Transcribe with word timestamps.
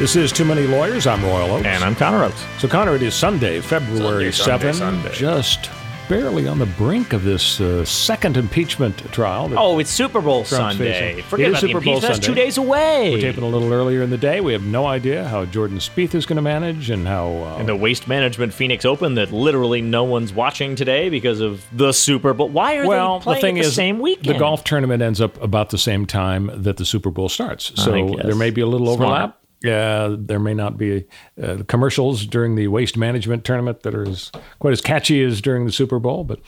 This 0.00 0.16
is 0.16 0.32
Too 0.32 0.46
Many 0.46 0.66
Lawyers. 0.66 1.06
I'm 1.06 1.22
Royal 1.22 1.56
Oakes. 1.56 1.66
And 1.66 1.84
I'm 1.84 1.94
Connor 1.94 2.24
Oakes. 2.24 2.42
So, 2.58 2.66
Connor, 2.66 2.94
it 2.94 3.02
is 3.02 3.14
Sunday, 3.14 3.60
February 3.60 4.32
Sunday, 4.32 4.72
7, 4.72 4.72
Sunday, 4.72 5.02
Sunday. 5.02 5.14
just 5.14 5.70
barely 6.08 6.48
on 6.48 6.58
the 6.58 6.64
brink 6.64 7.12
of 7.12 7.22
this 7.22 7.60
uh, 7.60 7.84
second 7.84 8.38
impeachment 8.38 8.96
trial. 9.12 9.52
Oh, 9.58 9.78
it's 9.78 9.90
Super 9.90 10.22
Bowl 10.22 10.44
Trump's 10.44 10.78
Sunday. 10.78 11.16
facing. 11.16 11.24
Forget 11.24 11.50
about 11.50 11.60
Super 11.60 11.80
the 11.80 11.84
Bowl 11.84 11.94
impeachment. 11.96 12.14
That's 12.14 12.26
two 12.26 12.34
days 12.34 12.56
away. 12.56 13.10
We're 13.10 13.20
taping 13.20 13.44
a 13.44 13.46
little 13.46 13.70
earlier 13.70 14.00
in 14.00 14.08
the 14.08 14.16
day. 14.16 14.40
We 14.40 14.54
have 14.54 14.64
no 14.64 14.86
idea 14.86 15.28
how 15.28 15.44
Jordan 15.44 15.76
Spieth 15.76 16.14
is 16.14 16.24
going 16.24 16.36
to 16.36 16.42
manage 16.42 16.88
and 16.88 17.06
how. 17.06 17.32
Uh, 17.32 17.56
and 17.58 17.68
the 17.68 17.76
Waste 17.76 18.08
Management 18.08 18.54
Phoenix 18.54 18.86
Open 18.86 19.16
that 19.16 19.32
literally 19.32 19.82
no 19.82 20.04
one's 20.04 20.32
watching 20.32 20.76
today 20.76 21.10
because 21.10 21.40
of 21.40 21.62
the 21.76 21.92
Super 21.92 22.32
Bowl. 22.32 22.48
Why 22.48 22.78
are 22.78 22.88
well, 22.88 23.18
they 23.18 23.24
playing 23.24 23.36
the 23.36 23.40
thing 23.42 23.54
the 23.56 23.60
is, 23.60 23.74
same 23.74 23.98
weekend? 23.98 24.34
the 24.34 24.38
golf 24.38 24.64
tournament 24.64 25.02
ends 25.02 25.20
up 25.20 25.40
about 25.42 25.68
the 25.68 25.78
same 25.78 26.06
time 26.06 26.50
that 26.54 26.78
the 26.78 26.86
Super 26.86 27.10
Bowl 27.10 27.28
starts. 27.28 27.70
So 27.76 28.14
there 28.16 28.34
may 28.34 28.50
be 28.50 28.62
a 28.62 28.66
little 28.66 28.86
Smart. 28.96 29.00
overlap. 29.02 29.39
Yeah, 29.62 30.14
there 30.18 30.38
may 30.38 30.54
not 30.54 30.78
be 30.78 31.04
uh, 31.42 31.58
commercials 31.68 32.24
during 32.24 32.54
the 32.54 32.68
waste 32.68 32.96
management 32.96 33.44
tournament 33.44 33.82
that 33.82 33.94
are 33.94 34.08
as, 34.08 34.32
quite 34.58 34.72
as 34.72 34.80
catchy 34.80 35.22
as 35.22 35.42
during 35.42 35.66
the 35.66 35.72
Super 35.72 35.98
Bowl, 35.98 36.24
but 36.24 36.40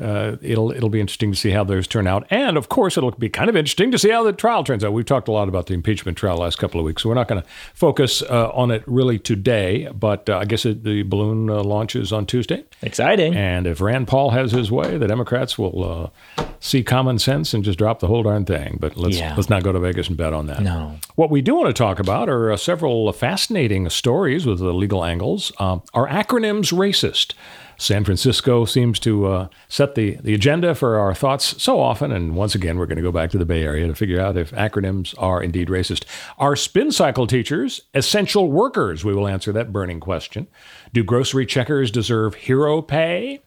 uh, 0.00 0.36
it'll 0.42 0.70
it'll 0.72 0.88
be 0.88 1.00
interesting 1.00 1.30
to 1.32 1.38
see 1.38 1.50
how 1.50 1.64
those 1.64 1.86
turn 1.86 2.06
out, 2.06 2.26
and 2.30 2.56
of 2.56 2.68
course 2.68 2.96
it'll 2.96 3.10
be 3.12 3.28
kind 3.28 3.48
of 3.48 3.56
interesting 3.56 3.90
to 3.92 3.98
see 3.98 4.10
how 4.10 4.22
the 4.22 4.32
trial 4.32 4.64
turns 4.64 4.82
out. 4.84 4.92
We've 4.92 5.04
talked 5.06 5.28
a 5.28 5.32
lot 5.32 5.48
about 5.48 5.66
the 5.66 5.74
impeachment 5.74 6.18
trial 6.18 6.36
last 6.38 6.56
couple 6.56 6.80
of 6.80 6.86
weeks, 6.86 7.02
so 7.02 7.08
we're 7.08 7.14
not 7.14 7.28
going 7.28 7.42
to 7.42 7.48
focus 7.74 8.22
uh, 8.22 8.50
on 8.50 8.70
it 8.70 8.82
really 8.86 9.18
today. 9.18 9.88
But 9.94 10.28
uh, 10.28 10.38
I 10.38 10.44
guess 10.46 10.64
it, 10.66 10.82
the 10.84 11.02
balloon 11.02 11.48
uh, 11.50 11.62
launches 11.62 12.12
on 12.12 12.26
Tuesday. 12.26 12.64
Exciting. 12.82 13.34
And 13.34 13.66
if 13.66 13.80
Rand 13.80 14.08
Paul 14.08 14.30
has 14.30 14.52
his 14.52 14.70
way, 14.70 14.98
the 14.98 15.06
Democrats 15.06 15.56
will 15.58 16.10
uh, 16.36 16.44
see 16.60 16.82
common 16.82 17.18
sense 17.18 17.54
and 17.54 17.62
just 17.64 17.78
drop 17.78 18.00
the 18.00 18.06
whole 18.08 18.22
darn 18.22 18.44
thing. 18.44 18.78
But 18.80 18.96
let's 18.96 19.16
Yeah. 19.18 19.34
let's 19.36 19.48
not 19.50 19.62
go 19.62 19.72
to 19.72 19.78
Vegas 19.78 20.08
and 20.08 20.16
bet 20.16 20.32
on 20.32 20.46
that. 20.46 20.60
No. 20.62 20.96
What 21.14 21.30
we 21.30 21.40
do 21.42 21.54
want 21.54 21.68
to 21.68 21.72
talk 21.72 21.98
about 22.00 22.28
are 22.28 22.52
uh, 22.52 22.56
several 22.56 23.12
fascinating 23.12 23.88
stories 23.90 24.44
with 24.46 24.58
the 24.58 24.72
legal 24.74 25.04
angles. 25.04 25.52
Um, 25.58 25.82
are 25.92 26.08
acronyms 26.08 26.72
racist? 26.72 27.34
San 27.76 28.04
Francisco 28.04 28.64
seems 28.64 28.98
to 29.00 29.26
uh, 29.26 29.48
set 29.68 29.94
the, 29.94 30.16
the 30.22 30.34
agenda 30.34 30.74
for 30.74 30.98
our 30.98 31.14
thoughts 31.14 31.62
so 31.62 31.80
often. 31.80 32.12
And 32.12 32.36
once 32.36 32.54
again, 32.54 32.78
we're 32.78 32.86
going 32.86 32.96
to 32.96 33.02
go 33.02 33.12
back 33.12 33.30
to 33.30 33.38
the 33.38 33.44
Bay 33.44 33.62
Area 33.62 33.86
to 33.86 33.94
figure 33.94 34.20
out 34.20 34.36
if 34.36 34.50
acronyms 34.52 35.14
are 35.18 35.42
indeed 35.42 35.68
racist. 35.68 36.04
Are 36.38 36.56
spin 36.56 36.92
cycle 36.92 37.26
teachers 37.26 37.82
essential 37.94 38.50
workers? 38.50 39.04
We 39.04 39.14
will 39.14 39.28
answer 39.28 39.52
that 39.52 39.72
burning 39.72 40.00
question. 40.00 40.46
Do 40.92 41.04
grocery 41.04 41.46
checkers 41.46 41.90
deserve 41.90 42.34
hero 42.34 42.82
pay? 42.82 43.42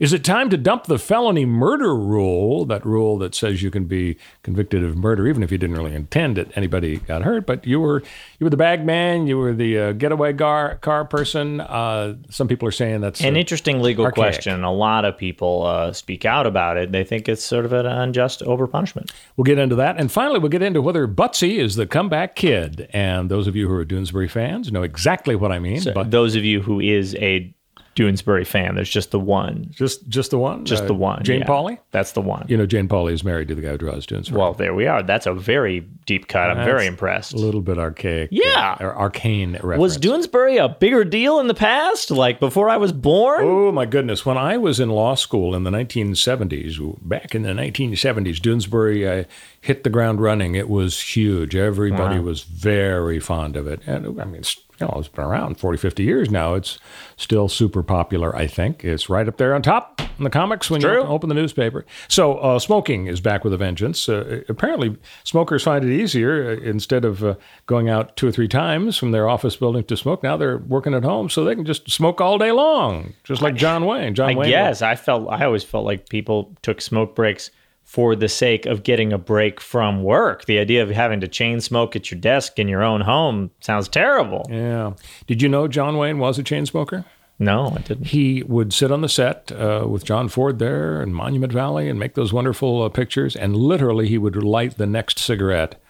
Is 0.00 0.12
it 0.12 0.24
time 0.24 0.50
to 0.50 0.56
dump 0.56 0.84
the 0.84 0.98
felony 0.98 1.46
murder 1.46 1.94
rule, 1.94 2.64
that 2.64 2.84
rule 2.84 3.16
that 3.18 3.32
says 3.32 3.62
you 3.62 3.70
can 3.70 3.84
be 3.84 4.16
convicted 4.42 4.82
of 4.82 4.96
murder 4.96 5.28
even 5.28 5.44
if 5.44 5.52
you 5.52 5.58
didn't 5.58 5.76
really 5.76 5.94
intend 5.94 6.36
it, 6.36 6.50
anybody 6.56 6.96
got 6.96 7.22
hurt, 7.22 7.46
but 7.46 7.64
you 7.64 7.80
were 7.80 8.02
you 8.40 8.44
were 8.44 8.50
the 8.50 8.56
bag 8.56 8.84
man, 8.84 9.28
you 9.28 9.38
were 9.38 9.52
the 9.52 9.78
uh, 9.78 9.92
getaway 9.92 10.32
car, 10.32 10.76
car 10.78 11.04
person. 11.04 11.60
Uh, 11.60 12.16
some 12.28 12.48
people 12.48 12.66
are 12.66 12.72
saying 12.72 13.02
that's 13.02 13.20
An 13.20 13.36
interesting 13.36 13.82
legal 13.82 14.04
archaic. 14.04 14.34
question. 14.34 14.64
A 14.64 14.72
lot 14.72 15.04
of 15.04 15.16
people 15.16 15.62
uh, 15.64 15.92
speak 15.92 16.24
out 16.24 16.46
about 16.48 16.76
it. 16.76 16.90
They 16.90 17.04
think 17.04 17.28
it's 17.28 17.44
sort 17.44 17.64
of 17.64 17.72
an 17.72 17.86
unjust 17.86 18.40
overpunishment. 18.40 19.12
We'll 19.36 19.44
get 19.44 19.58
into 19.58 19.76
that. 19.76 19.96
And 20.00 20.10
finally, 20.10 20.40
we'll 20.40 20.50
get 20.50 20.62
into 20.62 20.82
whether 20.82 21.06
Butsy 21.06 21.58
is 21.58 21.76
the 21.76 21.86
comeback 21.86 22.34
kid. 22.34 22.88
And 22.92 23.30
those 23.30 23.46
of 23.46 23.54
you 23.54 23.68
who 23.68 23.74
are 23.74 23.84
Doonesbury 23.84 24.28
fans 24.28 24.72
know 24.72 24.82
exactly 24.82 25.36
what 25.36 25.52
I 25.52 25.60
mean. 25.60 25.80
So 25.80 25.92
but 25.94 26.10
those 26.10 26.34
of 26.34 26.44
you 26.44 26.62
who 26.62 26.80
is 26.80 27.14
a 27.16 27.54
Doonesbury 27.94 28.46
fan, 28.46 28.74
there's 28.74 28.90
just 28.90 29.10
the 29.12 29.20
one. 29.20 29.68
just 29.70 30.08
just 30.08 30.30
the 30.30 30.38
one? 30.38 30.64
Just 30.64 30.84
Uh, 30.84 30.86
the 30.86 30.94
one. 30.94 31.22
Jane 31.22 31.40
yeah. 31.40 31.46
Pauley? 31.46 31.78
That's 31.92 32.12
the 32.12 32.20
one. 32.20 32.44
You 32.48 32.56
know, 32.56 32.66
Jane 32.66 32.88
Pauley 32.88 33.12
is 33.12 33.22
married 33.24 33.48
to 33.48 33.54
the 33.54 33.62
guy 33.62 33.70
who 33.70 33.78
draws 33.78 34.06
Doonesbury. 34.06 34.32
Well, 34.32 34.52
there 34.52 34.74
we 34.74 34.86
are. 34.86 35.02
That's 35.02 35.26
a 35.26 35.32
very 35.34 35.80
deep 36.06 36.28
cut. 36.28 36.50
I'm 36.50 36.64
very 36.64 36.86
impressed. 36.86 37.32
a 37.32 37.36
little 37.36 37.60
bit 37.60 37.78
archaic. 37.78 38.28
Yeah. 38.32 38.76
uh, 38.80 38.84
or 38.84 38.96
arcane 38.96 39.52
reference. 39.52 39.80
Was 39.80 39.98
Doonesbury 39.98 40.62
a 40.62 40.68
bigger 40.68 41.04
deal 41.04 41.38
in 41.40 41.46
the 41.46 41.54
past? 41.54 42.10
Like 42.10 42.40
before 42.40 42.68
I 42.68 42.76
was 42.76 42.92
born? 42.92 43.40
Oh 43.44 43.72
my 43.72 43.86
goodness! 43.86 44.26
When 44.26 44.36
I 44.38 44.56
was 44.58 44.80
in 44.80 44.90
law 44.90 45.14
school 45.14 45.54
in 45.54 45.62
the 45.64 45.70
1970s, 45.70 46.98
back 47.06 47.34
in 47.34 47.42
the 47.42 47.50
1970s, 47.50 48.36
Doonesbury 48.40 49.22
uh, 49.22 49.24
hit 49.60 49.84
the 49.84 49.90
ground 49.90 50.20
running. 50.20 50.54
It 50.54 50.68
was 50.68 51.00
huge. 51.00 51.54
Everybody 51.56 52.18
was 52.18 52.42
very 52.42 53.20
fond 53.20 53.56
of 53.56 53.66
it, 53.66 53.80
and 53.86 54.20
I 54.20 54.24
mean, 54.24 54.40
it's, 54.40 54.56
you 54.80 54.86
know, 54.86 54.94
it's 54.98 55.08
been 55.08 55.24
around 55.24 55.58
40, 55.58 55.78
50 55.78 56.02
years 56.02 56.30
now. 56.30 56.54
It's 56.54 56.78
still 57.16 57.48
super 57.48 57.82
popular. 57.82 58.34
I 58.34 58.46
think 58.46 58.84
it's 58.84 59.08
right 59.08 59.26
up 59.28 59.36
there 59.36 59.54
on 59.54 59.62
top 59.62 60.00
in 60.18 60.24
the 60.24 60.30
comics 60.30 60.70
when 60.70 60.80
True. 60.80 61.02
you 61.02 61.06
open 61.06 61.28
the 61.28 61.34
newspaper. 61.34 61.84
So 62.08 62.38
uh, 62.38 62.58
smoking 62.58 63.06
is 63.06 63.20
back 63.20 63.44
with 63.44 63.52
a 63.52 63.56
vengeance. 63.56 64.08
Uh, 64.08 64.42
apparently, 64.48 64.96
smokers 65.22 65.62
find 65.62 65.84
it 65.84 65.92
easier 65.92 66.50
uh, 66.50 66.62
instead 66.62 67.04
of 67.04 67.24
uh, 67.24 67.34
going 67.66 67.88
out 67.88 68.16
two 68.16 68.26
or 68.26 68.32
three 68.32 68.48
times 68.48 68.96
from 68.96 69.12
their 69.12 69.28
office 69.28 69.56
building 69.56 69.84
to 69.84 69.96
smoke. 69.96 70.22
Now 70.22 70.36
they're 70.36 70.58
working 70.58 70.94
at 70.94 71.04
home, 71.04 71.30
so 71.30 71.44
they 71.44 71.54
can 71.54 71.64
just 71.64 71.90
smoke 71.90 72.20
all 72.20 72.38
day 72.38 72.52
long, 72.52 73.14
just 73.22 73.42
like 73.42 73.54
John 73.54 73.86
Wayne. 73.86 74.14
John 74.14 74.30
I 74.30 74.34
Wayne. 74.34 74.50
Yes, 74.50 74.82
I 74.82 74.96
felt 74.96 75.28
I 75.30 75.44
always 75.44 75.64
felt 75.64 75.84
like 75.84 76.08
people 76.08 76.54
took 76.62 76.80
smoke 76.80 77.14
breaks 77.14 77.50
for 77.94 78.16
the 78.16 78.28
sake 78.28 78.66
of 78.66 78.82
getting 78.82 79.12
a 79.12 79.18
break 79.18 79.60
from 79.60 80.02
work. 80.02 80.46
The 80.46 80.58
idea 80.58 80.82
of 80.82 80.90
having 80.90 81.20
to 81.20 81.28
chain 81.28 81.60
smoke 81.60 81.94
at 81.94 82.10
your 82.10 82.18
desk 82.20 82.58
in 82.58 82.66
your 82.66 82.82
own 82.82 83.02
home 83.02 83.52
sounds 83.60 83.86
terrible. 83.86 84.44
Yeah. 84.50 84.94
Did 85.28 85.40
you 85.40 85.48
know 85.48 85.68
John 85.68 85.96
Wayne 85.96 86.18
was 86.18 86.36
a 86.36 86.42
chain 86.42 86.66
smoker? 86.66 87.04
No, 87.38 87.68
I 87.76 87.78
didn't. 87.82 88.06
He 88.08 88.42
would 88.42 88.72
sit 88.72 88.90
on 88.90 89.00
the 89.00 89.08
set 89.08 89.52
uh, 89.52 89.86
with 89.88 90.04
John 90.04 90.28
Ford 90.28 90.58
there 90.58 91.00
in 91.02 91.12
Monument 91.14 91.52
Valley 91.52 91.88
and 91.88 91.96
make 91.96 92.14
those 92.14 92.32
wonderful 92.32 92.82
uh, 92.82 92.88
pictures. 92.88 93.36
And 93.36 93.54
literally, 93.54 94.08
he 94.08 94.18
would 94.18 94.34
light 94.42 94.76
the 94.76 94.86
next 94.86 95.20
cigarette 95.20 95.80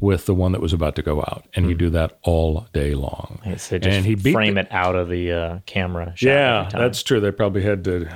with 0.00 0.26
the 0.26 0.34
one 0.34 0.52
that 0.52 0.60
was 0.60 0.74
about 0.74 0.96
to 0.96 1.02
go 1.02 1.20
out, 1.20 1.46
and 1.54 1.64
he'd 1.64 1.78
do 1.78 1.88
that 1.88 2.18
all 2.24 2.66
day 2.74 2.94
long. 2.94 3.38
It's- 3.44 3.68
They 3.68 3.78
just 3.78 3.96
and 3.96 4.04
he 4.04 4.16
frame 4.16 4.54
the- 4.54 4.62
it 4.62 4.68
out 4.70 4.96
of 4.96 5.08
the 5.08 5.32
uh, 5.32 5.58
camera. 5.64 6.12
Shot 6.14 6.26
Yeah, 6.28 6.58
every 6.60 6.70
time. 6.72 6.80
that's 6.82 7.02
true. 7.02 7.20
They 7.20 7.30
probably 7.30 7.62
had 7.62 7.84
to 7.84 8.06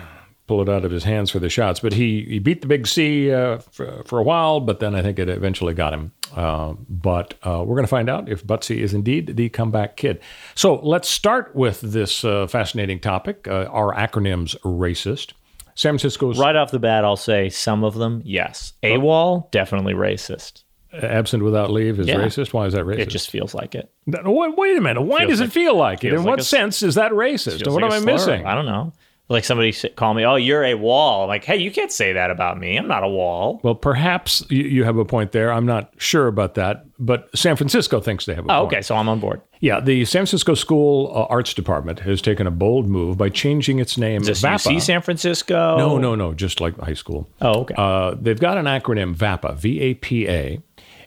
pull 0.49 0.61
it 0.63 0.69
out 0.69 0.85
of 0.85 0.91
his 0.91 1.05
hands 1.05 1.31
for 1.31 1.39
the 1.39 1.49
shots. 1.49 1.79
But 1.79 1.93
he, 1.93 2.25
he 2.25 2.39
beat 2.41 2.63
the 2.63 2.67
big 2.67 2.87
C 2.89 3.31
uh, 3.33 3.59
for, 3.59 4.03
for 4.05 4.19
a 4.19 4.23
while, 4.25 4.59
but 4.59 4.81
then 4.81 4.95
I 4.97 5.03
think 5.03 5.19
it 5.21 5.29
eventually 5.29 5.75
got 5.75 5.95
him. 5.95 6.11
Uh, 6.35 6.75
but 6.89 7.35
uh, 7.45 7.63
we're 7.65 7.77
going 7.77 7.85
to 7.85 7.87
find 7.87 8.11
out 8.11 8.29
if 8.29 8.45
Butsy 8.45 8.79
is 8.79 8.93
indeed 8.95 9.37
the 9.37 9.49
comeback 9.51 9.97
kid. 9.97 10.21
So 10.57 10.77
let's 10.83 11.09
start 11.09 11.55
with 11.55 11.81
this 11.81 12.25
uh, 12.25 12.47
fascinating 12.49 12.99
topic. 12.99 13.47
Uh, 13.47 13.67
are 13.71 13.95
acronyms 13.95 14.59
racist? 14.63 15.33
San 15.75 15.93
Francisco's 15.93 16.39
right 16.41 16.57
off 16.57 16.73
the 16.73 16.81
bat. 16.81 17.05
I'll 17.05 17.15
say 17.17 17.49
some 17.51 17.85
of 17.85 17.95
them, 17.95 18.21
yes. 18.25 18.73
AWOL, 18.83 19.49
definitely 19.53 19.95
racist. 19.95 20.65
absent 20.93 21.45
without 21.45 21.71
leave 21.71 22.01
is 22.01 22.09
Yeah. 22.09 22.17
racist. 22.17 22.53
Why 22.53 22.67
is 22.67 22.73
that 22.73 22.85
racist? 22.85 22.99
It 22.99 23.09
just 23.11 23.31
feels 23.31 23.55
like 23.55 23.77
it. 23.77 23.89
Wait, 24.07 24.57
wait 24.57 24.77
a 24.77 24.81
minute. 24.81 25.03
Why 25.03 25.19
Feels 25.21 25.31
does 25.31 25.41
like- 25.41 25.49
it 25.51 25.53
feel 25.53 25.77
like 25.77 26.03
it? 26.03 26.13
In 26.15 26.19
like 26.21 26.27
what 26.27 26.41
a- 26.41 26.45
sense 26.45 26.83
is 26.83 26.97
that 26.97 27.13
racist? 27.13 27.65
What 27.71 27.83
like 27.83 27.85
am 27.85 27.93
I 27.93 27.99
slur. 28.01 28.13
missing? 28.13 28.47
I 28.47 28.55
don't 28.57 28.67
know. 28.67 28.93
Like 29.31 29.45
somebody 29.45 29.73
call 29.95 30.15
me, 30.15 30.25
oh, 30.25 30.37
you're 30.37 30.65
a 30.65 30.73
wall. 30.75 31.25
I'm 31.25 31.29
like, 31.29 31.45
hey, 31.45 31.59
you 31.59 31.71
can't 31.71 31.93
say 31.93 32.15
that 32.15 32.31
about 32.31 32.59
me. 32.59 32.79
I'm 32.79 32.89
not 32.89 33.03
a 33.05 33.09
wall. 33.09 33.61
Well, 33.63 33.75
perhaps 33.75 34.43
you, 34.49 34.85
have 34.85 34.97
a 34.97 35.05
point 35.05 35.33
there. 35.33 35.53
I'm 35.53 35.67
not 35.67 35.93
sure 35.99 36.29
about 36.29 36.55
that, 36.55 36.87
but 36.99 37.29
San 37.37 37.55
Francisco 37.57 38.01
thinks 38.01 38.25
they 38.25 38.35
have 38.35 38.47
a 38.47 38.51
Oh, 38.53 38.61
point. 38.63 38.73
okay. 38.73 38.83
So 38.83 38.97
I'm 38.97 39.07
on 39.07 39.21
board. 39.21 39.43
Yeah, 39.61 39.81
the 39.81 40.07
San 40.07 40.21
Francisco 40.21 40.55
School 40.55 41.13
uh, 41.15 41.27
Arts 41.27 41.53
Department 41.53 41.99
has 42.01 42.23
taken 42.23 42.47
a 42.47 42.51
bold 42.51 42.89
move 42.89 43.19
by 43.19 43.29
changing 43.29 43.81
its 43.81 43.99
name. 43.99 44.23
Is 44.23 44.29
this 44.29 44.41
VAPA. 44.43 44.77
UC 44.77 44.81
San 44.81 45.03
Francisco? 45.03 45.77
No, 45.77 45.99
no, 45.99 46.15
no, 46.15 46.33
just 46.33 46.61
like 46.63 46.79
high 46.79 46.95
school. 46.95 47.29
Oh, 47.43 47.61
okay. 47.61 47.75
Uh, 47.77 48.15
they've 48.19 48.41
got 48.41 48.57
an 48.57 48.65
acronym 48.65 49.15
VAPA, 49.15 49.57
V 49.59 49.81
A 49.81 49.95
P 49.95 50.27
A, 50.29 50.63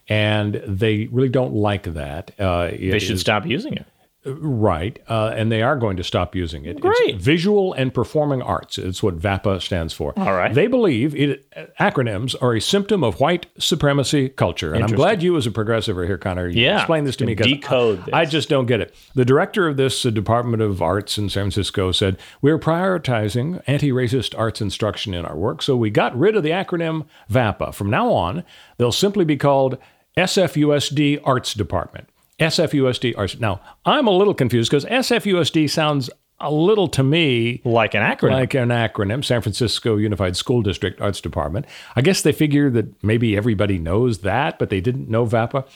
and 0.09 0.62
they 0.67 1.07
really 1.12 1.29
don't 1.29 1.53
like 1.56 1.83
that. 1.94 2.31
Uh, 2.39 2.67
they 2.67 3.00
should 3.00 3.19
stop 3.19 3.45
using 3.47 3.74
it. 3.74 3.85
Right, 4.23 5.00
uh, 5.07 5.33
and 5.35 5.51
they 5.51 5.63
are 5.63 5.75
going 5.75 5.97
to 5.97 6.03
stop 6.03 6.35
using 6.35 6.65
it. 6.65 6.79
Great. 6.79 6.95
It's 7.15 7.23
visual 7.23 7.73
and 7.73 7.91
Performing 7.91 8.44
Arts. 8.44 8.77
It's 8.77 9.01
what 9.01 9.18
VAPA 9.18 9.59
stands 9.62 9.95
for. 9.95 10.13
All 10.15 10.33
right. 10.33 10.53
They 10.53 10.68
believe 10.68 11.15
it, 11.15 11.50
acronyms 11.79 12.35
are 12.39 12.53
a 12.53 12.62
symptom 12.62 13.03
of 13.03 13.19
white 13.19 13.47
supremacy 13.57 14.29
culture. 14.29 14.75
And 14.75 14.83
I'm 14.83 14.91
glad 14.91 15.23
you, 15.23 15.38
as 15.38 15.47
a 15.47 15.51
progressive, 15.51 15.97
are 15.97 16.06
here, 16.06 16.19
Connor. 16.19 16.47
You 16.50 16.62
Yeah. 16.65 16.77
Explain 16.77 17.06
this 17.06 17.15
to 17.15 17.25
me. 17.25 17.33
Decode 17.33 18.06
this. 18.06 18.13
I 18.13 18.25
just 18.25 18.47
don't 18.47 18.68
get 18.68 18.79
it. 18.79 18.94
The 19.15 19.25
director 19.25 19.68
of 19.68 19.77
this 19.77 20.06
uh, 20.06 20.12
Department 20.12 20.62
of 20.62 20.83
Arts 20.83 21.17
in 21.17 21.27
San 21.29 21.45
Francisco 21.45 21.91
said, 21.91 22.17
We're 22.44 22.59
prioritizing 22.59 23.63
anti 23.65 23.91
racist 23.91 24.38
arts 24.38 24.62
instruction 24.62 25.15
in 25.15 25.25
our 25.25 25.35
work, 25.35 25.63
so 25.63 25.75
we 25.75 25.89
got 25.89 26.15
rid 26.15 26.35
of 26.35 26.44
the 26.44 26.51
acronym 26.51 27.07
VAPA. 27.31 27.74
From 27.74 27.89
now 27.89 28.12
on, 28.12 28.44
they'll 28.77 28.91
simply 28.91 29.25
be 29.25 29.38
called 29.38 29.79
SFUSD 30.15 31.21
Arts 31.24 31.53
Department. 31.56 32.07
SFUSD 32.41 33.17
are. 33.17 33.27
Now, 33.39 33.61
I'm 33.85 34.07
a 34.07 34.11
little 34.11 34.33
confused 34.33 34.71
because 34.71 34.85
SFUSD 34.85 35.69
sounds 35.69 36.09
a 36.39 36.51
little 36.51 36.88
to 36.88 37.03
me 37.03 37.61
like 37.63 37.93
an 37.93 38.01
acronym. 38.01 38.31
Like 38.31 38.53
an 38.55 38.69
acronym, 38.69 39.23
San 39.23 39.41
Francisco 39.41 39.97
Unified 39.97 40.35
School 40.35 40.63
District 40.63 40.99
Arts 40.99 41.21
Department. 41.21 41.67
I 41.95 42.01
guess 42.01 42.23
they 42.23 42.31
figure 42.31 42.71
that 42.71 43.03
maybe 43.03 43.38
everybody 43.38 43.77
knows 43.77 44.19
that, 44.19 44.57
but 44.57 44.71
they 44.71 44.81
didn't 44.81 45.07
know 45.07 45.25
VAPA. 45.25 45.67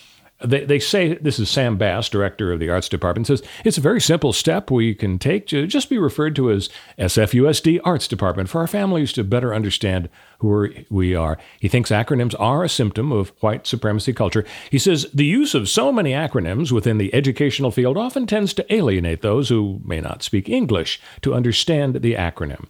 They, 0.44 0.66
they 0.66 0.80
say 0.80 1.16
this 1.16 1.40
is 1.40 1.50
Sam 1.50 1.78
Bass, 1.78 2.10
director 2.10 2.52
of 2.52 2.60
the 2.60 2.70
arts 2.70 2.90
department, 2.90 3.28
says 3.28 3.42
it's 3.64 3.78
a 3.78 3.82
very 3.82 4.02
simple 4.02 4.34
step 4.34 4.70
we 4.70 4.94
can 4.94 5.18
take 5.18 5.48
to 5.48 5.66
just 5.66 5.90
be 5.90 5.98
referred 5.98 6.36
to 6.36 6.52
as 6.52 6.70
SFUSD 7.00 7.80
Arts 7.86 8.08
Department 8.08 8.50
for 8.50 8.60
our 8.60 8.68
families 8.68 9.14
to 9.14 9.24
better 9.24 9.56
understand 9.56 10.10
who 10.40 10.74
we 10.90 11.16
are. 11.16 11.38
He 11.62 11.70
thinks 11.70 11.90
acronyms 11.90 12.36
are 12.38 12.66
a 12.66 12.70
symptom 12.70 13.14
of 13.14 13.30
white 13.40 13.66
supremacy 13.66 14.12
culture. 14.12 14.44
He 14.70 14.78
says 14.78 15.08
the 15.14 15.26
use 15.26 15.56
of 15.56 15.70
so 15.70 15.94
many 15.94 16.12
acronyms 16.12 16.70
within 16.70 16.98
the 16.98 17.14
educational 17.14 17.72
field 17.72 17.96
often 17.96 18.28
tends 18.28 18.54
to 18.56 18.74
alienate 18.74 19.22
those 19.22 19.48
who 19.48 19.80
may 19.86 20.02
not 20.02 20.22
speak 20.22 20.50
English 20.50 21.00
to 21.22 21.34
understand 21.34 21.96
the 21.96 22.16
acronym. 22.16 22.66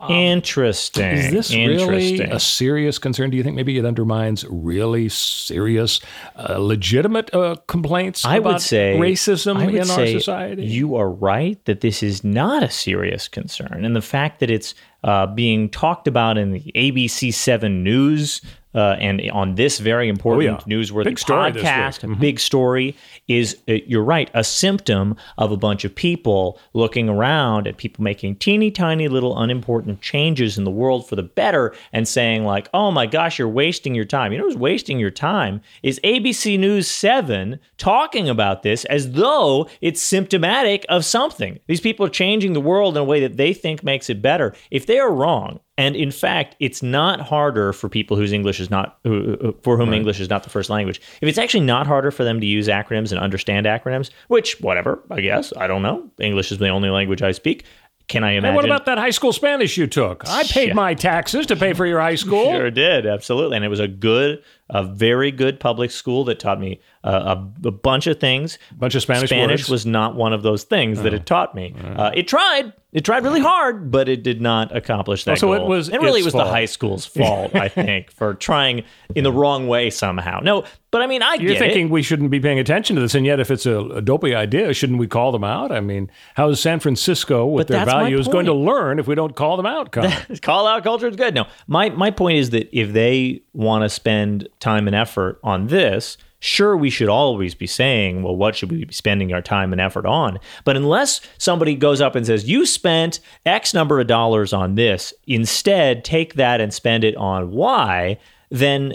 Um, 0.00 0.12
Interesting. 0.12 1.12
Is 1.12 1.30
this 1.30 1.50
Interesting. 1.50 1.90
really 1.90 2.20
a 2.22 2.40
serious 2.40 2.98
concern? 2.98 3.28
Do 3.28 3.36
you 3.36 3.42
think 3.42 3.54
maybe 3.54 3.76
it 3.76 3.84
undermines 3.84 4.46
really 4.48 5.10
serious, 5.10 6.00
uh, 6.36 6.56
legitimate 6.56 7.32
uh, 7.34 7.56
complaints 7.66 8.24
I 8.24 8.38
about 8.38 8.54
would 8.54 8.62
say 8.62 8.96
racism 8.98 9.58
I 9.58 9.66
would 9.66 9.74
in 9.74 9.90
our 9.90 10.06
society? 10.06 10.64
You 10.64 10.96
are 10.96 11.10
right 11.10 11.62
that 11.66 11.82
this 11.82 12.02
is 12.02 12.24
not 12.24 12.62
a 12.62 12.70
serious 12.70 13.28
concern, 13.28 13.84
and 13.84 13.94
the 13.94 14.00
fact 14.00 14.40
that 14.40 14.50
it's 14.50 14.74
uh, 15.04 15.26
being 15.26 15.68
talked 15.68 16.08
about 16.08 16.38
in 16.38 16.52
the 16.52 16.72
ABC 16.74 17.32
Seven 17.34 17.84
News 17.84 18.40
uh, 18.74 18.96
and 19.00 19.20
on 19.32 19.56
this 19.56 19.78
very 19.78 20.08
important 20.08 20.48
oh, 20.48 20.62
yeah. 20.66 20.76
newsworthy 20.76 21.04
big 21.04 21.16
podcast, 21.16 22.00
mm-hmm. 22.00 22.14
big 22.14 22.38
story 22.38 22.96
is 23.28 23.56
uh, 23.68 23.74
you're 23.86 24.04
right, 24.04 24.30
a 24.34 24.44
symptom 24.44 25.16
of 25.38 25.50
a 25.50 25.56
bunch 25.56 25.84
of 25.84 25.94
people 25.94 26.58
looking 26.72 27.08
around 27.08 27.66
at 27.66 27.76
people 27.76 28.04
making 28.04 28.36
teeny 28.36 28.70
tiny 28.70 29.08
little 29.08 29.38
unimportant 29.38 30.00
changes 30.00 30.56
in 30.56 30.64
the 30.64 30.70
world 30.70 31.08
for 31.08 31.16
the 31.16 31.22
better 31.22 31.74
and 31.92 32.06
saying 32.06 32.44
like, 32.44 32.68
"Oh 32.72 32.90
my 32.90 33.06
gosh, 33.06 33.38
you're 33.38 33.48
wasting 33.48 33.94
your 33.94 34.04
time." 34.04 34.32
You 34.32 34.38
know 34.38 34.44
who's 34.44 34.56
wasting 34.56 34.98
your 34.98 35.10
time 35.10 35.60
is 35.82 36.00
ABC 36.04 36.58
News 36.58 36.88
7 36.88 37.58
talking 37.76 38.28
about 38.28 38.62
this 38.62 38.84
as 38.86 39.12
though 39.12 39.68
it's 39.80 40.00
symptomatic 40.00 40.84
of 40.88 41.04
something. 41.04 41.58
These 41.66 41.80
people 41.80 42.06
are 42.06 42.10
changing 42.10 42.52
the 42.52 42.60
world 42.60 42.96
in 42.96 43.00
a 43.00 43.04
way 43.04 43.20
that 43.20 43.36
they 43.36 43.52
think 43.52 43.82
makes 43.82 44.10
it 44.10 44.22
better. 44.22 44.54
If 44.70 44.86
they 44.86 44.98
are 44.98 45.12
wrong, 45.12 45.60
and 45.78 45.96
in 45.96 46.10
fact, 46.10 46.56
it's 46.60 46.82
not 46.82 47.20
harder 47.20 47.72
for 47.72 47.88
people 47.88 48.16
whose 48.16 48.32
English 48.32 48.60
is 48.60 48.70
not 48.70 48.98
for 49.02 49.78
whom 49.78 49.90
right. 49.90 49.96
English 49.96 50.20
is 50.20 50.28
not 50.28 50.42
the 50.42 50.50
first 50.50 50.68
language. 50.68 51.00
If 51.20 51.28
it's 51.28 51.38
actually 51.38 51.64
not 51.64 51.86
harder 51.86 52.10
for 52.10 52.24
them 52.24 52.40
to 52.40 52.46
use 52.46 52.68
acronyms 52.68 53.12
and 53.12 53.20
understand 53.20 53.66
acronyms, 53.66 54.10
which 54.28 54.60
whatever, 54.60 55.02
I 55.10 55.20
guess, 55.20 55.52
I 55.56 55.66
don't 55.66 55.82
know. 55.82 56.10
English 56.18 56.52
is 56.52 56.58
the 56.58 56.68
only 56.68 56.90
language 56.90 57.22
I 57.22 57.32
speak. 57.32 57.64
Can 58.08 58.24
I 58.24 58.32
imagine? 58.32 58.46
And 58.46 58.56
what 58.56 58.64
about 58.64 58.86
that 58.86 58.98
high 58.98 59.10
school 59.10 59.32
Spanish 59.32 59.76
you 59.76 59.86
took? 59.86 60.24
I 60.28 60.42
paid 60.42 60.68
yeah. 60.68 60.74
my 60.74 60.94
taxes 60.94 61.46
to 61.46 61.54
pay 61.54 61.74
for 61.74 61.86
your 61.86 62.00
high 62.00 62.14
school. 62.16 62.50
Sure 62.50 62.70
did, 62.70 63.06
absolutely, 63.06 63.56
and 63.56 63.64
it 63.64 63.68
was 63.68 63.78
a 63.78 63.86
good, 63.86 64.42
a 64.68 64.82
very 64.82 65.30
good 65.30 65.60
public 65.60 65.92
school 65.92 66.24
that 66.24 66.40
taught 66.40 66.58
me 66.58 66.80
uh, 67.02 67.36
a, 67.64 67.68
a, 67.68 67.70
bunch 67.70 68.06
of 68.06 68.20
things. 68.20 68.58
A 68.70 68.74
bunch 68.74 68.94
of 68.94 69.02
Spanish. 69.02 69.30
Spanish 69.30 69.62
words? 69.62 69.70
was 69.70 69.86
not 69.86 70.16
one 70.16 70.34
of 70.34 70.42
those 70.42 70.64
things 70.64 70.98
oh. 70.98 71.02
that 71.04 71.14
it 71.14 71.24
taught 71.24 71.54
me. 71.54 71.74
Oh. 71.82 71.88
Uh, 71.88 72.12
it 72.14 72.28
tried. 72.28 72.74
It 72.92 73.04
tried 73.04 73.22
really 73.22 73.40
hard, 73.40 73.90
but 73.90 74.08
it 74.08 74.24
did 74.24 74.42
not 74.42 74.76
accomplish 74.76 75.24
that. 75.24 75.32
Oh, 75.32 75.34
so 75.36 75.46
goal. 75.46 75.64
it 75.64 75.68
was. 75.68 75.88
And 75.88 76.02
really, 76.02 76.20
it 76.20 76.24
was 76.24 76.32
fault. 76.32 76.46
the 76.46 76.50
high 76.50 76.64
school's 76.64 77.06
fault, 77.06 77.54
I 77.54 77.68
think, 77.68 78.10
for 78.10 78.34
trying 78.34 78.84
in 79.14 79.24
the 79.24 79.32
wrong 79.32 79.66
way 79.68 79.90
somehow. 79.90 80.40
No, 80.40 80.64
but 80.90 81.00
I 81.00 81.06
mean, 81.06 81.22
I 81.22 81.34
You're 81.34 81.54
thinking 81.54 81.86
it. 81.86 81.90
we 81.90 82.02
shouldn't 82.02 82.30
be 82.30 82.40
paying 82.40 82.58
attention 82.58 82.96
to 82.96 83.02
this, 83.02 83.14
and 83.14 83.24
yet 83.24 83.38
if 83.38 83.50
it's 83.50 83.64
a, 83.64 83.78
a, 83.78 84.02
dopey 84.02 84.34
idea, 84.34 84.74
shouldn't 84.74 84.98
we 84.98 85.06
call 85.06 85.30
them 85.30 85.44
out? 85.44 85.70
I 85.70 85.80
mean, 85.80 86.10
how 86.34 86.48
is 86.48 86.60
San 86.60 86.80
Francisco, 86.80 87.46
with 87.46 87.68
but 87.68 87.76
their 87.76 87.86
values, 87.86 88.26
going 88.26 88.46
to 88.46 88.54
learn 88.54 88.98
if 88.98 89.06
we 89.06 89.14
don't 89.14 89.36
call 89.36 89.56
them 89.56 89.66
out? 89.66 89.92
call 90.42 90.66
out 90.66 90.82
culture 90.82 91.06
is 91.06 91.16
good. 91.16 91.34
No, 91.34 91.46
my 91.68 91.90
my 91.90 92.10
point 92.10 92.38
is 92.38 92.50
that 92.50 92.68
if 92.76 92.92
they 92.92 93.42
want 93.52 93.84
to 93.84 93.88
spend 93.88 94.48
time 94.58 94.86
and 94.88 94.96
effort 94.96 95.38
on 95.44 95.68
this, 95.68 96.18
sure 96.40 96.76
we 96.76 96.90
should 96.90 97.08
always 97.08 97.54
be 97.54 97.66
saying 97.66 98.22
well 98.22 98.34
what 98.34 98.56
should 98.56 98.70
we 98.70 98.84
be 98.84 98.92
spending 98.92 99.32
our 99.32 99.42
time 99.42 99.72
and 99.72 99.80
effort 99.80 100.06
on? 100.06 100.38
But 100.64 100.76
unless 100.76 101.20
somebody 101.38 101.74
goes 101.74 102.00
up 102.00 102.14
and 102.14 102.26
says 102.26 102.48
you 102.48 102.66
spent 102.66 103.20
x 103.46 103.72
number 103.74 104.00
of 104.00 104.06
dollars 104.06 104.52
on 104.52 104.74
this 104.74 105.12
instead 105.26 106.04
take 106.04 106.34
that 106.34 106.60
and 106.60 106.72
spend 106.74 107.04
it 107.04 107.16
on 107.16 107.50
y 107.52 108.18
then 108.50 108.94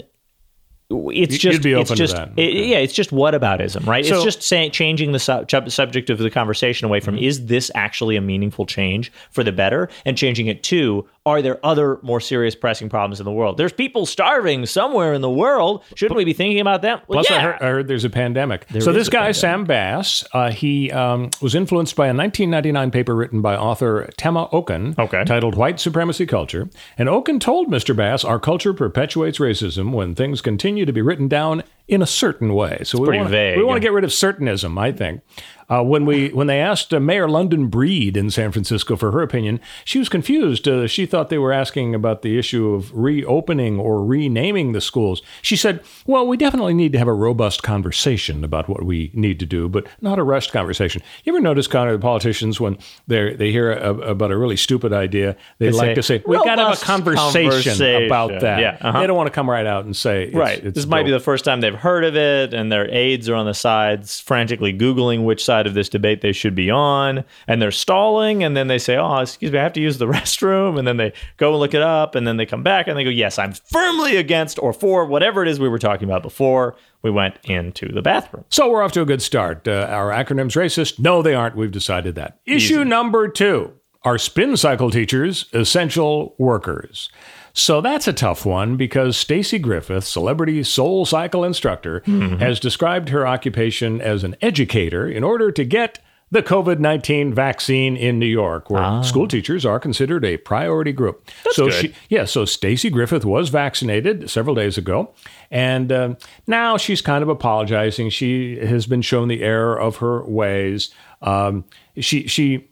it's 0.88 1.36
just 1.36 1.64
it's 1.64 1.90
just 1.90 2.14
it, 2.16 2.30
okay. 2.30 2.68
yeah 2.68 2.76
it's 2.76 2.92
just 2.92 3.10
whataboutism 3.10 3.84
right? 3.86 4.06
So- 4.06 4.16
it's 4.16 4.24
just 4.24 4.42
saying 4.42 4.70
changing 4.70 5.12
the 5.12 5.18
su- 5.18 5.44
subject 5.68 6.10
of 6.10 6.18
the 6.18 6.30
conversation 6.30 6.84
away 6.84 7.00
from 7.00 7.18
is 7.18 7.46
this 7.46 7.70
actually 7.74 8.14
a 8.16 8.20
meaningful 8.20 8.66
change 8.66 9.12
for 9.32 9.42
the 9.42 9.50
better? 9.52 9.88
And 10.04 10.16
changing 10.16 10.46
it 10.46 10.62
to 10.64 11.08
are 11.26 11.42
there 11.42 11.58
other 11.64 11.98
more 12.02 12.20
serious 12.20 12.54
pressing 12.54 12.88
problems 12.88 13.20
in 13.20 13.24
the 13.24 13.32
world 13.32 13.56
there's 13.58 13.72
people 13.72 14.06
starving 14.06 14.64
somewhere 14.64 15.12
in 15.12 15.20
the 15.20 15.28
world 15.30 15.82
shouldn't 15.94 16.16
we 16.16 16.24
be 16.24 16.32
thinking 16.32 16.60
about 16.60 16.80
that 16.82 17.06
well, 17.08 17.16
Plus, 17.16 17.30
yeah. 17.30 17.36
I, 17.36 17.40
heard, 17.40 17.56
I 17.60 17.66
heard 17.66 17.88
there's 17.88 18.04
a 18.04 18.10
pandemic. 18.10 18.64
so 18.80 18.92
this 18.92 19.08
guy, 19.08 19.18
pandemic. 19.32 19.36
Sam 19.36 19.64
Bass, 19.64 20.24
uh, 20.32 20.50
he 20.50 20.90
um, 20.92 21.30
was 21.42 21.54
influenced 21.54 21.96
by 21.96 22.06
a 22.06 22.14
1999 22.14 22.90
paper 22.90 23.14
written 23.14 23.42
by 23.42 23.56
author 23.56 24.08
Tema 24.16 24.48
Okun 24.52 24.94
Okay. 24.98 25.24
titled 25.24 25.56
White 25.56 25.80
Supremacy 25.80 26.26
Culture. 26.26 26.68
And 26.96 27.08
Okun 27.08 27.40
told 27.40 27.68
Mr. 27.68 27.94
Bass, 27.96 28.24
our 28.24 28.38
culture 28.38 28.72
perpetuates 28.72 29.38
racism 29.38 29.92
when 29.92 30.14
things 30.14 30.40
continue 30.40 30.84
to 30.86 30.92
be 30.92 31.02
written 31.02 31.26
down 31.28 31.62
in 31.88 32.02
a 32.02 32.06
certain 32.06 32.54
way. 32.54 32.80
So 32.84 32.98
we 32.98 33.16
want, 33.16 33.30
vague. 33.30 33.56
we 33.56 33.64
want 33.64 33.76
to 33.76 33.80
get 33.80 33.92
rid 33.92 34.04
of 34.04 34.10
certainism, 34.10 34.78
I 34.78 34.92
think. 34.92 35.22
Uh, 35.68 35.82
when 35.82 36.06
we 36.06 36.28
when 36.28 36.46
they 36.46 36.60
asked 36.60 36.94
uh, 36.94 37.00
Mayor 37.00 37.28
London 37.28 37.66
Breed 37.66 38.16
in 38.16 38.30
San 38.30 38.52
Francisco 38.52 38.94
for 38.94 39.10
her 39.10 39.20
opinion, 39.20 39.58
she 39.84 39.98
was 39.98 40.08
confused. 40.08 40.68
Uh, 40.68 40.86
she 40.86 41.06
thought 41.06 41.28
they 41.28 41.38
were 41.38 41.52
asking 41.52 41.92
about 41.92 42.22
the 42.22 42.38
issue 42.38 42.72
of 42.72 42.96
reopening 42.96 43.76
or 43.76 44.04
renaming 44.04 44.72
the 44.72 44.80
schools. 44.80 45.22
She 45.42 45.56
said, 45.56 45.82
"Well, 46.06 46.24
we 46.24 46.36
definitely 46.36 46.74
need 46.74 46.92
to 46.92 46.98
have 46.98 47.08
a 47.08 47.12
robust 47.12 47.64
conversation 47.64 48.44
about 48.44 48.68
what 48.68 48.84
we 48.84 49.10
need 49.12 49.40
to 49.40 49.46
do, 49.46 49.68
but 49.68 49.88
not 50.00 50.20
a 50.20 50.22
rushed 50.22 50.52
conversation." 50.52 51.02
You 51.24 51.32
ever 51.32 51.42
notice, 51.42 51.66
Connor, 51.66 51.92
the 51.94 51.98
politicians 51.98 52.60
when 52.60 52.78
they 53.08 53.34
they 53.34 53.50
hear 53.50 53.72
a, 53.72 53.92
about 54.10 54.30
a 54.30 54.36
really 54.36 54.56
stupid 54.56 54.92
idea, 54.92 55.36
they, 55.58 55.70
They 55.70 55.72
like 55.72 55.88
say, 55.88 55.94
to 55.94 56.02
say, 56.04 56.22
"We 56.24 56.36
got 56.36 56.54
to 56.56 56.64
have 56.64 56.80
a 56.80 56.84
conversation, 56.84 57.32
conversation." 57.50 58.06
about 58.06 58.40
that." 58.40 58.60
Yeah, 58.60 58.78
uh-huh. 58.80 59.00
They 59.00 59.06
don't 59.08 59.16
want 59.16 59.26
to 59.26 59.32
come 59.32 59.50
right 59.50 59.66
out 59.66 59.84
and 59.84 59.96
say, 59.96 60.26
it's, 60.26 60.34
Right. 60.34 60.64
It's 60.64 60.76
this 60.76 60.86
might 60.86 61.04
be 61.04 61.10
the 61.10 61.18
first 61.18 61.44
time 61.44 61.60
they've 61.60 61.74
heard 61.76 62.04
of 62.04 62.16
it, 62.16 62.52
and 62.52 62.70
their 62.72 62.92
aides 62.92 63.28
are 63.28 63.34
on 63.34 63.46
the 63.46 63.54
sides 63.54 64.20
frantically 64.20 64.72
Googling 64.72 65.24
which 65.24 65.44
side 65.44 65.66
of 65.66 65.74
this 65.74 65.88
debate 65.88 66.20
they 66.20 66.32
should 66.32 66.54
be 66.54 66.70
on, 66.70 67.24
and 67.46 67.62
they're 67.62 67.70
stalling, 67.70 68.42
and 68.42 68.56
then 68.56 68.66
they 68.66 68.78
say, 68.78 68.96
Oh, 68.96 69.18
excuse 69.18 69.52
me, 69.52 69.58
I 69.58 69.62
have 69.62 69.72
to 69.74 69.80
use 69.80 69.98
the 69.98 70.06
restroom. 70.16 70.78
And 70.78 70.86
then 70.86 70.96
they 70.96 71.12
go 71.36 71.50
and 71.50 71.60
look 71.60 71.74
it 71.74 71.82
up, 71.82 72.14
and 72.14 72.26
then 72.26 72.36
they 72.36 72.46
come 72.46 72.62
back 72.62 72.88
and 72.88 72.98
they 72.98 73.04
go, 73.04 73.10
Yes, 73.10 73.38
I'm 73.38 73.52
firmly 73.52 74.16
against 74.16 74.58
or 74.58 74.72
for 74.72 75.06
whatever 75.06 75.42
it 75.42 75.48
is 75.48 75.60
we 75.60 75.68
were 75.68 75.78
talking 75.78 76.08
about 76.08 76.22
before 76.22 76.76
we 77.02 77.10
went 77.10 77.36
into 77.44 77.92
the 77.92 78.02
bathroom. 78.02 78.44
So 78.48 78.70
we're 78.70 78.82
off 78.82 78.92
to 78.92 79.02
a 79.02 79.06
good 79.06 79.22
start. 79.22 79.68
Uh, 79.68 79.86
our 79.88 80.10
acronyms 80.10 80.56
racist? 80.56 80.98
No, 80.98 81.22
they 81.22 81.34
aren't. 81.34 81.56
We've 81.56 81.70
decided 81.70 82.14
that. 82.16 82.40
Issue 82.46 82.84
number 82.84 83.28
two 83.28 83.72
are 84.02 84.18
spin 84.18 84.56
cycle 84.56 84.90
teachers 84.90 85.46
essential 85.52 86.34
workers? 86.38 87.10
So 87.58 87.80
that's 87.80 88.06
a 88.06 88.12
tough 88.12 88.44
one 88.44 88.76
because 88.76 89.16
Stacey 89.16 89.58
Griffith, 89.58 90.04
celebrity 90.04 90.60
SoulCycle 90.60 91.46
instructor, 91.46 92.02
has 92.38 92.60
described 92.60 93.08
her 93.08 93.26
occupation 93.26 93.98
as 93.98 94.24
an 94.24 94.36
educator 94.42 95.08
in 95.08 95.24
order 95.24 95.50
to 95.50 95.64
get 95.64 95.98
the 96.30 96.42
COVID 96.42 96.80
19 96.80 97.32
vaccine 97.32 97.96
in 97.96 98.18
New 98.18 98.26
York, 98.26 98.68
where 98.68 99.02
school 99.02 99.26
teachers 99.26 99.64
are 99.64 99.80
considered 99.80 100.22
a 100.22 100.36
priority 100.36 100.92
group. 100.92 101.30
so 101.52 101.66
good. 101.70 101.72
she 101.74 101.94
yeah, 102.10 102.26
so 102.26 102.44
Stacey 102.44 102.90
Griffith 102.90 103.24
was 103.24 103.48
vaccinated 103.48 104.28
several 104.28 104.54
days 104.54 104.76
ago, 104.76 105.14
and 105.50 105.90
um, 105.90 106.16
now 106.46 106.76
she's 106.76 107.00
kind 107.00 107.22
of 107.22 107.30
apologizing. 107.30 108.10
She 108.10 108.58
has 108.58 108.86
been 108.86 109.00
shown 109.00 109.28
the 109.28 109.42
error 109.42 109.80
of 109.80 109.96
her 109.96 110.26
ways. 110.26 110.90
Um, 111.22 111.64
she 111.96 112.26
she 112.26 112.68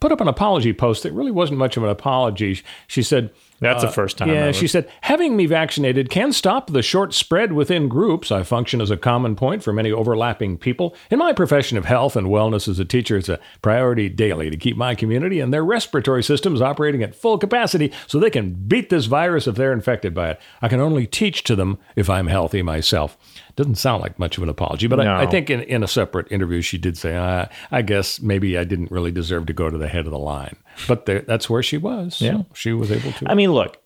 put 0.00 0.10
up 0.10 0.22
an 0.22 0.28
apology 0.28 0.72
post 0.72 1.02
that 1.02 1.12
really 1.12 1.32
wasn't 1.32 1.58
much 1.58 1.76
of 1.76 1.82
an 1.82 1.90
apology. 1.90 2.62
She 2.86 3.02
said. 3.02 3.30
That's 3.62 3.84
uh, 3.84 3.86
the 3.86 3.92
first 3.92 4.18
time. 4.18 4.28
Yeah, 4.28 4.50
she 4.50 4.66
said, 4.66 4.90
having 5.02 5.36
me 5.36 5.46
vaccinated 5.46 6.10
can 6.10 6.32
stop 6.32 6.70
the 6.70 6.82
short 6.82 7.14
spread 7.14 7.52
within 7.52 7.88
groups. 7.88 8.32
I 8.32 8.42
function 8.42 8.80
as 8.80 8.90
a 8.90 8.96
common 8.96 9.36
point 9.36 9.62
for 9.62 9.72
many 9.72 9.92
overlapping 9.92 10.58
people. 10.58 10.96
In 11.10 11.20
my 11.20 11.32
profession 11.32 11.78
of 11.78 11.84
health 11.84 12.16
and 12.16 12.26
wellness 12.26 12.66
as 12.66 12.80
a 12.80 12.84
teacher, 12.84 13.16
it's 13.16 13.28
a 13.28 13.38
priority 13.62 14.08
daily 14.08 14.50
to 14.50 14.56
keep 14.56 14.76
my 14.76 14.96
community 14.96 15.38
and 15.38 15.54
their 15.54 15.64
respiratory 15.64 16.24
systems 16.24 16.60
operating 16.60 17.02
at 17.04 17.14
full 17.14 17.38
capacity 17.38 17.92
so 18.08 18.18
they 18.18 18.30
can 18.30 18.52
beat 18.52 18.90
this 18.90 19.06
virus 19.06 19.46
if 19.46 19.54
they're 19.54 19.72
infected 19.72 20.12
by 20.12 20.30
it. 20.30 20.40
I 20.60 20.68
can 20.68 20.80
only 20.80 21.06
teach 21.06 21.44
to 21.44 21.54
them 21.54 21.78
if 21.94 22.10
I'm 22.10 22.26
healthy 22.26 22.62
myself. 22.62 23.16
Doesn't 23.56 23.74
sound 23.76 24.02
like 24.02 24.18
much 24.18 24.36
of 24.38 24.42
an 24.42 24.48
apology, 24.48 24.86
but 24.86 25.00
I, 25.00 25.22
I 25.22 25.26
think 25.26 25.50
in, 25.50 25.60
in 25.62 25.82
a 25.82 25.88
separate 25.88 26.30
interview, 26.32 26.62
she 26.62 26.78
did 26.78 26.96
say, 26.96 27.16
I, 27.18 27.48
I 27.70 27.82
guess 27.82 28.20
maybe 28.20 28.56
I 28.56 28.64
didn't 28.64 28.90
really 28.90 29.10
deserve 29.10 29.46
to 29.46 29.52
go 29.52 29.68
to 29.68 29.76
the 29.76 29.88
head 29.88 30.06
of 30.06 30.12
the 30.12 30.18
line. 30.18 30.56
But 30.88 31.06
there, 31.06 31.20
that's 31.20 31.50
where 31.50 31.62
she 31.62 31.76
was. 31.76 32.16
So 32.16 32.24
Yeah. 32.24 32.42
she 32.54 32.72
was 32.72 32.90
able 32.90 33.12
to. 33.12 33.30
I 33.30 33.34
mean, 33.34 33.52
look, 33.52 33.78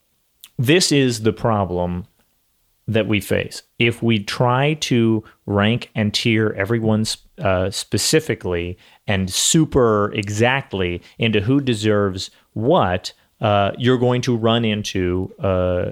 this 0.58 0.92
is 0.92 1.22
the 1.22 1.32
problem 1.32 2.06
that 2.88 3.08
we 3.08 3.20
face, 3.20 3.62
if 3.80 4.00
we 4.00 4.22
try 4.22 4.74
to 4.74 5.24
rank 5.46 5.90
and 5.96 6.14
tier 6.14 6.54
everyone 6.56 7.04
uh, 7.38 7.68
specifically 7.70 8.78
and 9.08 9.28
super 9.28 10.12
exactly 10.12 11.02
into 11.18 11.40
who 11.40 11.60
deserves 11.60 12.30
what, 12.52 13.12
uh, 13.40 13.72
you're 13.76 13.98
going 13.98 14.22
to 14.22 14.36
run 14.36 14.64
into 14.64 15.34
uh, 15.40 15.90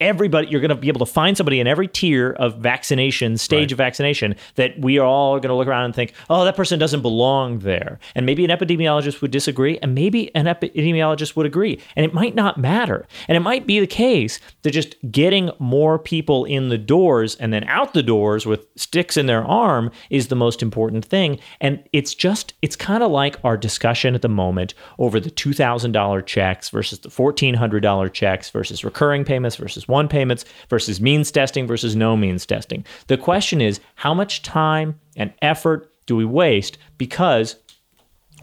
everybody 0.00 0.48
you're 0.48 0.60
going 0.60 0.68
to 0.68 0.74
be 0.74 0.88
able 0.88 1.04
to 1.04 1.10
find 1.10 1.36
somebody 1.36 1.58
in 1.58 1.66
every 1.66 1.88
tier 1.88 2.32
of 2.32 2.58
vaccination 2.58 3.36
stage 3.38 3.60
right. 3.60 3.72
of 3.72 3.78
vaccination 3.78 4.34
that 4.56 4.78
we 4.78 4.98
are 4.98 5.06
all 5.06 5.38
going 5.40 5.48
to 5.48 5.54
look 5.54 5.68
around 5.68 5.84
and 5.84 5.94
think 5.94 6.12
oh 6.28 6.44
that 6.44 6.56
person 6.56 6.78
doesn't 6.78 7.02
belong 7.02 7.60
there. 7.60 7.98
And 8.14 8.26
maybe 8.26 8.44
an 8.44 8.50
epidemiologist 8.50 9.22
would 9.22 9.30
disagree 9.30 9.78
and 9.78 9.94
maybe 9.94 10.34
an 10.34 10.44
epidemiologist 10.46 11.36
would 11.36 11.46
agree 11.46 11.80
and 11.94 12.04
it 12.04 12.12
might 12.12 12.34
not 12.34 12.58
matter. 12.58 13.06
And 13.28 13.36
it 13.36 13.40
might 13.40 13.66
be 13.66 13.80
the 13.80 13.86
case 13.86 14.38
that 14.62 14.72
just 14.72 14.96
getting 15.10 15.50
more 15.58 15.98
people 15.98 16.44
in 16.44 16.68
the 16.68 16.78
doors 16.78 17.34
and 17.36 17.52
then 17.52 17.64
out 17.64 17.94
the 17.94 18.02
doors 18.02 18.46
with 18.46 18.66
sticks 18.76 19.16
in 19.16 19.26
their 19.26 19.44
arm 19.44 19.90
is 20.10 20.28
the 20.28 20.36
most 20.36 20.62
important 20.62 21.04
thing. 21.04 21.38
And 21.60 21.82
it's 21.92 22.14
just 22.14 22.52
it's 22.60 22.76
kind 22.76 23.02
of 23.02 23.10
like 23.10 23.36
our 23.44 23.56
discussion 23.56 24.14
at 24.14 24.22
the 24.22 24.28
moment 24.28 24.74
over 24.98 25.18
the 25.18 25.30
$2000 25.30 26.26
checks 26.26 26.68
versus 26.68 27.00
the 27.00 27.08
$1400 27.08 28.12
checks 28.12 28.50
versus 28.50 28.84
recurring 28.84 29.24
payments 29.24 29.56
versus 29.56 29.85
one 29.88 30.08
payments 30.08 30.44
versus 30.68 31.00
means 31.00 31.30
testing 31.30 31.66
versus 31.66 31.96
no 31.96 32.16
means 32.16 32.46
testing. 32.46 32.84
The 33.06 33.16
question 33.16 33.60
is 33.60 33.80
how 33.96 34.14
much 34.14 34.42
time 34.42 34.98
and 35.16 35.32
effort 35.42 35.92
do 36.06 36.16
we 36.16 36.24
waste 36.24 36.78
because 36.98 37.56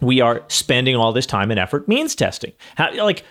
we 0.01 0.21
are 0.21 0.43
spending 0.47 0.95
all 0.95 1.13
this 1.13 1.25
time 1.25 1.51
and 1.51 1.59
effort 1.59 1.87
means 1.87 2.15
testing? 2.15 2.51
How, 2.75 2.93
like, 2.95 3.23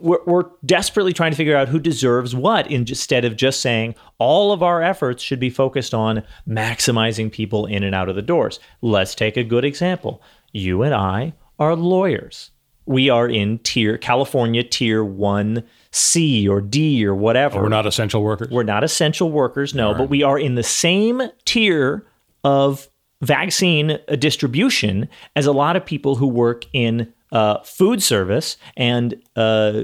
we're, 0.00 0.22
we're, 0.26 0.50
desperately 0.64 1.12
trying 1.12 1.30
to 1.30 1.36
figure 1.36 1.56
out 1.56 1.68
who 1.68 1.78
deserves 1.78 2.34
what 2.34 2.70
instead 2.70 3.24
of 3.24 3.36
just 3.36 3.60
saying 3.60 3.94
all 4.18 4.52
of 4.52 4.62
our 4.62 4.82
efforts 4.82 5.22
should 5.22 5.40
be 5.40 5.50
focused 5.50 5.94
on 5.94 6.22
maximizing 6.46 7.32
people 7.32 7.64
in 7.66 7.82
and 7.82 7.94
out 7.94 8.08
of 8.08 8.16
the 8.16 8.22
doors. 8.22 8.60
Let's 8.82 9.14
take 9.14 9.36
a 9.36 9.44
good 9.44 9.64
example. 9.64 10.22
You 10.52 10.82
and 10.82 10.94
I 10.94 11.34
are 11.58 11.74
lawyers. 11.74 12.50
We 12.86 13.10
are 13.10 13.28
in 13.28 13.58
tier 13.58 13.98
California 13.98 14.62
tier 14.62 15.04
1 15.04 15.62
C 15.90 16.48
or 16.48 16.60
D 16.60 17.04
or 17.06 17.14
whatever. 17.14 17.62
We're 17.62 17.68
not 17.68 17.86
essential 17.86 18.22
workers. 18.22 18.48
We're 18.50 18.62
not 18.62 18.84
essential 18.84 19.30
workers, 19.30 19.74
no, 19.74 19.88
right. 19.88 19.98
but 19.98 20.10
we 20.10 20.22
are 20.22 20.38
in 20.38 20.54
the 20.54 20.62
same 20.62 21.22
tier 21.44 22.06
of 22.44 22.88
vaccine 23.20 23.98
distribution 24.18 25.08
as 25.34 25.46
a 25.46 25.52
lot 25.52 25.76
of 25.76 25.84
people 25.84 26.14
who 26.14 26.26
work 26.26 26.64
in 26.72 27.12
uh, 27.32 27.62
food 27.62 28.02
service 28.02 28.56
and 28.76 29.14
uh, 29.36 29.82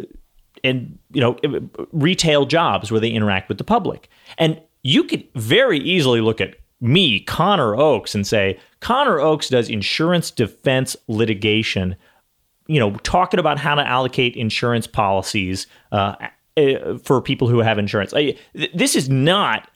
and 0.63 0.99
you 1.13 1.21
know 1.21 1.37
retail 1.93 2.47
jobs 2.47 2.91
where 2.91 3.01
they 3.01 3.11
interact 3.11 3.49
with 3.49 3.59
the 3.59 3.65
public. 3.65 4.09
And 4.39 4.61
you 4.83 5.05
could 5.05 5.27
very 5.35 5.79
easily 5.79 6.21
look 6.21 6.41
at 6.41 6.57
me, 6.81 7.21
Connor 7.21 7.75
Oakes, 7.77 8.15
and 8.15 8.27
say 8.27 8.59
Connor 8.81 9.21
Oakes 9.21 9.49
does 9.49 9.69
insurance 9.69 10.31
defense 10.31 10.97
litigation 11.09 11.97
you 12.67 12.81
know, 12.81 12.93
talking 12.97 13.41
about 13.41 13.59
how 13.59 13.75
to 13.75 13.87
allocate 13.87 14.37
insurance 14.37 14.87
policies 14.87 15.67
uh, 15.93 16.15
uh 16.57 16.99
for 16.99 17.21
people 17.21 17.49
who 17.49 17.61
have 17.61 17.79
insurance. 17.79 18.13
this 18.75 18.95
is 18.95 19.09
not 19.09 19.71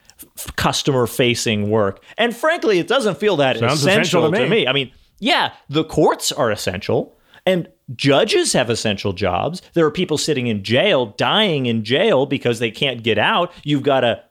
customer 0.57 1.07
facing 1.07 1.71
work. 1.71 2.03
And 2.17 2.35
frankly, 2.35 2.79
it 2.79 2.89
doesn't 2.89 3.19
feel 3.19 3.37
that 3.37 3.59
Sounds 3.59 3.81
essential, 3.81 4.25
essential 4.25 4.33
to, 4.33 4.39
me. 4.39 4.45
to 4.45 4.51
me. 4.51 4.67
I 4.67 4.73
mean, 4.73 4.93
yeah, 5.21 5.53
the 5.69 5.85
courts 5.85 6.33
are 6.33 6.51
essential 6.51 7.17
and 7.47 7.69
judges 7.95 8.53
have 8.53 8.69
essential 8.71 9.13
jobs. 9.13 9.63
There 9.75 9.87
are 9.87 9.91
people 9.91 10.19
sitting 10.19 10.49
in 10.49 10.63
jail, 10.63 11.07
dying 11.17 11.67
in 11.67 11.85
jail 11.85 12.27
because 12.27 12.59
they 12.59 12.71
can't 12.71 13.03
get 13.03 13.19
out. 13.19 13.53
You've 13.65 13.83
got 13.83 14.01
to 14.01 14.23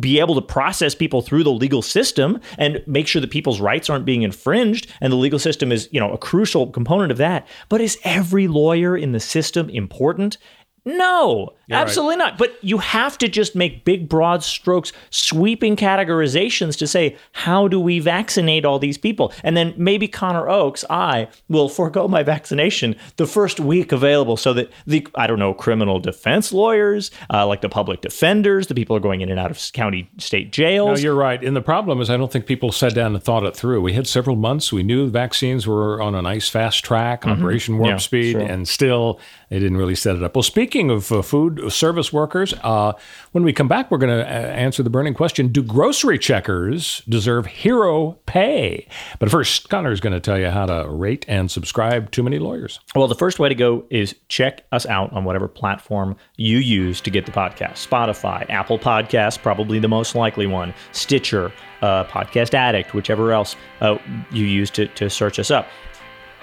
be 0.00 0.18
able 0.18 0.34
to 0.34 0.42
process 0.42 0.94
people 0.94 1.20
through 1.20 1.44
the 1.44 1.52
legal 1.52 1.82
system 1.82 2.40
and 2.56 2.82
make 2.86 3.06
sure 3.06 3.20
that 3.20 3.30
people's 3.30 3.60
rights 3.60 3.90
aren't 3.90 4.06
being 4.06 4.22
infringed 4.22 4.90
and 5.00 5.12
the 5.12 5.16
legal 5.16 5.38
system 5.38 5.70
is 5.70 5.88
you 5.92 6.00
know 6.00 6.12
a 6.12 6.18
crucial 6.18 6.68
component 6.68 7.12
of 7.12 7.18
that. 7.18 7.46
But 7.68 7.80
is 7.80 7.98
every 8.04 8.48
lawyer 8.48 8.96
in 8.96 9.12
the 9.12 9.20
system 9.20 9.68
important? 9.68 10.38
No, 10.86 11.50
You're 11.66 11.78
absolutely 11.78 12.16
right. 12.16 12.30
not. 12.30 12.38
But 12.38 12.56
you 12.62 12.78
have 12.78 13.18
to 13.18 13.28
just 13.28 13.54
make 13.54 13.84
big, 13.84 14.08
broad 14.08 14.42
strokes, 14.42 14.92
sweeping 15.10 15.76
categorizations 15.76 16.76
to 16.78 16.86
say, 16.86 17.16
how 17.32 17.68
do 17.68 17.80
we 17.80 17.98
vaccinate 18.00 18.64
all 18.64 18.78
these 18.78 18.98
people? 18.98 19.32
And 19.42 19.56
then 19.56 19.74
maybe 19.76 20.08
Connor 20.08 20.48
Oakes, 20.48 20.84
I 20.90 21.28
will 21.48 21.68
forego 21.74 22.08
my 22.08 22.22
vaccination 22.22 22.96
the 23.16 23.26
first 23.26 23.60
week 23.60 23.92
available 23.92 24.36
so 24.36 24.52
that 24.54 24.70
the, 24.86 25.06
I 25.14 25.26
don't 25.26 25.38
know, 25.38 25.54
criminal 25.54 26.00
defense 26.00 26.52
lawyers, 26.52 27.10
uh, 27.32 27.46
like 27.46 27.60
the 27.60 27.68
public 27.68 28.00
defenders, 28.00 28.66
the 28.66 28.74
people 28.74 28.96
are 28.96 29.00
going 29.00 29.20
in 29.20 29.30
and 29.30 29.40
out 29.40 29.50
of 29.50 29.60
county 29.72 30.10
state 30.18 30.52
jails. 30.52 30.98
No, 30.98 31.02
you're 31.02 31.14
right. 31.14 31.42
And 31.42 31.56
the 31.56 31.62
problem 31.62 32.00
is, 32.00 32.10
I 32.10 32.16
don't 32.16 32.30
think 32.30 32.46
people 32.46 32.72
sat 32.72 32.94
down 32.94 33.14
and 33.14 33.22
thought 33.22 33.44
it 33.44 33.56
through. 33.56 33.80
We 33.80 33.94
had 33.94 34.06
several 34.06 34.36
months. 34.36 34.72
We 34.72 34.82
knew 34.82 35.08
vaccines 35.08 35.66
were 35.66 36.00
on 36.00 36.14
a 36.14 36.22
nice 36.22 36.48
fast 36.48 36.84
track, 36.84 37.22
mm-hmm. 37.22 37.30
Operation 37.30 37.78
Warp 37.78 37.90
yeah, 37.90 37.96
Speed, 37.96 38.32
sure. 38.32 38.40
and 38.40 38.68
still 38.68 39.20
they 39.50 39.58
didn't 39.58 39.76
really 39.76 39.94
set 39.94 40.16
it 40.16 40.22
up. 40.22 40.34
Well, 40.34 40.42
speaking 40.42 40.90
of 40.90 41.10
uh, 41.12 41.22
food 41.22 41.53
service 41.70 42.12
workers, 42.12 42.54
uh, 42.62 42.92
when 43.32 43.44
we 43.44 43.52
come 43.52 43.68
back, 43.68 43.90
we're 43.90 43.98
going 43.98 44.16
to 44.16 44.24
uh, 44.24 44.28
answer 44.28 44.82
the 44.82 44.90
burning 44.90 45.14
question 45.14 45.48
Do 45.48 45.62
grocery 45.62 46.18
checkers 46.18 47.02
deserve 47.08 47.46
hero 47.46 48.18
pay? 48.26 48.86
But 49.18 49.30
first, 49.30 49.68
Connor 49.68 49.92
is 49.92 50.00
going 50.00 50.12
to 50.12 50.20
tell 50.20 50.38
you 50.38 50.50
how 50.50 50.66
to 50.66 50.88
rate 50.88 51.24
and 51.28 51.50
subscribe 51.50 52.10
Too 52.10 52.22
Many 52.22 52.38
Lawyers. 52.38 52.80
Well, 52.94 53.08
the 53.08 53.14
first 53.14 53.38
way 53.38 53.48
to 53.48 53.54
go 53.54 53.84
is 53.90 54.14
check 54.28 54.64
us 54.72 54.86
out 54.86 55.12
on 55.12 55.24
whatever 55.24 55.48
platform 55.48 56.16
you 56.36 56.58
use 56.58 57.00
to 57.02 57.10
get 57.10 57.26
the 57.26 57.32
podcast 57.32 57.86
Spotify, 57.86 58.48
Apple 58.50 58.78
Podcasts, 58.78 59.40
probably 59.40 59.78
the 59.78 59.88
most 59.88 60.14
likely 60.14 60.46
one, 60.46 60.74
Stitcher, 60.92 61.52
uh, 61.82 62.04
Podcast 62.04 62.54
Addict, 62.54 62.94
whichever 62.94 63.32
else 63.32 63.56
uh, 63.80 63.98
you 64.30 64.44
use 64.44 64.70
to, 64.70 64.86
to 64.88 65.10
search 65.10 65.38
us 65.38 65.50
up 65.50 65.66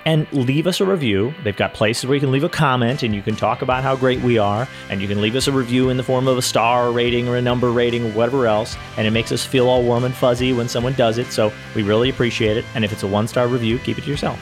and 0.05 0.31
leave 0.31 0.67
us 0.67 0.79
a 0.79 0.86
review. 0.86 1.34
They've 1.43 1.55
got 1.55 1.74
places 1.74 2.05
where 2.05 2.15
you 2.15 2.20
can 2.20 2.31
leave 2.31 2.43
a 2.43 2.50
comment 2.50 3.03
and 3.03 3.13
you 3.13 3.22
can 3.22 3.36
talk 3.36 3.62
about 3.62 3.84
how 3.84 3.96
great 3.96 4.22
we 4.22 4.38
are, 4.38 4.67
and 4.89 5.01
you 5.01 5.08
can 5.08 5.22
leave 5.22 5.36
us 5.36 5.48
a 5.48 5.51
review 5.51 5.89
in 5.89 5.98
the 5.98 6.03
form 6.03 6.27
of 6.27 6.38
a 6.38 6.41
star 6.41 6.91
rating 6.91 7.27
or 7.27 7.36
a 7.36 7.41
number 7.41 7.72
rating 7.72 8.05
or 8.05 8.12
whatever 8.12 8.48
else, 8.48 8.75
and 8.98 9.08
it 9.08 9.12
makes 9.12 9.31
us 9.31 9.46
feel 9.46 9.67
all 9.67 9.84
warm 9.84 10.03
and 10.03 10.15
fuzzy 10.15 10.53
when 10.53 10.67
someone 10.67 10.93
does 10.93 11.17
it. 11.17 11.27
So 11.27 11.51
we 11.75 11.84
really 11.84 12.10
appreciate 12.10 12.58
it. 12.58 12.65
And 12.75 12.84
if 12.84 12.91
it's 12.91 13.03
a 13.03 13.08
one 13.08 13.27
star 13.27 13.48
review, 13.48 13.79
keep 13.79 13.98
it 13.98 14.03
to 14.03 14.10
yourself. 14.10 14.39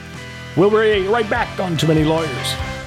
We'll 0.56 0.70
be 0.70 1.06
right 1.06 1.28
back 1.30 1.60
on 1.60 1.76
Too 1.76 1.86
Many 1.86 2.04
Lawyers. 2.04 2.79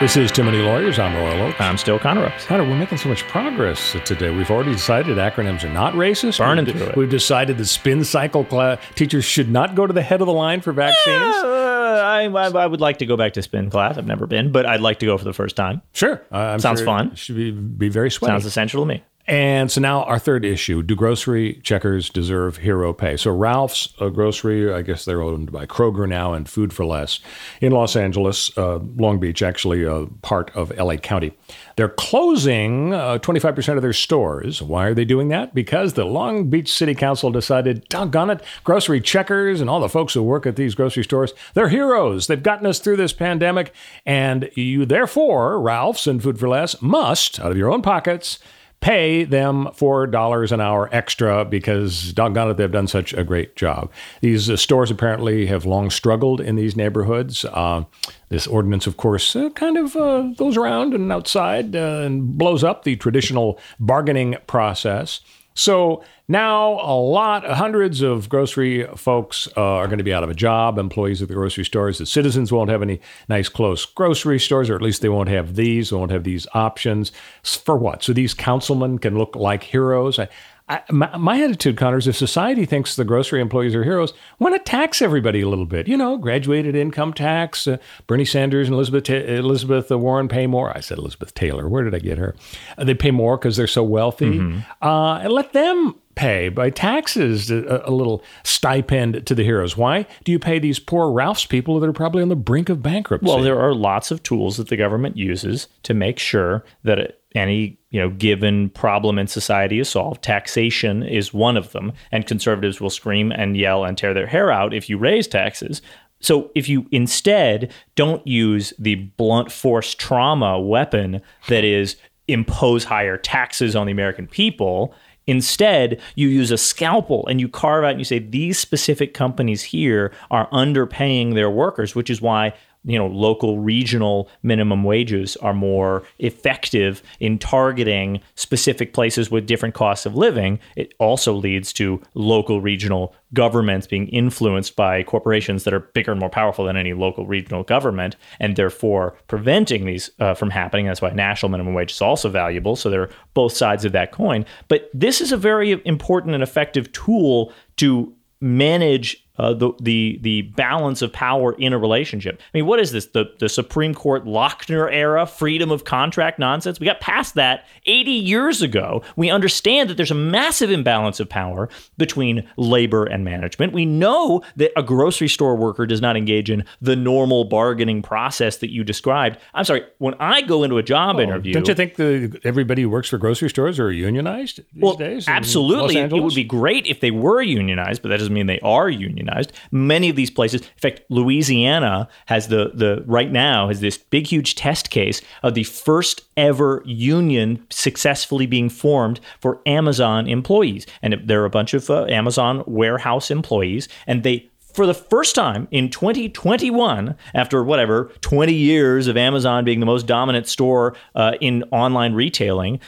This 0.00 0.16
is 0.16 0.30
Too 0.30 0.44
Many 0.44 0.58
Lawyers. 0.58 1.00
I'm 1.00 1.12
Royal 1.16 1.48
Oak. 1.48 1.60
I'm 1.60 1.76
still 1.76 1.98
Connor. 1.98 2.32
Connor, 2.46 2.62
we're 2.62 2.78
making 2.78 2.98
so 2.98 3.08
much 3.08 3.24
progress 3.24 3.96
today. 4.04 4.30
We've 4.30 4.48
already 4.48 4.70
decided 4.70 5.16
acronyms 5.16 5.64
are 5.64 5.72
not 5.72 5.94
racist. 5.94 6.38
Burning 6.38 6.66
we've, 6.66 6.76
through 6.76 6.86
it. 6.86 6.96
We've 6.96 7.10
decided 7.10 7.58
that 7.58 7.64
spin 7.64 8.04
cycle 8.04 8.46
cl- 8.48 8.78
teachers 8.94 9.24
should 9.24 9.50
not 9.50 9.74
go 9.74 9.88
to 9.88 9.92
the 9.92 10.02
head 10.02 10.20
of 10.20 10.28
the 10.28 10.32
line 10.32 10.60
for 10.60 10.72
vaccines. 10.72 11.34
Uh, 11.34 12.00
I, 12.04 12.26
I, 12.26 12.48
I, 12.48 12.66
would 12.66 12.80
like 12.80 12.98
to 12.98 13.06
go 13.06 13.16
back 13.16 13.32
to 13.32 13.42
spin 13.42 13.70
class. 13.70 13.98
I've 13.98 14.06
never 14.06 14.28
been, 14.28 14.52
but 14.52 14.66
I'd 14.66 14.80
like 14.80 15.00
to 15.00 15.06
go 15.06 15.18
for 15.18 15.24
the 15.24 15.32
first 15.32 15.56
time. 15.56 15.82
Sure. 15.94 16.22
Uh, 16.30 16.60
Sounds 16.60 16.78
sure 16.78 16.86
fun. 16.86 17.16
Should 17.16 17.34
be, 17.34 17.50
be 17.50 17.88
very 17.88 18.12
sweaty. 18.12 18.30
Sounds 18.30 18.46
essential 18.46 18.82
to 18.82 18.86
me. 18.86 19.02
And 19.28 19.70
so 19.70 19.82
now 19.82 20.04
our 20.04 20.18
third 20.18 20.46
issue: 20.46 20.82
Do 20.82 20.96
grocery 20.96 21.60
checkers 21.62 22.08
deserve 22.08 22.56
hero 22.56 22.94
pay? 22.94 23.18
So 23.18 23.30
Ralph's 23.30 23.92
uh, 24.00 24.08
Grocery, 24.08 24.72
I 24.72 24.80
guess 24.80 25.04
they're 25.04 25.20
owned 25.20 25.52
by 25.52 25.66
Kroger 25.66 26.08
now, 26.08 26.32
and 26.32 26.48
Food 26.48 26.72
for 26.72 26.86
Less 26.86 27.20
in 27.60 27.72
Los 27.72 27.94
Angeles, 27.94 28.56
uh, 28.56 28.78
Long 28.96 29.20
Beach, 29.20 29.42
actually 29.42 29.84
a 29.84 30.06
part 30.22 30.50
of 30.56 30.74
LA 30.78 30.96
County. 30.96 31.36
They're 31.76 31.90
closing 31.90 32.94
uh, 32.94 33.18
25% 33.18 33.76
of 33.76 33.82
their 33.82 33.92
stores. 33.92 34.62
Why 34.62 34.86
are 34.86 34.94
they 34.94 35.04
doing 35.04 35.28
that? 35.28 35.54
Because 35.54 35.92
the 35.92 36.06
Long 36.06 36.48
Beach 36.48 36.72
City 36.72 36.94
Council 36.94 37.30
decided, 37.30 37.86
doggone 37.90 38.30
it, 38.30 38.42
grocery 38.64 39.00
checkers 39.00 39.60
and 39.60 39.68
all 39.68 39.78
the 39.78 39.90
folks 39.90 40.14
who 40.14 40.22
work 40.22 40.46
at 40.46 40.56
these 40.56 40.74
grocery 40.74 41.04
stores, 41.04 41.34
they're 41.52 41.68
heroes. 41.68 42.26
They've 42.26 42.42
gotten 42.42 42.66
us 42.66 42.78
through 42.78 42.96
this 42.96 43.12
pandemic, 43.12 43.74
and 44.06 44.50
you 44.54 44.86
therefore, 44.86 45.60
Ralph's 45.60 46.06
and 46.06 46.22
Food 46.22 46.40
for 46.40 46.48
Less, 46.48 46.80
must, 46.80 47.38
out 47.38 47.52
of 47.52 47.58
your 47.58 47.70
own 47.70 47.82
pockets, 47.82 48.38
pay 48.80 49.24
them 49.24 49.66
$4 49.76 50.52
an 50.52 50.60
hour 50.60 50.88
extra 50.92 51.44
because, 51.44 52.12
doggone 52.12 52.50
it, 52.50 52.56
they've 52.56 52.70
done 52.70 52.86
such 52.86 53.12
a 53.12 53.24
great 53.24 53.56
job. 53.56 53.90
These 54.20 54.48
uh, 54.48 54.56
stores 54.56 54.90
apparently 54.90 55.46
have 55.46 55.66
long 55.66 55.90
struggled 55.90 56.40
in 56.40 56.56
these 56.56 56.76
neighborhoods. 56.76 57.44
Uh, 57.44 57.84
this 58.28 58.46
ordinance, 58.46 58.86
of 58.86 58.96
course, 58.96 59.34
uh, 59.34 59.50
kind 59.50 59.76
of 59.76 59.96
uh, 59.96 60.22
goes 60.36 60.56
around 60.56 60.94
and 60.94 61.10
outside 61.12 61.74
uh, 61.74 62.02
and 62.04 62.38
blows 62.38 62.62
up 62.62 62.84
the 62.84 62.96
traditional 62.96 63.58
bargaining 63.80 64.36
process. 64.46 65.20
So 65.58 66.04
now 66.28 66.74
a 66.74 66.94
lot, 66.94 67.44
hundreds 67.44 68.00
of 68.00 68.28
grocery 68.28 68.86
folks 68.94 69.48
uh, 69.56 69.60
are 69.60 69.86
going 69.86 69.98
to 69.98 70.04
be 70.04 70.14
out 70.14 70.22
of 70.22 70.30
a 70.30 70.34
job, 70.34 70.78
employees 70.78 71.20
at 71.20 71.26
the 71.26 71.34
grocery 71.34 71.64
stores. 71.64 71.98
The 71.98 72.06
citizens 72.06 72.52
won't 72.52 72.70
have 72.70 72.80
any 72.80 73.00
nice, 73.28 73.48
close 73.48 73.84
grocery 73.84 74.38
stores, 74.38 74.70
or 74.70 74.76
at 74.76 74.82
least 74.82 75.02
they 75.02 75.08
won't 75.08 75.28
have 75.28 75.56
these, 75.56 75.90
they 75.90 75.96
won't 75.96 76.12
have 76.12 76.22
these 76.22 76.46
options. 76.54 77.10
For 77.42 77.76
what? 77.76 78.04
So 78.04 78.12
these 78.12 78.34
councilmen 78.34 79.00
can 79.00 79.18
look 79.18 79.34
like 79.34 79.64
heroes? 79.64 80.20
I, 80.20 80.28
I, 80.68 80.82
my, 80.90 81.16
my 81.16 81.42
attitude, 81.42 81.76
Connor, 81.76 81.98
is 81.98 82.06
if 82.06 82.16
society 82.16 82.66
thinks 82.66 82.96
the 82.96 83.04
grocery 83.04 83.40
employees 83.40 83.74
are 83.74 83.84
heroes, 83.84 84.12
why 84.38 84.50
not 84.50 84.66
tax 84.66 85.00
everybody 85.00 85.40
a 85.40 85.48
little 85.48 85.64
bit? 85.64 85.88
You 85.88 85.96
know, 85.96 86.16
graduated 86.18 86.74
income 86.76 87.12
tax. 87.12 87.66
Uh, 87.66 87.78
Bernie 88.06 88.24
Sanders 88.24 88.68
and 88.68 88.74
Elizabeth 88.74 89.04
Ta- 89.04 89.14
Elizabeth 89.14 89.90
Warren 89.90 90.28
pay 90.28 90.46
more. 90.46 90.76
I 90.76 90.80
said 90.80 90.98
Elizabeth 90.98 91.34
Taylor. 91.34 91.68
Where 91.68 91.84
did 91.84 91.94
I 91.94 91.98
get 91.98 92.18
her? 92.18 92.34
Uh, 92.76 92.84
they 92.84 92.94
pay 92.94 93.10
more 93.10 93.36
because 93.36 93.56
they're 93.56 93.66
so 93.66 93.82
wealthy. 93.82 94.38
Uh, 94.82 95.14
and 95.22 95.32
let 95.32 95.52
them 95.52 95.94
pay 96.14 96.48
by 96.48 96.68
taxes 96.68 97.48
a, 97.50 97.82
a 97.84 97.92
little 97.92 98.22
stipend 98.42 99.24
to 99.24 99.34
the 99.34 99.44
heroes. 99.44 99.76
Why 99.76 100.04
do 100.24 100.32
you 100.32 100.38
pay 100.38 100.58
these 100.58 100.80
poor 100.80 101.12
Ralph's 101.12 101.46
people 101.46 101.78
that 101.78 101.88
are 101.88 101.92
probably 101.92 102.22
on 102.22 102.28
the 102.28 102.36
brink 102.36 102.68
of 102.68 102.82
bankruptcy? 102.82 103.26
Well, 103.28 103.40
there 103.40 103.58
are 103.58 103.72
lots 103.72 104.10
of 104.10 104.22
tools 104.22 104.56
that 104.56 104.68
the 104.68 104.76
government 104.76 105.16
uses 105.16 105.68
to 105.84 105.94
make 105.94 106.18
sure 106.18 106.64
that 106.82 106.98
it, 106.98 107.22
any 107.38 107.78
you 107.90 108.00
know 108.00 108.10
given 108.10 108.70
problem 108.70 109.18
in 109.18 109.26
society 109.26 109.78
is 109.78 109.88
solved. 109.88 110.22
Taxation 110.22 111.02
is 111.02 111.32
one 111.32 111.56
of 111.56 111.72
them, 111.72 111.92
and 112.12 112.26
conservatives 112.26 112.80
will 112.80 112.90
scream 112.90 113.32
and 113.32 113.56
yell 113.56 113.84
and 113.84 113.96
tear 113.96 114.12
their 114.12 114.26
hair 114.26 114.50
out 114.50 114.74
if 114.74 114.88
you 114.88 114.98
raise 114.98 115.26
taxes. 115.26 115.80
So 116.20 116.50
if 116.54 116.68
you 116.68 116.86
instead 116.90 117.72
don't 117.94 118.26
use 118.26 118.72
the 118.78 118.96
blunt 118.96 119.52
force 119.52 119.94
trauma 119.94 120.60
weapon 120.60 121.22
that 121.48 121.64
is 121.64 121.96
impose 122.26 122.84
higher 122.84 123.16
taxes 123.16 123.76
on 123.76 123.86
the 123.86 123.92
American 123.92 124.26
people, 124.26 124.94
Instead, 125.28 126.00
you 126.14 126.26
use 126.26 126.50
a 126.50 126.56
scalpel 126.56 127.26
and 127.26 127.38
you 127.38 127.50
carve 127.50 127.84
out 127.84 127.90
and 127.90 128.00
you 128.00 128.04
say 128.04 128.18
these 128.18 128.58
specific 128.58 129.12
companies 129.12 129.62
here 129.62 130.10
are 130.30 130.48
underpaying 130.48 131.34
their 131.34 131.50
workers, 131.50 131.94
which 131.94 132.08
is 132.08 132.22
why 132.22 132.54
you 132.88 132.98
know 132.98 133.06
local 133.06 133.58
regional 133.58 134.28
minimum 134.42 134.82
wages 134.82 135.36
are 135.36 135.54
more 135.54 136.04
effective 136.18 137.02
in 137.20 137.38
targeting 137.38 138.20
specific 138.34 138.92
places 138.94 139.30
with 139.30 139.46
different 139.46 139.74
costs 139.74 140.06
of 140.06 140.16
living. 140.16 140.58
It 140.74 140.94
also 140.98 141.34
leads 141.34 141.72
to 141.74 142.00
local 142.14 142.60
regional 142.60 143.14
governments 143.34 143.86
being 143.86 144.08
influenced 144.08 144.74
by 144.74 145.02
corporations 145.02 145.64
that 145.64 145.74
are 145.74 145.80
bigger 145.80 146.12
and 146.12 146.20
more 146.20 146.30
powerful 146.30 146.64
than 146.64 146.78
any 146.78 146.94
local 146.94 147.26
regional 147.26 147.62
government 147.62 148.16
and 148.40 148.56
therefore 148.56 149.16
preventing 149.28 149.84
these 149.84 150.10
uh, 150.18 150.32
from 150.32 150.50
happening. 150.50 150.86
That's 150.86 151.02
why 151.02 151.10
national 151.10 151.50
minimum 151.50 151.74
wage 151.74 151.92
is 151.92 152.00
also 152.00 152.30
valuable. 152.30 152.74
So 152.74 152.88
there 152.88 153.02
are 153.02 153.10
both 153.34 153.52
sides 153.52 153.84
of 153.84 153.92
that 153.92 154.12
coin. 154.12 154.46
But 154.68 154.90
this 154.94 155.20
is 155.20 155.30
a 155.30 155.36
very 155.36 155.80
important 155.84 156.34
and 156.34 156.42
effective 156.42 156.90
tool 156.92 157.52
to 157.76 158.14
manage 158.40 159.27
uh, 159.38 159.54
the 159.54 159.72
the 159.80 160.18
the 160.22 160.42
balance 160.42 161.02
of 161.02 161.12
power 161.12 161.54
in 161.54 161.72
a 161.72 161.78
relationship. 161.78 162.40
I 162.40 162.58
mean, 162.58 162.66
what 162.66 162.80
is 162.80 162.92
this? 162.92 163.06
The 163.06 163.32
the 163.38 163.48
Supreme 163.48 163.94
Court 163.94 164.24
Lochner 164.24 164.92
era 164.92 165.26
freedom 165.26 165.70
of 165.70 165.84
contract 165.84 166.38
nonsense? 166.38 166.80
We 166.80 166.86
got 166.86 167.00
past 167.00 167.34
that 167.34 167.66
80 167.86 168.10
years 168.10 168.62
ago. 168.62 169.02
We 169.16 169.30
understand 169.30 169.90
that 169.90 169.96
there's 169.96 170.10
a 170.10 170.14
massive 170.14 170.70
imbalance 170.70 171.20
of 171.20 171.28
power 171.28 171.68
between 171.96 172.48
labor 172.56 173.04
and 173.04 173.24
management. 173.24 173.72
We 173.72 173.86
know 173.86 174.42
that 174.56 174.72
a 174.76 174.82
grocery 174.82 175.28
store 175.28 175.56
worker 175.56 175.86
does 175.86 176.00
not 176.00 176.16
engage 176.16 176.50
in 176.50 176.64
the 176.80 176.96
normal 176.96 177.44
bargaining 177.44 178.02
process 178.02 178.58
that 178.58 178.70
you 178.70 178.84
described. 178.84 179.38
I'm 179.54 179.64
sorry, 179.64 179.84
when 179.98 180.14
I 180.14 180.42
go 180.42 180.64
into 180.64 180.78
a 180.78 180.82
job 180.82 181.20
interview, 181.20 181.52
Don't 181.52 181.68
you 181.68 181.74
think 181.74 181.96
the, 181.96 182.40
everybody 182.44 182.82
who 182.82 182.90
works 182.90 183.08
for 183.08 183.18
grocery 183.18 183.50
stores 183.50 183.78
are 183.78 183.92
unionized 183.92 184.58
these 184.72 184.82
well, 184.82 184.96
days? 184.96 185.28
absolutely. 185.28 185.96
It 185.96 186.12
would 186.12 186.34
be 186.34 186.44
great 186.44 186.86
if 186.86 187.00
they 187.00 187.10
were 187.10 187.42
unionized, 187.42 188.02
but 188.02 188.08
that 188.08 188.18
doesn't 188.18 188.32
mean 188.32 188.46
they 188.46 188.60
are 188.60 188.88
unionized. 188.88 189.27
Many 189.70 190.08
of 190.08 190.16
these 190.16 190.30
places, 190.30 190.62
in 190.62 190.68
fact, 190.76 191.02
Louisiana 191.08 192.08
has 192.26 192.48
the 192.48 192.72
the 192.74 193.02
right 193.06 193.30
now 193.30 193.68
has 193.68 193.80
this 193.80 193.98
big 193.98 194.26
huge 194.26 194.54
test 194.54 194.90
case 194.90 195.20
of 195.42 195.54
the 195.54 195.64
first 195.64 196.22
ever 196.36 196.82
union 196.84 197.64
successfully 197.70 198.46
being 198.46 198.68
formed 198.68 199.20
for 199.40 199.60
Amazon 199.66 200.28
employees, 200.28 200.86
and 201.02 201.16
there 201.24 201.42
are 201.42 201.46
a 201.46 201.50
bunch 201.50 201.74
of 201.74 201.90
uh, 201.90 202.04
Amazon 202.06 202.62
warehouse 202.66 203.30
employees, 203.30 203.88
and 204.06 204.22
they 204.22 204.48
for 204.78 204.86
the 204.86 204.94
first 204.94 205.34
time 205.34 205.66
in 205.72 205.90
2021, 205.90 207.16
after 207.34 207.64
whatever 207.64 208.12
20 208.20 208.54
years 208.54 209.08
of 209.08 209.16
Amazon 209.16 209.64
being 209.64 209.80
the 209.80 209.86
most 209.86 210.06
dominant 210.06 210.46
store 210.46 210.94
uh, 211.16 211.32
in 211.40 211.64
online 211.72 212.12
retailing, 212.12 212.78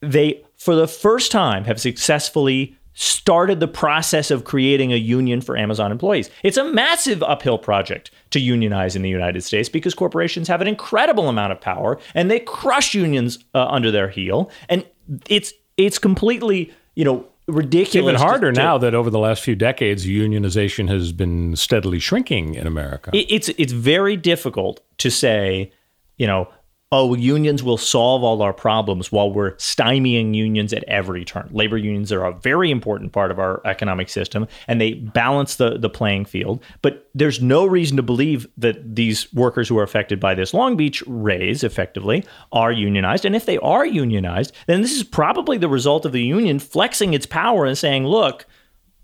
they, 0.00 0.42
for 0.56 0.74
the 0.74 0.88
first 0.88 1.30
time, 1.30 1.64
have 1.64 1.80
successfully 1.80 2.77
started 3.00 3.60
the 3.60 3.68
process 3.68 4.28
of 4.32 4.42
creating 4.42 4.92
a 4.92 4.96
union 4.96 5.40
for 5.40 5.56
Amazon 5.56 5.92
employees. 5.92 6.30
It's 6.42 6.56
a 6.56 6.64
massive 6.64 7.22
uphill 7.22 7.56
project 7.56 8.10
to 8.30 8.40
unionize 8.40 8.96
in 8.96 9.02
the 9.02 9.08
United 9.08 9.42
States 9.44 9.68
because 9.68 9.94
corporations 9.94 10.48
have 10.48 10.60
an 10.60 10.66
incredible 10.66 11.28
amount 11.28 11.52
of 11.52 11.60
power 11.60 12.00
and 12.16 12.28
they 12.28 12.40
crush 12.40 12.94
unions 12.94 13.38
uh, 13.54 13.66
under 13.66 13.92
their 13.92 14.08
heel. 14.08 14.50
And 14.68 14.84
it's 15.28 15.52
it's 15.76 15.96
completely 16.00 16.72
you 16.96 17.04
know 17.04 17.24
ridiculous. 17.46 18.02
even 18.10 18.14
to- 18.20 18.26
harder 18.26 18.50
to- 18.52 18.60
now 18.60 18.78
that 18.78 18.96
over 18.96 19.10
the 19.10 19.20
last 19.20 19.44
few 19.44 19.54
decades, 19.54 20.04
unionization 20.04 20.88
has 20.88 21.12
been 21.12 21.54
steadily 21.54 22.00
shrinking 22.00 22.54
in 22.56 22.66
America. 22.66 23.10
it- 23.14 23.30
it's 23.30 23.48
it's 23.50 23.72
very 23.72 24.16
difficult 24.16 24.80
to 24.98 25.08
say, 25.08 25.70
you 26.16 26.26
know, 26.26 26.48
oh, 26.90 27.14
unions 27.14 27.62
will 27.62 27.76
solve 27.76 28.24
all 28.24 28.40
our 28.40 28.52
problems 28.52 29.12
while 29.12 29.30
we're 29.30 29.52
stymieing 29.52 30.34
unions 30.34 30.72
at 30.72 30.84
every 30.84 31.22
turn. 31.22 31.46
Labor 31.52 31.76
unions 31.76 32.10
are 32.12 32.24
a 32.24 32.32
very 32.32 32.70
important 32.70 33.12
part 33.12 33.30
of 33.30 33.38
our 33.38 33.60
economic 33.66 34.08
system 34.08 34.48
and 34.66 34.80
they 34.80 34.94
balance 34.94 35.56
the, 35.56 35.78
the 35.78 35.90
playing 35.90 36.24
field. 36.24 36.62
But 36.80 37.10
there's 37.14 37.42
no 37.42 37.66
reason 37.66 37.98
to 37.98 38.02
believe 38.02 38.46
that 38.56 38.96
these 38.96 39.30
workers 39.34 39.68
who 39.68 39.78
are 39.78 39.82
affected 39.82 40.18
by 40.18 40.34
this 40.34 40.54
Long 40.54 40.76
Beach 40.76 41.02
raise 41.06 41.62
effectively 41.62 42.24
are 42.52 42.72
unionized. 42.72 43.26
And 43.26 43.36
if 43.36 43.44
they 43.44 43.58
are 43.58 43.84
unionized, 43.84 44.54
then 44.66 44.80
this 44.80 44.92
is 44.92 45.04
probably 45.04 45.58
the 45.58 45.68
result 45.68 46.06
of 46.06 46.12
the 46.12 46.22
union 46.22 46.58
flexing 46.58 47.12
its 47.12 47.26
power 47.26 47.66
and 47.66 47.76
saying, 47.76 48.06
look, 48.06 48.46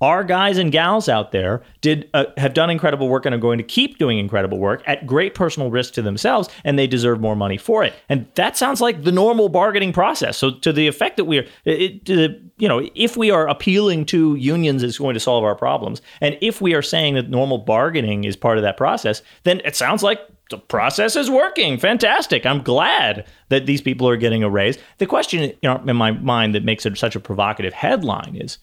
our 0.04 0.22
guys 0.22 0.58
and 0.58 0.70
gals 0.70 1.08
out 1.08 1.32
there 1.32 1.62
did 1.80 2.10
uh, 2.12 2.26
have 2.36 2.52
done 2.52 2.68
incredible 2.68 3.08
work 3.08 3.24
and 3.24 3.34
are 3.34 3.38
going 3.38 3.56
to 3.56 3.64
keep 3.64 3.96
doing 3.96 4.18
incredible 4.18 4.58
work 4.58 4.82
at 4.86 5.06
great 5.06 5.34
personal 5.34 5.70
risk 5.70 5.94
to 5.94 6.02
themselves 6.02 6.46
and 6.62 6.78
they 6.78 6.86
deserve 6.86 7.22
more 7.22 7.34
money 7.34 7.56
for 7.56 7.82
it 7.82 7.94
and 8.10 8.26
that 8.34 8.54
sounds 8.54 8.82
like 8.82 9.04
the 9.04 9.10
normal 9.10 9.48
bargaining 9.48 9.94
process 9.94 10.36
so 10.36 10.50
to 10.50 10.74
the 10.74 10.86
effect 10.86 11.16
that 11.16 11.24
we're 11.24 11.46
it, 11.64 12.04
the, 12.04 12.38
you 12.58 12.68
know 12.68 12.86
if 12.94 13.16
we 13.16 13.30
are 13.30 13.48
appealing 13.48 14.04
to 14.04 14.34
unions 14.34 14.82
is 14.82 14.98
going 14.98 15.14
to 15.14 15.20
solve 15.20 15.42
our 15.42 15.54
problems 15.54 16.02
and 16.20 16.36
if 16.42 16.60
we 16.60 16.74
are 16.74 16.82
saying 16.82 17.14
that 17.14 17.30
normal 17.30 17.56
bargaining 17.56 18.24
is 18.24 18.36
part 18.36 18.58
of 18.58 18.62
that 18.62 18.76
process 18.76 19.22
then 19.44 19.58
it 19.64 19.74
sounds 19.74 20.02
like 20.02 20.20
the 20.50 20.58
process 20.58 21.16
is 21.16 21.30
working. 21.30 21.78
Fantastic. 21.78 22.44
I'm 22.44 22.62
glad 22.62 23.26
that 23.48 23.64
these 23.64 23.80
people 23.80 24.06
are 24.06 24.16
getting 24.18 24.42
a 24.42 24.50
raise. 24.50 24.76
The 24.98 25.06
question 25.06 25.40
you 25.40 25.56
know, 25.62 25.82
in 25.86 25.96
my 25.96 26.10
mind 26.10 26.54
that 26.54 26.64
makes 26.64 26.84
it 26.84 26.98
such 26.98 27.16
a 27.16 27.20
provocative 27.20 27.72
headline 27.72 28.36
is 28.36 28.58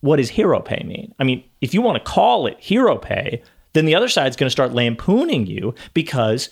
what 0.00 0.16
does 0.16 0.30
hero 0.30 0.60
pay 0.60 0.82
mean? 0.84 1.14
I 1.18 1.24
mean, 1.24 1.44
if 1.60 1.74
you 1.74 1.82
want 1.82 2.02
to 2.02 2.10
call 2.10 2.46
it 2.46 2.58
hero 2.60 2.96
pay, 2.96 3.42
then 3.72 3.84
the 3.84 3.94
other 3.94 4.08
side's 4.08 4.36
going 4.36 4.46
to 4.46 4.52
start 4.52 4.72
lampooning 4.72 5.46
you 5.46 5.74
because, 5.94 6.50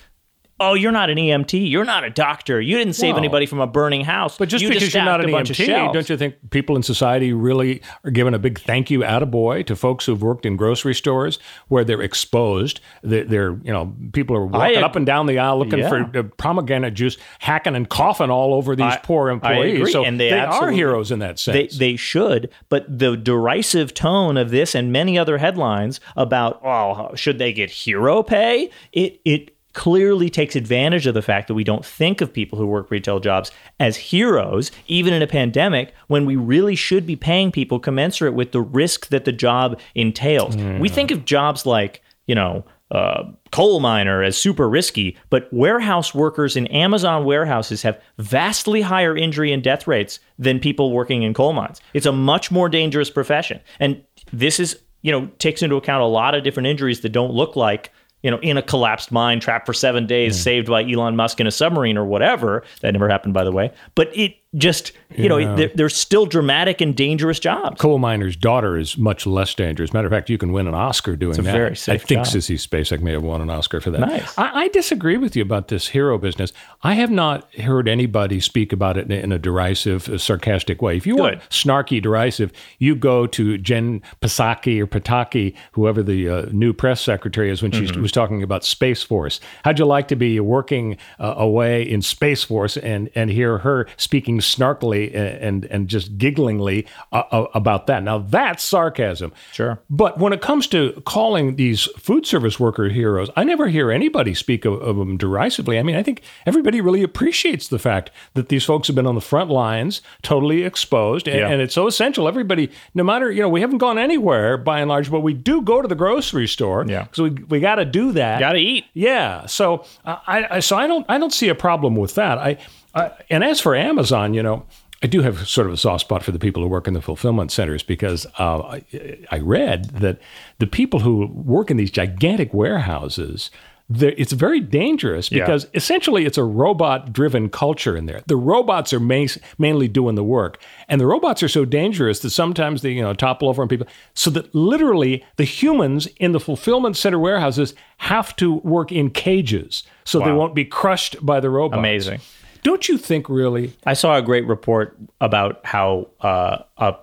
oh, 0.58 0.74
you're 0.74 0.92
not 0.92 1.10
an 1.10 1.18
EMT, 1.18 1.70
you're 1.70 1.84
not 1.84 2.04
a 2.04 2.10
doctor, 2.10 2.60
you 2.60 2.76
didn't 2.78 2.94
save 2.94 3.14
No. 3.14 3.18
anybody 3.18 3.46
from 3.46 3.60
a 3.60 3.66
burning 3.66 4.04
house. 4.04 4.38
But 4.38 4.48
just 4.48 4.62
you 4.62 4.68
because 4.70 4.94
you're 4.94 5.04
not 5.04 5.20
an 5.20 5.28
a 5.28 5.32
bunch 5.32 5.50
of 5.50 5.56
EMT, 5.56 5.92
don't 5.92 6.08
you 6.08 6.16
think 6.16 6.36
people 6.50 6.76
in 6.76 6.82
society 6.82 7.32
really 7.32 7.82
are 8.04 8.10
giving 8.10 8.32
a 8.34 8.38
big 8.38 8.58
thank 8.60 8.90
you 8.90 9.00
attaboy 9.00 9.66
to 9.66 9.76
folks 9.76 10.06
who've 10.06 10.22
worked 10.22 10.46
in 10.46 10.56
grocery 10.56 10.94
stores 10.94 11.38
where 11.68 11.84
they're 11.84 12.00
exposed? 12.02 12.80
They're, 13.02 13.24
they're 13.24 13.50
you 13.62 13.72
know, 13.72 13.94
people 14.12 14.36
are 14.36 14.46
walking 14.46 14.78
up 14.82 14.96
and 14.96 15.04
down 15.04 15.26
the 15.26 15.38
aisle 15.38 15.58
looking 15.58 15.80
Yeah. 15.80 15.88
for 15.88 16.18
uh, 16.18 16.22
pomegranate 16.38 16.94
juice, 16.94 17.16
hacking 17.38 17.74
and 17.76 17.88
coughing 17.88 18.30
all 18.30 18.54
over 18.54 18.74
these 18.74 18.84
I- 18.94 18.98
poor 18.98 19.28
employees. 19.30 19.92
So 19.92 20.04
and 20.04 20.18
they 20.18 20.30
they 20.30 20.40
are 20.40 20.70
heroes 20.70 21.10
in 21.10 21.18
that 21.20 21.36
They, 21.36 21.68
sense. 21.68 21.78
they 21.78 21.96
should, 21.96 22.50
but 22.68 22.86
the 22.98 23.16
derisive 23.16 23.94
tone 23.94 24.36
of 24.36 24.50
this 24.50 24.74
and 24.74 24.92
many 24.92 25.18
other 25.18 25.38
headlines 25.38 26.00
about 26.16 26.60
oh 26.64 27.14
should 27.14 27.38
they 27.38 27.52
get 27.52 27.70
hero 27.70 28.22
pay? 28.22 28.70
It 28.92 29.20
it 29.24 29.55
clearly 29.76 30.28
takes 30.28 30.56
advantage 30.56 31.06
of 31.06 31.14
the 31.14 31.22
fact 31.22 31.46
that 31.46 31.54
we 31.54 31.62
don't 31.62 31.84
think 31.84 32.20
of 32.20 32.32
people 32.32 32.58
who 32.58 32.66
work 32.66 32.90
retail 32.90 33.20
jobs 33.20 33.52
as 33.78 33.96
heroes, 33.96 34.72
even 34.88 35.12
in 35.14 35.22
a 35.22 35.26
pandemic, 35.28 35.94
when 36.08 36.26
we 36.26 36.34
really 36.34 36.74
should 36.74 37.06
be 37.06 37.14
paying 37.14 37.52
people 37.52 37.78
commensurate 37.78 38.34
with 38.34 38.50
the 38.50 38.60
risk 38.60 39.08
that 39.10 39.24
the 39.24 39.32
job 39.32 39.78
entails. 39.94 40.56
We 40.80 40.88
think 40.88 41.12
of 41.12 41.24
jobs 41.24 41.64
like 41.64 42.02
you 42.26 42.34
know. 42.34 42.64
Uh, 42.92 43.24
coal 43.50 43.80
miner 43.80 44.22
as 44.22 44.36
super 44.36 44.68
risky, 44.68 45.16
but 45.28 45.52
warehouse 45.52 46.14
workers 46.14 46.54
in 46.54 46.68
Amazon 46.68 47.24
warehouses 47.24 47.82
have 47.82 48.00
vastly 48.18 48.80
higher 48.80 49.16
injury 49.16 49.52
and 49.52 49.60
death 49.60 49.88
rates 49.88 50.20
than 50.38 50.60
people 50.60 50.92
working 50.92 51.24
in 51.24 51.34
coal 51.34 51.52
mines. 51.52 51.80
It's 51.94 52.06
a 52.06 52.12
much 52.12 52.52
more 52.52 52.68
dangerous 52.68 53.10
profession. 53.10 53.60
And 53.80 54.04
this 54.32 54.60
is, 54.60 54.78
you 55.02 55.10
know, 55.10 55.26
takes 55.40 55.62
into 55.62 55.74
account 55.74 56.04
a 56.04 56.06
lot 56.06 56.36
of 56.36 56.44
different 56.44 56.68
injuries 56.68 57.00
that 57.00 57.08
don't 57.08 57.32
look 57.32 57.56
like, 57.56 57.90
you 58.26 58.32
know, 58.32 58.40
in 58.40 58.56
a 58.56 58.62
collapsed 58.62 59.12
mine, 59.12 59.38
trapped 59.38 59.66
for 59.66 59.72
seven 59.72 60.04
days, 60.04 60.34
hmm. 60.34 60.42
saved 60.42 60.66
by 60.66 60.82
Elon 60.82 61.14
Musk 61.14 61.38
in 61.38 61.46
a 61.46 61.52
submarine 61.52 61.96
or 61.96 62.04
whatever. 62.04 62.64
That 62.80 62.90
never 62.90 63.08
happened, 63.08 63.34
by 63.34 63.44
the 63.44 63.52
way. 63.52 63.72
But 63.94 64.10
it 64.16 64.34
just 64.54 64.92
you 65.14 65.28
know 65.28 65.56
they're, 65.56 65.70
they're 65.74 65.88
still 65.88 66.24
dramatic 66.24 66.80
and 66.80 66.96
dangerous 66.96 67.38
jobs. 67.38 67.78
coal 67.80 67.98
miner's 67.98 68.36
daughter 68.36 68.78
is 68.78 68.96
much 68.96 69.26
less 69.26 69.54
dangerous. 69.54 69.92
Matter 69.92 70.06
of 70.06 70.12
fact, 70.12 70.30
you 70.30 70.38
can 70.38 70.52
win 70.52 70.66
an 70.66 70.74
Oscar 70.74 71.14
doing 71.16 71.36
that. 71.36 71.42
very 71.52 71.76
safe 71.76 72.02
I 72.02 72.04
think 72.04 72.24
job. 72.24 72.34
Sissy 72.34 72.54
Spacek 72.56 73.00
may 73.02 73.12
have 73.12 73.22
won 73.22 73.42
an 73.42 73.50
Oscar 73.50 73.80
for 73.80 73.90
that. 73.90 74.00
Nice. 74.00 74.38
I, 74.38 74.62
I 74.62 74.68
disagree 74.68 75.16
with 75.16 75.36
you 75.36 75.42
about 75.42 75.68
this 75.68 75.88
hero 75.88 76.16
business. 76.16 76.52
I 76.82 76.94
have 76.94 77.10
not 77.10 77.52
heard 77.56 77.88
anybody 77.88 78.40
speak 78.40 78.72
about 78.72 78.96
it 78.96 79.10
in, 79.10 79.32
a 79.32 79.38
derisive, 79.38 80.08
uh, 80.08 80.16
sarcastic 80.16 80.80
way. 80.80 80.96
If 80.96 81.06
you 81.06 81.16
want 81.16 81.40
snarky, 81.50 82.00
derisive, 82.00 82.52
you 82.78 82.94
go 82.94 83.26
to 83.26 83.58
Jen 83.58 84.00
Psaki 84.22 84.80
or 84.80 84.86
Pataki, 84.86 85.54
whoever 85.72 86.02
the 86.02 86.28
uh, 86.28 86.46
new 86.52 86.72
press 86.72 87.00
secretary 87.00 87.50
is, 87.50 87.62
when 87.62 87.72
she 87.72 87.86
Mm-hmm. 87.86 88.02
was 88.02 88.10
talking 88.12 88.42
about 88.42 88.64
Space 88.64 89.02
Force. 89.02 89.38
How'd 89.64 89.78
you 89.78 89.84
like 89.86 90.08
to 90.08 90.16
be 90.16 90.40
working 90.40 90.96
uh, 91.20 91.34
away 91.36 91.82
in 91.82 92.00
Space 92.02 92.42
Force 92.42 92.76
and 92.78 93.10
and 93.14 93.30
hear 93.30 93.58
her 93.58 93.86
speaking 93.96 94.35
snarkily 94.40 95.14
and 95.14 95.46
and, 95.46 95.64
and 95.66 95.88
just 95.88 96.16
gigglingly 96.18 96.86
uh, 97.12 97.22
uh, 97.30 97.46
about 97.54 97.86
that? 97.86 98.02
Now 98.02 98.18
that's 98.18 98.62
sarcasm. 98.64 99.32
Sure. 99.52 99.78
But 99.90 100.18
when 100.18 100.32
it 100.32 100.40
comes 100.40 100.66
to 100.68 101.00
calling 101.06 101.56
these 101.56 101.84
food 101.98 102.26
service 102.26 102.58
worker 102.58 102.88
heroes, 102.88 103.30
I 103.36 103.44
never 103.44 103.68
hear 103.68 103.90
anybody 103.90 104.34
speak 104.34 104.64
of, 104.64 104.74
of 104.82 104.96
them 104.96 105.16
derisively. 105.16 105.78
I 105.78 105.82
mean, 105.82 105.96
I 105.96 106.02
think 106.02 106.22
everybody 106.46 106.80
really 106.80 107.02
appreciates 107.02 107.68
the 107.68 107.78
fact 107.78 108.10
that 108.34 108.48
these 108.48 108.64
folks 108.64 108.88
have 108.88 108.96
been 108.96 109.06
on 109.06 109.14
the 109.14 109.20
front 109.20 109.50
lines, 109.50 110.02
totally 110.22 110.62
exposed, 110.64 111.28
and, 111.28 111.38
Yeah. 111.38 111.48
and 111.48 111.60
it's 111.62 111.74
so 111.74 111.86
essential. 111.86 112.28
Everybody, 112.28 112.70
no 112.94 113.04
matter 113.04 113.30
you 113.30 113.42
know, 113.42 113.48
we 113.48 113.60
haven't 113.60 113.78
gone 113.78 113.98
anywhere 113.98 114.56
by 114.56 114.80
and 114.80 114.88
large, 114.88 115.10
but 115.10 115.20
we 115.20 115.34
do 115.34 115.62
go 115.62 115.82
to 115.82 115.88
the 115.88 115.94
grocery 115.94 116.48
store. 116.48 116.84
Yeah. 116.88 117.04
Because 117.04 117.20
we 117.22 117.30
we 117.48 117.60
got 117.60 117.76
to 117.76 117.84
do 117.84 118.12
that. 118.12 118.40
Got 118.40 118.52
to 118.52 118.58
eat. 118.58 118.84
Yeah. 118.94 119.46
So 119.46 119.84
uh, 120.04 120.16
I, 120.26 120.56
I 120.56 120.60
so 120.60 120.76
I 120.76 120.86
don't 120.86 121.06
I 121.08 121.18
don't 121.18 121.32
see 121.32 121.48
a 121.48 121.54
problem 121.54 121.96
with 121.96 122.14
that. 122.16 122.38
I, 122.38 122.58
I 122.96 123.12
and 123.30 123.44
as 123.44 123.60
for 123.60 123.76
Amazon, 123.76 124.34
you 124.34 124.42
know. 124.42 124.64
I 125.02 125.08
do 125.08 125.20
have 125.20 125.46
sort 125.46 125.66
of 125.66 125.74
a 125.74 125.76
soft 125.76 126.00
spot 126.00 126.22
for 126.22 126.32
the 126.32 126.38
people 126.38 126.62
who 126.62 126.68
work 126.70 126.88
in 126.88 126.94
the 126.94 127.02
fulfillment 127.02 127.52
centers 127.52 127.82
because 127.82 128.24
uh, 128.38 128.60
I, 128.62 129.18
I 129.30 129.38
read 129.40 129.90
that 130.00 130.18
the 130.58 130.66
people 130.66 131.00
who 131.00 131.26
work 131.26 131.70
in 131.70 131.76
these 131.76 131.90
gigantic 131.90 132.54
warehouses, 132.54 133.50
it's 133.90 134.32
very 134.32 134.58
dangerous 134.58 135.30
Yeah. 135.30 135.44
because 135.44 135.66
essentially 135.74 136.24
it's 136.24 136.38
a 136.38 136.44
robot-driven 136.44 137.50
culture 137.50 137.94
in 137.94 138.06
there. 138.06 138.22
The 138.26 138.36
robots 138.36 138.92
are 138.94 138.98
ma- 138.98 139.26
mainly 139.58 139.86
doing 139.86 140.14
the 140.14 140.24
work, 140.24 140.62
and 140.88 140.98
the 140.98 141.06
robots 141.06 141.42
are 141.42 141.48
so 141.48 141.66
dangerous 141.66 142.20
that 142.20 142.30
sometimes 142.30 142.80
they 142.80 142.90
you 142.92 143.02
know 143.02 143.12
topple 143.12 143.50
over 143.50 143.60
on 143.60 143.68
people, 143.68 143.86
so 144.14 144.30
that 144.30 144.52
literally 144.54 145.22
the 145.36 145.44
humans 145.44 146.06
in 146.18 146.32
the 146.32 146.40
fulfillment 146.40 146.96
center 146.96 147.18
warehouses 147.18 147.74
have 147.98 148.34
to 148.36 148.54
work 148.54 148.90
in 148.90 149.10
cages 149.10 149.82
so 150.04 150.20
they 150.20 150.32
won't 150.32 150.54
be 150.54 150.64
crushed 150.64 151.24
by 151.24 151.38
the 151.40 151.50
robots. 151.50 151.78
Amazing. 151.78 152.20
Don't 152.66 152.88
you 152.88 152.98
think 152.98 153.28
really? 153.28 153.72
I 153.86 153.94
saw 153.94 154.16
a 154.16 154.22
great 154.22 154.44
report 154.44 154.98
about 155.20 155.64
how 155.64 156.08
uh, 156.20 156.64
uh, 156.76 156.94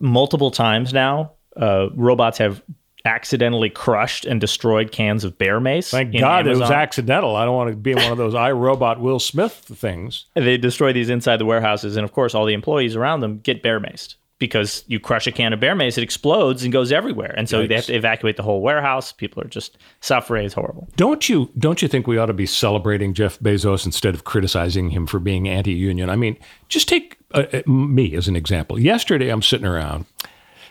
multiple 0.00 0.50
times 0.50 0.94
now 0.94 1.32
uh, 1.54 1.90
robots 1.94 2.38
have 2.38 2.62
accidentally 3.04 3.68
crushed 3.68 4.24
and 4.24 4.40
destroyed 4.40 4.90
cans 4.90 5.22
of 5.24 5.36
bear 5.36 5.60
mace. 5.60 5.90
Thank 5.90 6.18
God 6.18 6.46
it 6.46 6.56
was 6.56 6.70
accidental. 6.70 7.36
I 7.36 7.44
don't 7.44 7.54
want 7.54 7.68
to 7.68 7.76
be 7.76 7.94
one 7.94 8.10
of 8.10 8.16
those 8.16 8.32
iRobot 8.48 9.00
Will 9.00 9.18
Smith 9.18 9.52
things. 9.52 10.24
They 10.32 10.56
destroy 10.56 10.94
these 10.94 11.10
inside 11.10 11.36
the 11.36 11.44
warehouses, 11.44 11.96
and 11.96 12.04
of 12.04 12.12
course, 12.12 12.34
all 12.34 12.46
the 12.46 12.54
employees 12.54 12.96
around 12.96 13.20
them 13.20 13.40
get 13.40 13.62
bear 13.62 13.80
maced 13.80 14.14
because 14.48 14.84
you 14.86 15.00
crush 15.00 15.26
a 15.26 15.32
can 15.32 15.52
of 15.52 15.60
bear 15.60 15.74
mace, 15.74 15.96
it 15.98 16.02
explodes 16.02 16.62
and 16.62 16.72
goes 16.72 16.92
everywhere, 16.92 17.34
and 17.36 17.48
so 17.48 17.66
they 17.66 17.74
have 17.74 17.86
to 17.86 17.94
evacuate 17.94 18.36
the 18.36 18.42
whole 18.42 18.60
warehouse. 18.60 19.12
People 19.12 19.42
are 19.42 19.48
just 19.48 19.78
suffering. 20.00 20.44
It's 20.46 20.54
horrible. 20.54 20.88
Don't 20.96 21.28
you 21.28 21.50
don't 21.58 21.80
you 21.82 21.88
think 21.88 22.06
we 22.06 22.18
ought 22.18 22.26
to 22.26 22.32
be 22.32 22.46
celebrating 22.46 23.14
Jeff 23.14 23.38
Bezos 23.40 23.86
instead 23.86 24.14
of 24.14 24.24
criticizing 24.24 24.90
him 24.90 25.06
for 25.06 25.18
being 25.18 25.48
anti-union? 25.48 26.10
I 26.10 26.16
mean, 26.16 26.36
just 26.68 26.88
take 26.88 27.18
uh, 27.32 27.44
uh, 27.52 27.62
me 27.70 28.14
as 28.14 28.28
an 28.28 28.36
example. 28.36 28.78
Yesterday, 28.78 29.28
I'm 29.30 29.42
sitting 29.42 29.66
around, 29.66 30.06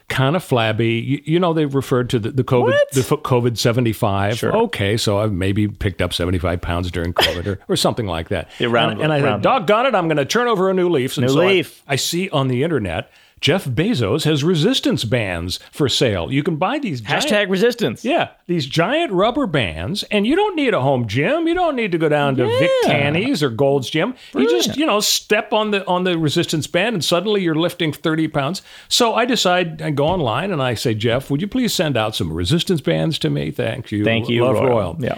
kind 0.09 0.35
of 0.35 0.43
flabby. 0.43 0.89
You, 0.99 1.21
you 1.25 1.39
know, 1.39 1.53
they've 1.53 1.73
referred 1.73 2.09
to 2.11 2.19
the, 2.19 2.31
the 2.31 2.43
COVID 2.43 2.63
What? 2.71 2.91
the 2.91 3.01
COVID 3.01 3.57
75. 3.57 4.37
Sure. 4.37 4.55
Okay, 4.63 4.97
so 4.97 5.19
I've 5.19 5.31
maybe 5.31 5.67
picked 5.67 6.01
up 6.01 6.13
75 6.13 6.61
pounds 6.61 6.91
during 6.91 7.13
COVID 7.13 7.47
or, 7.47 7.59
or 7.69 7.75
something 7.75 8.05
like 8.07 8.29
that. 8.29 8.49
And, 8.59 9.01
and 9.01 9.13
I 9.13 9.21
thought, 9.21 9.41
doggone 9.41 9.85
it, 9.85 9.95
I'm 9.95 10.07
going 10.07 10.17
to 10.17 10.25
turn 10.25 10.47
over 10.47 10.69
a 10.69 10.73
new 10.73 10.89
leaf. 10.89 11.17
And 11.17 11.25
New 11.27 11.33
so 11.33 11.41
I- 11.41 11.47
leaf. 11.47 11.83
I 11.87 11.95
see 11.97 12.29
on 12.29 12.47
the 12.47 12.63
internet. 12.63 13.11
Jeff 13.41 13.65
Bezos 13.65 14.23
has 14.25 14.43
resistance 14.43 15.03
bands 15.03 15.59
for 15.71 15.89
sale. 15.89 16.31
You 16.31 16.43
can 16.43 16.57
buy 16.57 16.77
these 16.77 17.01
giant- 17.01 17.25
Hashtag 17.25 17.49
resistance. 17.49 18.05
yeah, 18.05 18.29
these 18.45 18.67
giant 18.67 19.11
rubber 19.11 19.47
bands, 19.47 20.03
and 20.11 20.27
you 20.27 20.35
don't 20.35 20.55
need 20.55 20.73
a 20.75 20.79
home 20.81 21.07
gym. 21.07 21.47
You 21.47 21.55
don't 21.55 21.75
need 21.75 21.91
to 21.91 21.97
go 21.97 22.07
down 22.07 22.35
to 22.35 22.45
Vic 22.45 22.69
Yeah. 22.83 22.91
Tanny's 22.93 23.41
or 23.41 23.49
Gold's 23.49 23.89
Gym. 23.89 24.13
You 24.35 24.47
just, 24.47 24.77
you 24.77 24.85
know, 24.85 24.99
step 24.99 25.51
on 25.53 25.71
the 25.71 25.85
on 25.87 26.03
the 26.03 26.17
resistance 26.19 26.67
band, 26.67 26.93
and 26.93 27.03
suddenly 27.03 27.41
you're 27.41 27.55
lifting 27.55 27.91
30 27.91 28.27
pounds. 28.27 28.61
So 28.89 29.15
I 29.15 29.25
decide 29.25 29.81
I 29.81 29.89
go 29.89 30.05
online 30.05 30.51
and 30.51 30.61
I 30.61 30.75
say, 30.75 30.93
Jeff, 30.93 31.31
would 31.31 31.41
you 31.41 31.47
please 31.47 31.73
send 31.73 31.97
out 31.97 32.15
some 32.15 32.31
resistance 32.31 32.79
bands 32.81 33.17
to 33.19 33.29
me? 33.31 33.49
Thank 33.49 33.91
you. 33.91 34.03
Thank 34.05 34.29
you, 34.29 34.43
Love 34.45 34.53
Royal. 34.55 34.67
Royal. 34.69 34.97
Yeah. 34.99 35.17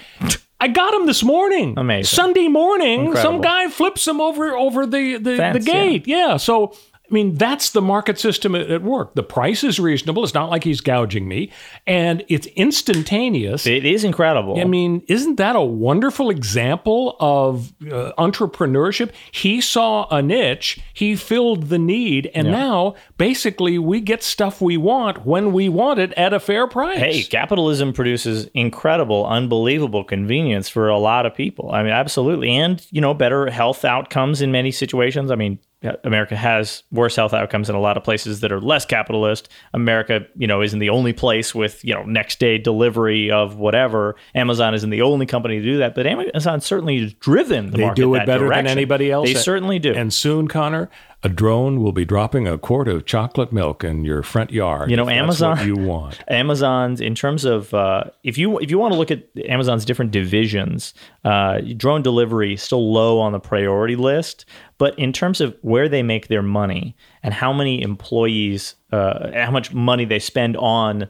I 0.62 0.70
got 0.70 0.92
them 0.92 1.08
this 1.08 1.24
morning. 1.24 1.74
Amazing. 1.76 2.06
Sunday 2.16 2.48
morning, 2.48 3.14
some 3.18 3.42
guy 3.42 3.68
flips 3.68 4.06
them 4.06 4.22
over 4.22 4.56
over 4.56 4.86
the 4.86 5.18
the, 5.18 5.32
the 5.32 5.36
Fence, 5.36 5.68
yeah. 5.68 5.74
gate. 5.74 6.08
Yeah. 6.08 6.38
So 6.38 6.74
I 7.14 7.16
mean, 7.16 7.36
that's 7.36 7.70
the 7.70 7.82
market 7.82 8.18
system 8.18 8.56
at, 8.56 8.72
at 8.72 8.82
work. 8.82 9.14
The 9.14 9.22
price 9.22 9.64
is 9.64 9.80
reasonable. 9.80 10.24
It's 10.24 10.34
not 10.34 10.50
like 10.50 10.64
he's 10.64 10.82
gouging 10.82 11.28
me, 11.28 11.52
and 11.86 12.26
it's 12.28 12.48
instantaneous. 12.48 13.68
It 13.68 13.86
is 13.86 14.04
incredible. 14.04 14.60
I 14.60 14.64
mean, 14.64 15.04
isn't 15.08 15.36
that 15.36 15.56
a 15.56 15.62
wonderful 15.62 16.32
example 16.32 17.16
of 17.20 17.72
uh, 17.84 18.14
entrepreneurship? 18.18 19.12
He 19.32 19.62
saw 19.62 20.08
a 20.10 20.24
niche, 20.24 20.80
he 20.92 21.16
filled 21.16 21.70
the 21.70 21.78
need, 21.78 22.32
and 22.34 22.48
now 22.48 22.96
basically 23.18 23.78
we 23.78 24.02
get 24.02 24.24
stuff 24.24 24.60
we 24.60 24.76
want 24.76 25.24
when 25.24 25.54
we 25.54 25.70
want 25.70 26.00
it 26.00 26.14
at 26.14 26.34
a 26.34 26.40
fair 26.40 26.66
price. 26.66 26.98
Hey, 26.98 27.22
capitalism 27.22 27.94
produces 27.94 28.46
incredible, 28.56 29.28
unbelievable 29.28 30.04
convenience 30.04 30.68
for 30.68 30.90
a 30.90 30.98
lot 30.98 31.28
of 31.28 31.36
people. 31.36 31.70
I 31.72 31.84
mean, 31.84 31.92
absolutely. 31.92 32.50
And, 32.50 32.84
you 32.90 33.02
know, 33.02 33.14
better 33.14 33.52
health 33.52 33.86
outcomes 33.86 34.42
in 34.42 34.52
many 34.52 34.72
situations. 34.72 35.30
I 35.30 35.36
mean, 35.36 35.60
America 36.04 36.36
has 36.36 36.84
worse 36.92 37.16
health 37.16 37.34
outcomes 37.34 37.70
in 37.70 37.76
a 37.76 37.80
lot 37.80 37.98
of 37.98 38.04
places 38.04 38.40
that 38.40 38.52
are 38.52 38.62
less 38.62 38.86
capitalist. 38.86 39.50
America, 39.74 40.26
you 40.36 40.48
know, 40.48 40.62
isn't 40.62 40.80
the 40.80 40.90
only 40.90 41.14
place 41.14 41.54
with, 41.54 41.84
you 41.84 41.94
know, 41.94 42.04
next 42.04 42.40
day 42.40 42.58
delivery 42.58 43.32
of 43.32 43.58
whatever. 43.58 44.16
Amazon 44.36 44.74
isn't 44.74 44.90
the 44.90 45.02
only 45.02 45.26
company 45.26 45.60
to 45.60 45.66
do 45.66 45.78
that, 45.78 45.96
but 45.96 46.08
Amazon 46.08 46.62
certainly 46.62 47.02
has 47.02 47.14
driven 47.14 47.72
the 47.72 47.78
they 47.78 47.84
market 47.84 48.02
do 48.02 48.16
it 48.16 48.26
better 48.26 48.46
direction. 48.46 48.66
than 48.66 48.78
anybody 48.78 49.12
else. 49.12 49.28
They 49.28 49.40
certainly 49.40 49.80
do. 49.80 49.94
And 49.94 50.14
soon, 50.14 50.48
Connor, 50.48 50.90
a 51.24 51.30
drone 51.30 51.82
will 51.82 51.94
be 51.94 52.04
dropping 52.04 52.48
a 52.48 52.58
quart 52.58 52.90
of 52.90 53.06
chocolate 53.06 53.54
milk 53.54 53.84
in 53.84 54.04
your 54.04 54.22
front 54.24 54.52
yard. 54.52 54.92
You 54.92 54.98
know, 54.98 55.10
Amazon- 55.10 55.66
you 55.66 55.76
want. 55.76 56.20
Amazon's 56.28 57.00
in 57.00 57.16
terms 57.16 57.46
of 57.46 57.74
uh, 57.74 58.04
if 58.24 58.38
you 58.38 58.60
if 58.60 58.70
you 58.70 58.78
want 58.78 58.94
to 58.94 59.00
look 59.00 59.10
at 59.10 59.24
Amazon's 59.48 59.86
different 59.86 60.12
divisions, 60.12 60.94
uh, 61.24 61.62
drone 61.78 62.02
delivery 62.02 62.58
still 62.58 62.92
low 62.92 63.20
on 63.20 63.32
the 63.32 63.40
priority 63.40 63.96
list. 63.96 64.46
But 64.78 65.00
in 65.00 65.14
terms 65.14 65.40
of 65.40 65.56
where 65.62 65.88
they 65.88 66.04
make 66.04 66.28
their 66.28 66.42
money 66.42 66.96
and 67.22 67.34
how 67.34 67.54
many 67.54 67.82
employees, 67.82 68.76
uh, 68.94 69.32
how 69.46 69.52
much 69.52 69.74
money 69.74 70.06
they 70.06 70.20
spend 70.20 70.56
on, 70.58 71.08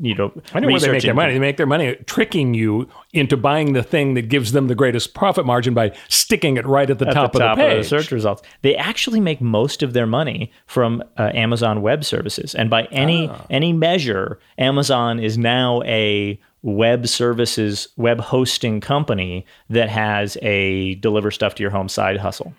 you 0.00 0.14
know, 0.14 0.32
I 0.54 0.60
know 0.60 0.68
where 0.68 0.80
they 0.80 0.90
make 0.90 1.02
their 1.02 1.14
money. 1.14 1.32
They 1.34 1.38
make 1.38 1.56
their 1.58 1.66
money 1.66 1.94
tricking 2.06 2.54
you 2.54 2.88
into 3.12 3.36
buying 3.36 3.74
the 3.74 3.82
thing 3.82 4.14
that 4.14 4.28
gives 4.28 4.52
them 4.52 4.68
the 4.68 4.74
greatest 4.74 5.12
profit 5.14 5.44
margin 5.44 5.74
by 5.74 5.92
sticking 6.08 6.56
it 6.56 6.64
right 6.66 6.88
at 6.88 6.98
the 6.98 7.08
at 7.08 7.14
top, 7.14 7.32
the 7.32 7.38
top 7.40 7.58
of 7.58 7.64
the 7.68 7.76
page. 7.76 7.86
search 7.86 8.10
results. 8.10 8.42
They 8.62 8.74
actually 8.76 9.20
make 9.20 9.40
most 9.40 9.82
of 9.82 9.92
their 9.92 10.06
money 10.06 10.50
from 10.66 11.02
uh, 11.18 11.30
Amazon 11.34 11.82
Web 11.82 12.04
Services, 12.04 12.54
and 12.54 12.70
by 12.70 12.84
any 12.90 13.28
Ah. 13.28 13.44
any 13.50 13.72
measure, 13.72 14.38
Amazon 14.58 15.18
is 15.20 15.36
now 15.36 15.82
a 15.84 16.38
web 16.62 17.06
services 17.06 17.88
web 17.96 18.20
hosting 18.20 18.80
company 18.80 19.44
that 19.70 19.88
has 19.88 20.36
a 20.42 20.94
deliver 20.96 21.30
stuff 21.30 21.54
to 21.56 21.62
your 21.62 21.70
home 21.70 21.88
side 21.88 22.16
hustle. 22.18 22.52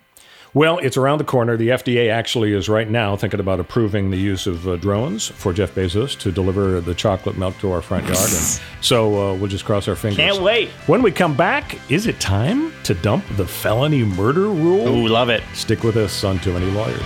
Well, 0.54 0.78
it's 0.78 0.96
around 0.96 1.18
the 1.18 1.24
corner. 1.24 1.56
The 1.56 1.68
FDA 1.68 2.10
actually 2.10 2.52
is 2.52 2.68
right 2.68 2.88
now 2.88 3.16
thinking 3.16 3.40
about 3.40 3.60
approving 3.60 4.10
the 4.10 4.16
use 4.16 4.46
of 4.46 4.66
uh, 4.66 4.76
drones 4.76 5.26
for 5.28 5.52
Jeff 5.52 5.74
Bezos 5.74 6.18
to 6.20 6.32
deliver 6.32 6.80
the 6.80 6.94
chocolate 6.94 7.36
milk 7.36 7.58
to 7.58 7.70
our 7.72 7.82
front 7.82 8.04
yard. 8.06 8.18
and 8.18 8.60
so 8.80 9.30
uh, 9.30 9.34
we'll 9.34 9.48
just 9.48 9.64
cross 9.64 9.88
our 9.88 9.96
fingers. 9.96 10.16
Can't 10.16 10.42
wait. 10.42 10.70
When 10.86 11.02
we 11.02 11.12
come 11.12 11.36
back, 11.36 11.78
is 11.90 12.06
it 12.06 12.18
time 12.20 12.72
to 12.84 12.94
dump 12.94 13.24
the 13.36 13.46
felony 13.46 14.04
murder 14.04 14.48
rule? 14.48 14.88
Ooh, 14.88 15.06
love 15.08 15.28
it. 15.28 15.42
Stick 15.54 15.82
with 15.84 15.96
us 15.96 16.24
on 16.24 16.38
Too 16.38 16.52
Many 16.52 16.70
Lawyers. 16.70 17.02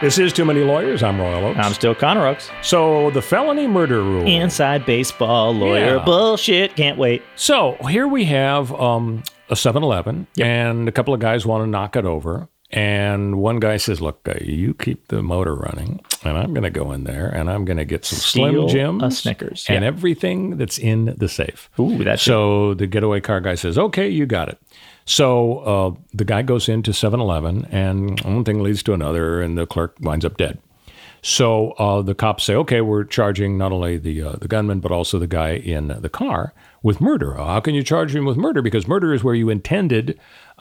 This 0.00 0.16
is 0.18 0.32
Too 0.32 0.44
Many 0.44 0.60
Lawyers. 0.60 1.02
I'm 1.02 1.20
Royal 1.20 1.44
Oakes. 1.46 1.58
I'm 1.60 1.74
still 1.74 1.94
Connor 1.94 2.26
Oakes. 2.28 2.50
so, 2.62 3.10
the 3.10 3.20
felony 3.22 3.66
murder 3.66 4.00
rule. 4.02 4.24
Inside 4.26 4.86
baseball 4.86 5.52
lawyer 5.52 5.96
Yeah. 5.96 6.04
bullshit. 6.04 6.76
Can't 6.76 6.96
wait. 6.96 7.22
So 7.34 7.76
here 7.88 8.06
we 8.06 8.24
have 8.26 8.72
um, 8.80 9.24
a 9.50 9.56
7 9.56 9.82
Eleven, 9.82 10.28
and 10.40 10.88
a 10.88 10.92
couple 10.92 11.14
of 11.14 11.20
guys 11.20 11.44
want 11.44 11.64
to 11.64 11.66
knock 11.68 11.96
it 11.96 12.04
over. 12.04 12.48
And 12.70 13.38
one 13.38 13.60
guy 13.60 13.78
says, 13.78 14.00
"Look, 14.02 14.28
uh, 14.28 14.34
you 14.42 14.74
keep 14.74 15.08
the 15.08 15.22
motor 15.22 15.54
running, 15.54 16.00
and 16.22 16.36
I'm 16.36 16.52
going 16.52 16.64
to 16.64 16.70
go 16.70 16.92
in 16.92 17.04
there, 17.04 17.26
and 17.26 17.50
I'm 17.50 17.64
going 17.64 17.78
to 17.78 17.86
get 17.86 18.04
some 18.04 18.18
Steal 18.18 18.52
Slim 18.52 18.64
a 18.64 18.68
Jims, 18.68 19.18
Snickers, 19.20 19.64
and 19.70 19.82
yeah. 19.82 19.88
everything 19.88 20.58
that's 20.58 20.76
in 20.78 21.14
the 21.16 21.28
safe." 21.30 21.70
Ooh, 21.80 22.04
that's 22.04 22.22
so. 22.22 22.74
The 22.74 22.86
getaway 22.86 23.20
car 23.22 23.40
guy 23.40 23.54
says, 23.54 23.78
"Okay, 23.78 24.06
you 24.10 24.26
got 24.26 24.50
it." 24.50 24.58
So 25.08 25.58
uh, 25.60 26.00
the 26.12 26.26
guy 26.26 26.42
goes 26.42 26.68
into 26.68 26.90
7-Eleven, 26.90 27.66
and 27.70 28.20
one 28.20 28.44
thing 28.44 28.62
leads 28.62 28.82
to 28.82 28.92
another, 28.92 29.40
and 29.40 29.56
the 29.56 29.66
clerk 29.66 29.96
winds 30.00 30.22
up 30.22 30.36
dead. 30.36 30.58
So 31.22 31.70
uh, 31.72 32.02
the 32.02 32.14
cops 32.14 32.44
say, 32.44 32.54
"Okay, 32.54 32.80
we're 32.82 33.04
charging 33.04 33.56
not 33.56 33.72
only 33.72 33.96
the 33.96 34.22
uh, 34.22 34.32
the 34.32 34.46
gunman 34.46 34.78
but 34.78 34.92
also 34.92 35.18
the 35.18 35.26
guy 35.26 35.54
in 35.54 35.88
the 35.88 36.08
car 36.08 36.54
with 36.82 37.00
murder. 37.00 37.34
How 37.34 37.58
can 37.58 37.74
you 37.74 37.82
charge 37.82 38.14
him 38.14 38.24
with 38.24 38.36
murder? 38.36 38.62
Because 38.62 38.86
murder 38.86 39.12
is 39.12 39.24
where 39.24 39.34
you 39.34 39.50
intended." 39.50 40.18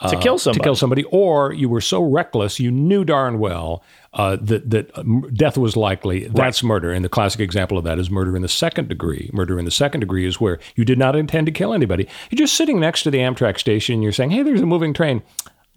to 0.09 0.19
kill 0.19 0.37
somebody. 0.37 0.59
to 0.59 0.63
kill 0.63 0.75
somebody, 0.75 1.03
or 1.05 1.51
you 1.53 1.67
were 1.67 1.81
so 1.81 2.03
reckless 2.03 2.59
you 2.59 2.69
knew 2.69 3.03
darn 3.03 3.39
well 3.39 3.83
uh, 4.17 4.35
that 4.41 4.69
that 4.69 4.97
um, 4.97 5.29
death 5.33 5.57
was 5.57 5.77
likely. 5.77 6.27
That's 6.27 6.63
murder, 6.63 6.91
and 6.91 7.05
the 7.05 7.09
classic 7.09 7.39
example 7.39 7.77
of 7.77 7.83
that 7.85 7.99
is 7.99 8.09
murder 8.09 8.35
in 8.35 8.41
the 8.41 8.49
second 8.49 8.89
degree. 8.89 9.29
Murder 9.31 9.59
in 9.59 9.65
the 9.65 9.71
second 9.71 9.99
degree 10.01 10.25
is 10.25 10.41
where 10.41 10.59
you 10.75 10.83
did 10.83 10.97
not 10.97 11.15
intend 11.15 11.45
to 11.45 11.51
kill 11.51 11.73
anybody. 11.73 12.07
You're 12.29 12.37
just 12.37 12.55
sitting 12.55 12.79
next 12.79 13.03
to 13.03 13.11
the 13.11 13.19
Amtrak 13.19 13.59
station. 13.59 13.93
and 13.93 14.03
You're 14.03 14.11
saying, 14.11 14.31
"Hey, 14.31 14.43
there's 14.43 14.61
a 14.61 14.65
moving 14.65 14.93
train." 14.93 15.21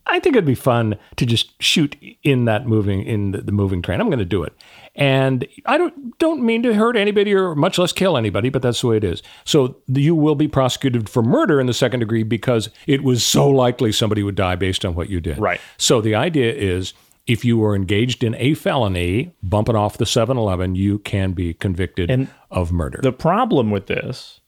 I 0.07 0.19
think 0.19 0.35
it'd 0.35 0.47
be 0.47 0.55
fun 0.55 0.97
to 1.17 1.27
just 1.27 1.63
shoot 1.63 1.97
in 2.23 2.47
that 2.47 2.67
moving 2.67 3.03
in 3.03 3.31
the, 3.33 3.43
the 3.43 3.53
moving 3.53 3.83
train. 3.83 4.01
I'm 4.01 4.09
going 4.09 4.19
to 4.19 4.25
do 4.25 4.43
it, 4.43 4.55
and 4.97 5.47
I 5.67 5.77
don't 5.77 6.19
don't 6.19 6.43
mean 6.43 6.63
to 6.63 6.75
hurt 6.75 6.97
anybody 6.97 7.35
or 7.35 7.55
much 7.55 7.79
less 7.79 7.93
kill 7.93 8.17
anybody, 8.17 8.49
but 8.49 8.63
that's 8.63 8.81
the 8.81 8.87
way 8.87 8.97
it 8.97 9.05
is. 9.05 9.23
So 9.45 9.77
you 9.87 10.15
will 10.15 10.35
be 10.35 10.49
prosecuted 10.49 11.11
for 11.11 11.23
murder 11.23 11.61
in 11.61 11.67
the 11.67 11.75
second 11.75 12.01
degree 12.01 12.23
because 12.23 12.71
it 12.87 13.05
was 13.05 13.23
so 13.23 13.49
likely 13.49 13.93
somebody 13.93 14.23
would 14.23 14.35
die 14.35 14.57
based 14.57 14.85
on 14.87 14.95
what 14.95 15.11
you 15.11 15.21
did. 15.21 15.39
Right. 15.39 15.61
So 15.77 16.01
the 16.01 16.15
idea 16.15 16.53
is. 16.55 16.95
If 17.31 17.45
you 17.45 17.59
were 17.59 17.77
engaged 17.77 18.25
in 18.25 18.35
a 18.35 18.55
felony, 18.55 19.33
bumping 19.41 19.77
off 19.77 19.99
the 19.99 20.07
7 20.07 20.37
Eleven, 20.37 20.75
you 20.75 20.99
can 20.99 21.31
be 21.31 21.55
convicted 21.55 22.11
And 22.11 22.29
of 22.51 22.73
murder. 22.73 22.99
The 23.01 23.13
problem 23.13 23.71
with 23.71 23.87
this 23.87 24.41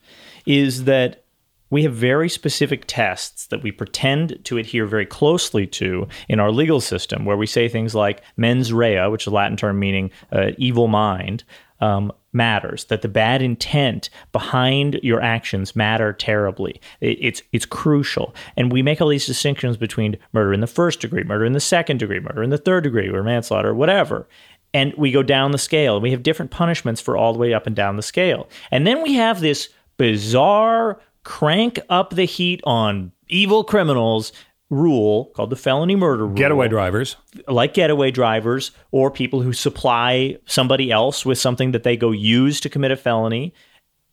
is 0.47 0.85
that 0.85 1.23
we 1.71 1.85
have 1.85 1.95
very 1.95 2.29
specific 2.29 2.85
tests 2.89 3.47
that 3.47 3.63
we 3.63 3.71
pretend 3.71 4.45
to 4.45 4.59
adhere 4.59 4.85
very 4.85 5.07
closely 5.07 5.65
to 5.69 6.09
in 6.29 6.41
our 6.41 6.51
legal 6.51 6.81
system, 6.81 7.25
where 7.25 7.37
we 7.37 7.47
say 7.47 7.69
things 7.69 7.95
like 7.95 8.21
mens 8.37 8.73
rea, 8.73 9.07
which 9.09 9.23
is 9.23 9.27
a 9.29 9.31
Latin 9.31 9.57
term 9.57 9.79
meaning 9.79 10.11
uh, 10.33 10.51
evil 10.59 10.89
mind, 10.89 11.45
um, 11.81 12.13
matters. 12.33 12.85
That 12.85 13.03
the 13.03 13.09
bad 13.09 13.43
intent 13.43 14.11
behind 14.33 14.99
your 15.03 15.21
actions 15.21 15.77
matter 15.77 16.13
terribly. 16.13 16.81
It- 17.01 17.19
it's 17.21 17.43
it's 17.53 17.67
crucial, 17.67 18.35
and 18.57 18.73
we 18.73 18.83
make 18.83 19.01
all 19.01 19.09
these 19.09 19.27
distinctions 19.27 19.77
between 19.77 20.17
murder 20.33 20.53
in 20.53 20.61
the 20.61 20.67
first 20.67 21.01
degree, 21.01 21.25
murder 21.25 21.45
in 21.45 21.53
the 21.53 21.61
second 21.61 21.99
degree, 21.99 22.21
murder 22.21 22.43
in 22.43 22.51
the 22.51 22.59
third 22.59 22.85
degree, 22.85 23.09
or 23.09 23.23
manslaughter, 23.23 23.75
whatever 23.75 24.29
and 24.75 24.95
we 24.97 25.13
go 25.13 25.23
down 25.23 25.51
the 25.53 25.59
scale. 25.59 25.97
And 25.97 26.03
we 26.03 26.13
have 26.13 26.23
different 26.23 26.51
punishments 26.51 26.99
for 26.99 27.15
all 27.15 27.35
the 27.35 27.39
way 27.39 27.53
up 27.53 27.67
and 27.67 27.77
down 27.77 27.97
the 27.97 28.03
scale. 28.03 28.49
And 28.71 28.87
then 28.87 29.03
we 29.03 29.13
have 29.17 29.41
this 29.41 29.69
bizarre 29.99 30.99
crank 31.25 31.79
up 31.89 32.15
the 32.15 32.25
heat 32.25 32.61
on 32.65 33.13
evil 33.29 33.65
criminals 33.65 34.33
rule 34.73 35.27
called 35.37 35.51
the 35.51 35.57
felony 35.57 35.95
murder 35.95 36.27
rule. 36.27 36.35
Getaway 36.35 36.67
drivers. 36.67 37.17
like 37.47 37.75
getaway 37.75 38.11
drivers 38.11 38.73
or 38.91 39.11
people 39.11 39.43
who 39.43 39.53
supply 39.53 40.39
somebody 40.47 40.91
else 40.91 41.27
with 41.27 41.39
something 41.39 41.73
that 41.73 41.83
they 41.83 41.97
go 41.97 42.11
use 42.11 42.59
to 42.61 42.71
commit 42.71 42.91
a 42.91 42.97
felony. 42.97 43.53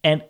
And 0.04 0.22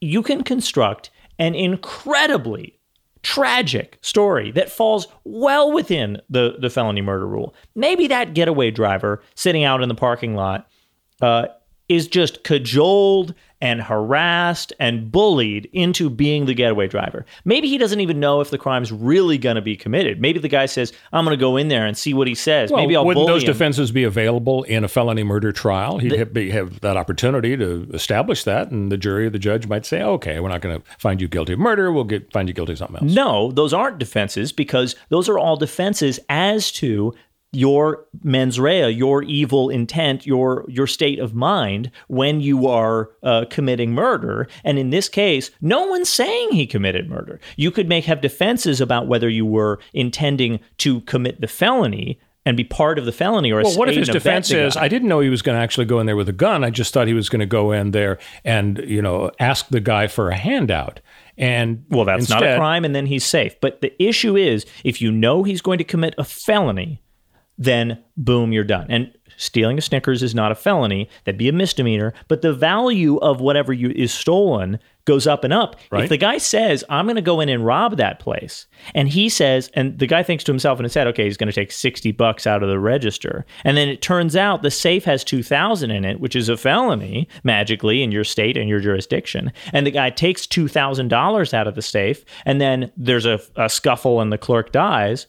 you 0.00 0.22
can 0.22 0.42
construct 0.42 1.10
an 1.38 1.54
incredibly 1.54 2.78
tragic 3.22 3.98
story 4.02 4.50
that 4.52 4.70
falls 4.70 5.06
well 5.24 5.72
within 5.72 6.20
the, 6.28 6.56
the 6.60 6.70
felony 6.70 7.00
murder 7.00 7.26
rule. 7.26 7.54
Maybe 7.74 8.08
that 8.08 8.34
getaway 8.34 8.72
driver 8.72 9.22
sitting 9.36 9.62
out 9.62 9.82
in 9.82 9.88
the 9.88 9.94
parking 9.94 10.34
lot 10.34 10.68
uh, 11.22 11.46
is 11.88 12.08
just 12.08 12.42
cajoled 12.42 13.34
and 13.66 13.82
harassed 13.82 14.72
and 14.78 15.10
bullied 15.10 15.68
into 15.72 16.08
being 16.08 16.46
the 16.46 16.54
getaway 16.54 16.86
driver. 16.86 17.26
Maybe 17.44 17.66
he 17.66 17.78
doesn't 17.78 18.00
even 18.00 18.20
know 18.20 18.40
if 18.40 18.50
the 18.50 18.58
crime's 18.58 18.92
really 18.92 19.38
going 19.38 19.56
to 19.56 19.62
be 19.62 19.76
committed. 19.76 20.20
Maybe 20.20 20.38
the 20.38 20.46
guy 20.48 20.66
says, 20.66 20.92
"I'm 21.12 21.24
going 21.24 21.36
to 21.36 21.40
go 21.40 21.56
in 21.56 21.66
there 21.66 21.84
and 21.84 21.98
see 21.98 22.14
what 22.14 22.28
he 22.28 22.36
says." 22.36 22.70
Well, 22.70 22.80
Maybe 22.80 22.94
I'll 22.94 23.04
wouldn't 23.04 23.26
those 23.26 23.42
him. 23.42 23.48
defenses 23.48 23.90
be 23.90 24.04
available 24.04 24.62
in 24.62 24.84
a 24.84 24.88
felony 24.88 25.24
murder 25.24 25.50
trial? 25.50 25.98
He'd 25.98 26.12
have, 26.12 26.32
be, 26.32 26.50
have 26.50 26.78
that 26.82 26.96
opportunity 26.96 27.56
to 27.56 27.88
establish 27.92 28.44
that, 28.44 28.70
and 28.70 28.92
the 28.92 28.96
jury 28.96 29.26
or 29.26 29.30
the 29.30 29.40
judge 29.40 29.66
might 29.66 29.84
say, 29.84 30.00
"Okay, 30.00 30.38
we're 30.38 30.48
not 30.48 30.60
going 30.60 30.80
to 30.80 30.86
find 30.98 31.20
you 31.20 31.26
guilty 31.26 31.54
of 31.54 31.58
murder. 31.58 31.90
We'll 31.90 32.04
get 32.04 32.32
find 32.32 32.46
you 32.48 32.54
guilty 32.54 32.72
of 32.74 32.78
something 32.78 33.02
else." 33.02 33.12
No, 33.12 33.50
those 33.50 33.72
aren't 33.72 33.98
defenses 33.98 34.52
because 34.52 34.94
those 35.08 35.28
are 35.28 35.40
all 35.40 35.56
defenses 35.56 36.20
as 36.28 36.70
to 36.72 37.12
your 37.56 38.06
mens 38.22 38.60
rea, 38.60 38.88
your 38.90 39.22
evil 39.22 39.70
intent, 39.70 40.26
your 40.26 40.64
your 40.68 40.86
state 40.86 41.18
of 41.18 41.34
mind 41.34 41.90
when 42.08 42.40
you 42.40 42.66
are 42.66 43.10
uh, 43.22 43.46
committing 43.50 43.92
murder. 43.92 44.46
And 44.62 44.78
in 44.78 44.90
this 44.90 45.08
case, 45.08 45.50
no 45.60 45.86
one's 45.86 46.08
saying 46.08 46.52
he 46.52 46.66
committed 46.66 47.08
murder. 47.08 47.40
You 47.56 47.70
could 47.70 47.88
make 47.88 48.04
have 48.04 48.20
defenses 48.20 48.80
about 48.80 49.08
whether 49.08 49.28
you 49.28 49.46
were 49.46 49.80
intending 49.92 50.60
to 50.78 51.00
commit 51.02 51.40
the 51.40 51.48
felony 51.48 52.20
and 52.44 52.56
be 52.56 52.62
part 52.62 52.98
of 52.98 53.04
the 53.04 53.12
felony 53.12 53.50
or 53.50 53.62
Well, 53.62 53.76
what 53.76 53.88
if 53.88 53.96
his 53.96 54.08
defense 54.08 54.52
is, 54.52 54.76
"I 54.76 54.86
didn't 54.86 55.08
know 55.08 55.18
he 55.20 55.30
was 55.30 55.42
going 55.42 55.56
to 55.56 55.62
actually 55.62 55.86
go 55.86 55.98
in 55.98 56.06
there 56.06 56.14
with 56.14 56.28
a 56.28 56.32
gun. 56.32 56.62
I 56.62 56.70
just 56.70 56.94
thought 56.94 57.08
he 57.08 57.14
was 57.14 57.28
going 57.28 57.40
to 57.40 57.46
go 57.46 57.72
in 57.72 57.90
there 57.90 58.18
and 58.44 58.78
you 58.86 59.02
know 59.02 59.32
ask 59.40 59.68
the 59.68 59.80
guy 59.80 60.06
for 60.06 60.30
a 60.30 60.36
handout." 60.36 61.00
And 61.38 61.84
Well, 61.90 62.04
that's 62.04 62.30
not 62.30 62.42
a 62.42 62.56
crime, 62.56 62.84
and 62.84 62.94
then 62.94 63.06
he's 63.06 63.24
safe. 63.24 63.60
But 63.60 63.80
the 63.82 63.92
issue 64.02 64.36
is, 64.36 64.64
if 64.84 65.02
you 65.02 65.10
know 65.10 65.42
he's 65.42 65.60
going 65.60 65.78
to 65.78 65.84
commit 65.84 66.14
a 66.16 66.24
felony, 66.24 67.02
then 67.58 67.98
boom, 68.16 68.52
you're 68.52 68.64
done. 68.64 68.86
And 68.88 69.12
stealing 69.36 69.78
a 69.78 69.82
Snickers 69.82 70.22
is 70.22 70.34
not 70.34 70.52
a 70.52 70.54
felony; 70.54 71.08
that'd 71.24 71.38
be 71.38 71.48
a 71.48 71.52
misdemeanor. 71.52 72.12
But 72.28 72.42
the 72.42 72.52
value 72.52 73.16
of 73.18 73.40
whatever 73.40 73.72
you 73.72 73.90
is 73.90 74.12
stolen 74.12 74.78
goes 75.04 75.26
up 75.26 75.44
and 75.44 75.52
up. 75.52 75.76
Right. 75.90 76.04
If 76.04 76.08
the 76.08 76.16
guy 76.16 76.38
says, 76.38 76.84
"I'm 76.88 77.06
going 77.06 77.16
to 77.16 77.22
go 77.22 77.40
in 77.40 77.48
and 77.48 77.64
rob 77.64 77.96
that 77.96 78.18
place," 78.18 78.66
and 78.94 79.08
he 79.08 79.28
says, 79.28 79.70
and 79.74 79.98
the 79.98 80.06
guy 80.06 80.22
thinks 80.22 80.44
to 80.44 80.52
himself 80.52 80.78
in 80.78 80.84
his 80.84 80.94
head, 80.94 81.06
"Okay, 81.08 81.24
he's 81.24 81.36
going 81.36 81.50
to 81.50 81.52
take 81.52 81.72
sixty 81.72 82.12
bucks 82.12 82.46
out 82.46 82.62
of 82.62 82.68
the 82.68 82.78
register," 82.78 83.46
and 83.64 83.76
then 83.76 83.88
it 83.88 84.02
turns 84.02 84.36
out 84.36 84.62
the 84.62 84.70
safe 84.70 85.04
has 85.04 85.24
two 85.24 85.42
thousand 85.42 85.90
in 85.90 86.04
it, 86.04 86.20
which 86.20 86.36
is 86.36 86.48
a 86.48 86.56
felony 86.56 87.28
magically 87.44 88.02
in 88.02 88.12
your 88.12 88.24
state 88.24 88.56
and 88.56 88.68
your 88.68 88.80
jurisdiction, 88.80 89.52
and 89.72 89.86
the 89.86 89.90
guy 89.90 90.10
takes 90.10 90.46
two 90.46 90.68
thousand 90.68 91.08
dollars 91.08 91.54
out 91.54 91.66
of 91.66 91.74
the 91.74 91.82
safe, 91.82 92.24
and 92.44 92.60
then 92.60 92.90
there's 92.96 93.26
a, 93.26 93.40
a 93.56 93.68
scuffle 93.68 94.20
and 94.20 94.32
the 94.32 94.38
clerk 94.38 94.72
dies 94.72 95.26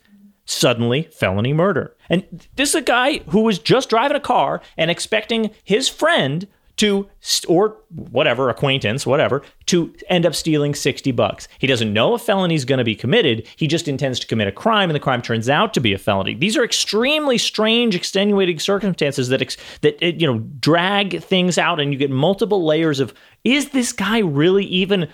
suddenly 0.47 1.03
felony 1.11 1.53
murder. 1.53 1.95
And 2.09 2.47
this 2.55 2.69
is 2.69 2.75
a 2.75 2.81
guy 2.81 3.19
who 3.29 3.41
was 3.41 3.59
just 3.59 3.89
driving 3.89 4.17
a 4.17 4.21
car 4.21 4.61
and 4.77 4.89
expecting 4.89 5.51
his 5.63 5.87
friend 5.87 6.47
to 6.77 7.09
or 7.47 7.75
whatever 7.89 8.49
acquaintance 8.49 9.05
whatever 9.05 9.41
to 9.65 9.93
end 10.09 10.25
up 10.25 10.35
stealing 10.35 10.75
60 10.75 11.11
bucks. 11.11 11.47
He 11.57 11.67
doesn't 11.67 11.91
know 11.91 12.13
a 12.13 12.19
felony 12.19 12.53
is 12.53 12.65
going 12.65 12.77
to 12.77 12.85
be 12.85 12.95
committed. 12.95 13.47
He 13.55 13.67
just 13.67 13.87
intends 13.87 14.19
to 14.19 14.27
commit 14.27 14.47
a 14.47 14.51
crime 14.51 14.89
and 14.89 14.95
the 14.95 14.99
crime 14.99 15.21
turns 15.21 15.49
out 15.49 15.73
to 15.73 15.79
be 15.79 15.91
a 15.93 15.97
felony. 15.97 16.35
These 16.35 16.55
are 16.55 16.63
extremely 16.63 17.39
strange 17.39 17.95
extenuating 17.95 18.59
circumstances 18.59 19.29
that 19.29 19.41
ex- 19.41 19.57
that 19.81 20.01
uh, 20.01 20.07
you 20.07 20.27
know 20.27 20.39
drag 20.59 21.21
things 21.21 21.57
out 21.57 21.79
and 21.79 21.91
you 21.91 21.99
get 21.99 22.11
multiple 22.11 22.63
layers 22.63 22.99
of 22.99 23.13
is 23.43 23.69
this 23.69 23.91
guy 23.91 24.19
really 24.19 24.65
even 24.65 25.09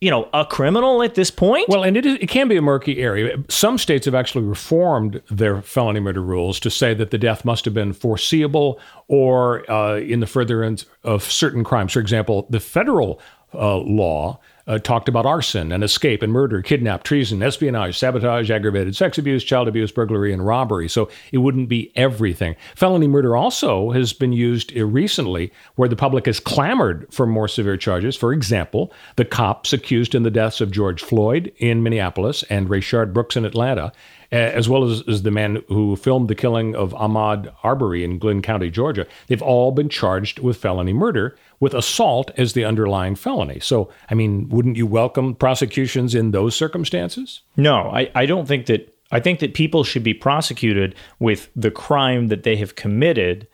you 0.00 0.10
know 0.10 0.28
a 0.32 0.44
criminal 0.44 1.02
at 1.02 1.14
this 1.14 1.30
point 1.30 1.68
Well, 1.68 1.82
and 1.82 1.96
it, 1.96 2.04
is, 2.04 2.18
it 2.20 2.28
can 2.28 2.48
be 2.48 2.56
a 2.56 2.62
murky 2.62 2.98
area. 2.98 3.36
Some 3.48 3.78
states 3.78 4.04
have 4.06 4.14
actually 4.14 4.44
reformed 4.44 5.22
their 5.30 5.62
felony 5.62 6.00
murder 6.00 6.22
rules 6.22 6.60
to 6.60 6.70
say 6.70 6.94
that 6.94 7.10
the 7.10 7.18
death 7.18 7.44
must 7.44 7.64
have 7.64 7.74
been 7.74 7.92
foreseeable 7.92 8.80
or 9.08 9.68
uh, 9.70 9.96
in 9.96 10.20
the 10.20 10.26
furtherance 10.26 10.84
of 11.02 11.22
certain 11.22 11.64
crimes. 11.64 11.92
For 11.92 12.00
example, 12.00 12.46
the 12.50 12.60
federal 12.60 13.20
uh, 13.54 13.76
law 13.78 14.40
uh, 14.66 14.78
talked 14.78 15.08
about 15.08 15.26
arson 15.26 15.72
and 15.72 15.84
escape 15.84 16.22
and 16.22 16.32
murder, 16.32 16.62
kidnap, 16.62 17.02
treason, 17.02 17.42
espionage, 17.42 17.98
sabotage, 17.98 18.50
aggravated 18.50 18.96
sex 18.96 19.18
abuse, 19.18 19.44
child 19.44 19.68
abuse, 19.68 19.92
burglary, 19.92 20.32
and 20.32 20.46
robbery. 20.46 20.88
So 20.88 21.08
it 21.32 21.38
wouldn't 21.38 21.68
be 21.68 21.92
everything. 21.96 22.56
Felony 22.74 23.08
murder 23.08 23.36
also 23.36 23.90
has 23.90 24.12
been 24.12 24.32
used 24.32 24.76
uh, 24.76 24.84
recently 24.84 25.52
where 25.76 25.88
the 25.88 25.96
public 25.96 26.26
has 26.26 26.40
clamored 26.40 27.06
for 27.12 27.26
more 27.26 27.48
severe 27.48 27.76
charges. 27.76 28.16
For 28.16 28.32
example, 28.32 28.92
the 29.16 29.24
cops 29.24 29.72
accused 29.72 30.14
in 30.14 30.22
the 30.22 30.30
deaths 30.30 30.60
of 30.60 30.70
George 30.70 31.02
Floyd 31.02 31.52
in 31.58 31.82
Minneapolis 31.82 32.42
and 32.44 32.68
Rayshard 32.68 33.12
Brooks 33.12 33.36
in 33.36 33.44
Atlanta, 33.44 33.92
Uh, 34.32 34.36
as 34.36 34.68
well 34.68 34.84
as, 34.84 35.02
as 35.08 35.22
the 35.22 35.30
man 35.30 35.62
who 35.68 35.96
filmed 35.96 36.28
the 36.28 36.34
killing 36.34 36.74
of 36.74 36.92
Ahmaud 36.94 37.52
Arbery 37.62 38.04
in 38.04 38.18
Glynn 38.18 38.42
County, 38.42 38.70
Georgia. 38.70 39.06
They've 39.26 39.42
all 39.42 39.70
been 39.70 39.88
charged 39.88 40.38
with 40.38 40.56
felony 40.56 40.92
murder 40.92 41.36
with 41.60 41.74
assault 41.74 42.30
as 42.36 42.52
the 42.52 42.64
underlying 42.64 43.14
felony. 43.14 43.60
So, 43.60 43.90
I 44.10 44.14
mean, 44.14 44.48
wouldn't 44.48 44.76
you 44.76 44.86
welcome 44.86 45.34
prosecutions 45.34 46.14
in 46.14 46.30
those 46.30 46.56
circumstances? 46.56 47.42
No, 47.56 47.90
I, 47.90 48.10
I 48.14 48.26
don't 48.26 48.46
think 48.46 48.66
that. 48.66 48.90
I 49.12 49.20
think 49.20 49.38
that 49.40 49.54
people 49.54 49.84
should 49.84 50.02
be 50.02 50.14
prosecuted 50.14 50.96
with 51.20 51.48
the 51.54 51.70
crime 51.70 52.28
that 52.28 52.42
they 52.42 52.56
have 52.56 52.74
committed 52.74 53.46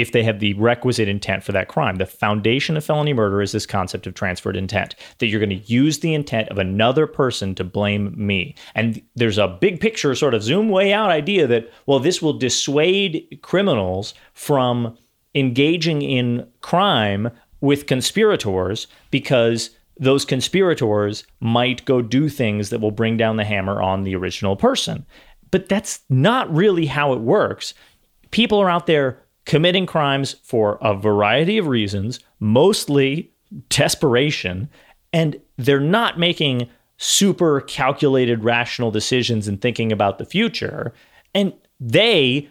if 0.00 0.12
they 0.12 0.22
have 0.22 0.40
the 0.40 0.54
requisite 0.54 1.08
intent 1.08 1.44
for 1.44 1.52
that 1.52 1.68
crime. 1.68 1.96
The 1.96 2.06
foundation 2.06 2.76
of 2.76 2.84
felony 2.84 3.12
murder 3.12 3.42
is 3.42 3.52
this 3.52 3.66
concept 3.66 4.06
of 4.06 4.14
transferred 4.14 4.56
intent 4.56 4.94
that 5.18 5.26
you're 5.26 5.40
going 5.40 5.50
to 5.50 5.72
use 5.72 6.00
the 6.00 6.14
intent 6.14 6.48
of 6.48 6.58
another 6.58 7.06
person 7.06 7.54
to 7.56 7.64
blame 7.64 8.14
me. 8.16 8.54
And 8.74 9.02
there's 9.14 9.38
a 9.38 9.48
big 9.48 9.80
picture, 9.80 10.14
sort 10.14 10.34
of 10.34 10.42
zoom 10.42 10.68
way 10.68 10.92
out 10.92 11.10
idea 11.10 11.46
that, 11.46 11.70
well, 11.86 12.00
this 12.00 12.20
will 12.20 12.32
dissuade 12.32 13.38
criminals 13.42 14.14
from 14.34 14.96
engaging 15.34 16.02
in 16.02 16.46
crime 16.60 17.30
with 17.60 17.86
conspirators 17.86 18.86
because 19.10 19.70
those 19.98 20.24
conspirators 20.24 21.24
might 21.40 21.84
go 21.84 22.00
do 22.00 22.28
things 22.28 22.70
that 22.70 22.80
will 22.80 22.90
bring 22.90 23.16
down 23.16 23.36
the 23.36 23.44
hammer 23.44 23.82
on 23.82 24.02
the 24.02 24.16
original 24.16 24.56
person. 24.56 25.04
But 25.50 25.68
that's 25.68 26.00
not 26.08 26.52
really 26.52 26.86
how 26.86 27.12
it 27.12 27.20
works. 27.20 27.74
People 28.30 28.60
are 28.60 28.70
out 28.70 28.86
there 28.86 29.22
committing 29.50 29.84
crimes 29.84 30.36
for 30.44 30.78
a 30.80 30.94
variety 30.94 31.58
of 31.58 31.66
reasons, 31.66 32.20
mostly 32.38 33.28
desperation, 33.68 34.70
and 35.12 35.40
they're 35.58 35.80
not 35.80 36.20
making 36.20 36.68
super 36.98 37.60
calculated, 37.62 38.44
rational 38.44 38.92
decisions 38.92 39.48
and 39.48 39.60
thinking 39.60 39.90
about 39.90 40.18
the 40.18 40.24
future. 40.24 40.94
And 41.34 41.52
they 41.80 42.48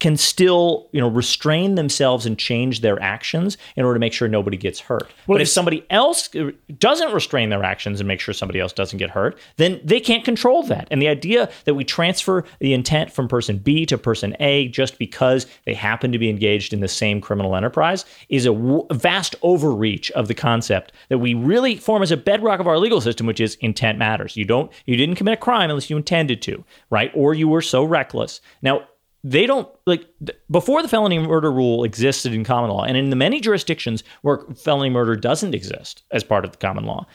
can 0.00 0.16
still, 0.16 0.88
you 0.92 1.00
know, 1.00 1.08
restrain 1.08 1.74
themselves 1.74 2.26
and 2.26 2.38
change 2.38 2.80
their 2.80 3.00
actions 3.02 3.56
in 3.76 3.84
order 3.84 3.96
to 3.96 4.00
make 4.00 4.12
sure 4.12 4.28
nobody 4.28 4.56
gets 4.56 4.80
hurt. 4.80 5.10
Well, 5.26 5.36
but 5.36 5.40
if 5.40 5.48
somebody 5.48 5.84
else 5.90 6.34
uh, 6.34 6.50
doesn't 6.78 7.12
restrain 7.12 7.48
their 7.50 7.62
actions 7.62 8.00
and 8.00 8.08
make 8.08 8.20
sure 8.20 8.34
somebody 8.34 8.60
else 8.60 8.72
doesn't 8.72 8.98
get 8.98 9.10
hurt, 9.10 9.38
then 9.56 9.80
they 9.84 10.00
can't 10.00 10.24
control 10.24 10.62
that. 10.64 10.88
And 10.90 11.00
the 11.00 11.08
idea 11.08 11.50
that 11.64 11.74
we 11.74 11.84
transfer 11.84 12.44
the 12.60 12.74
intent 12.74 13.12
from 13.12 13.28
person 13.28 13.58
B 13.58 13.86
to 13.86 13.98
person 13.98 14.36
A 14.40 14.68
just 14.68 14.98
because 14.98 15.46
they 15.64 15.74
happen 15.74 16.12
to 16.12 16.18
be 16.18 16.28
engaged 16.28 16.72
in 16.72 16.80
the 16.80 16.88
same 16.88 17.20
criminal 17.20 17.56
enterprise 17.56 18.04
is 18.28 18.46
a 18.46 18.52
w- 18.52 18.86
vast 18.92 19.36
overreach 19.42 20.10
of 20.12 20.28
the 20.28 20.34
concept 20.34 20.92
that 21.08 21.18
we 21.18 21.34
really 21.34 21.76
form 21.76 22.02
as 22.02 22.10
a 22.10 22.16
bedrock 22.16 22.60
of 22.60 22.66
our 22.66 22.78
legal 22.78 23.00
system, 23.00 23.26
which 23.26 23.40
is 23.40 23.56
intent 23.60 23.98
matters. 23.98 24.36
You 24.36 24.44
don't, 24.44 24.70
you 24.86 24.96
didn't 24.96 25.16
commit 25.16 25.34
a 25.34 25.36
crime 25.36 25.70
unless 25.70 25.90
you 25.90 25.96
intended 25.96 26.42
to, 26.42 26.64
right? 26.90 27.10
Or 27.14 27.34
you 27.34 27.48
were 27.48 27.62
so 27.62 27.84
reckless. 27.84 28.40
Now, 28.62 28.86
they 29.24 29.46
don't 29.46 29.68
like 29.86 30.06
before 30.50 30.82
the 30.82 30.88
felony 30.88 31.18
murder 31.18 31.50
rule 31.50 31.82
existed 31.82 32.32
in 32.32 32.44
common 32.44 32.70
law 32.70 32.84
and 32.84 32.96
in 32.96 33.10
the 33.10 33.16
many 33.16 33.40
jurisdictions 33.40 34.04
where 34.22 34.40
felony 34.54 34.90
murder 34.90 35.16
doesn't 35.16 35.54
exist 35.54 36.04
as 36.10 36.22
part 36.22 36.44
of 36.44 36.52
the 36.52 36.58
common 36.58 36.84
law 36.84 37.06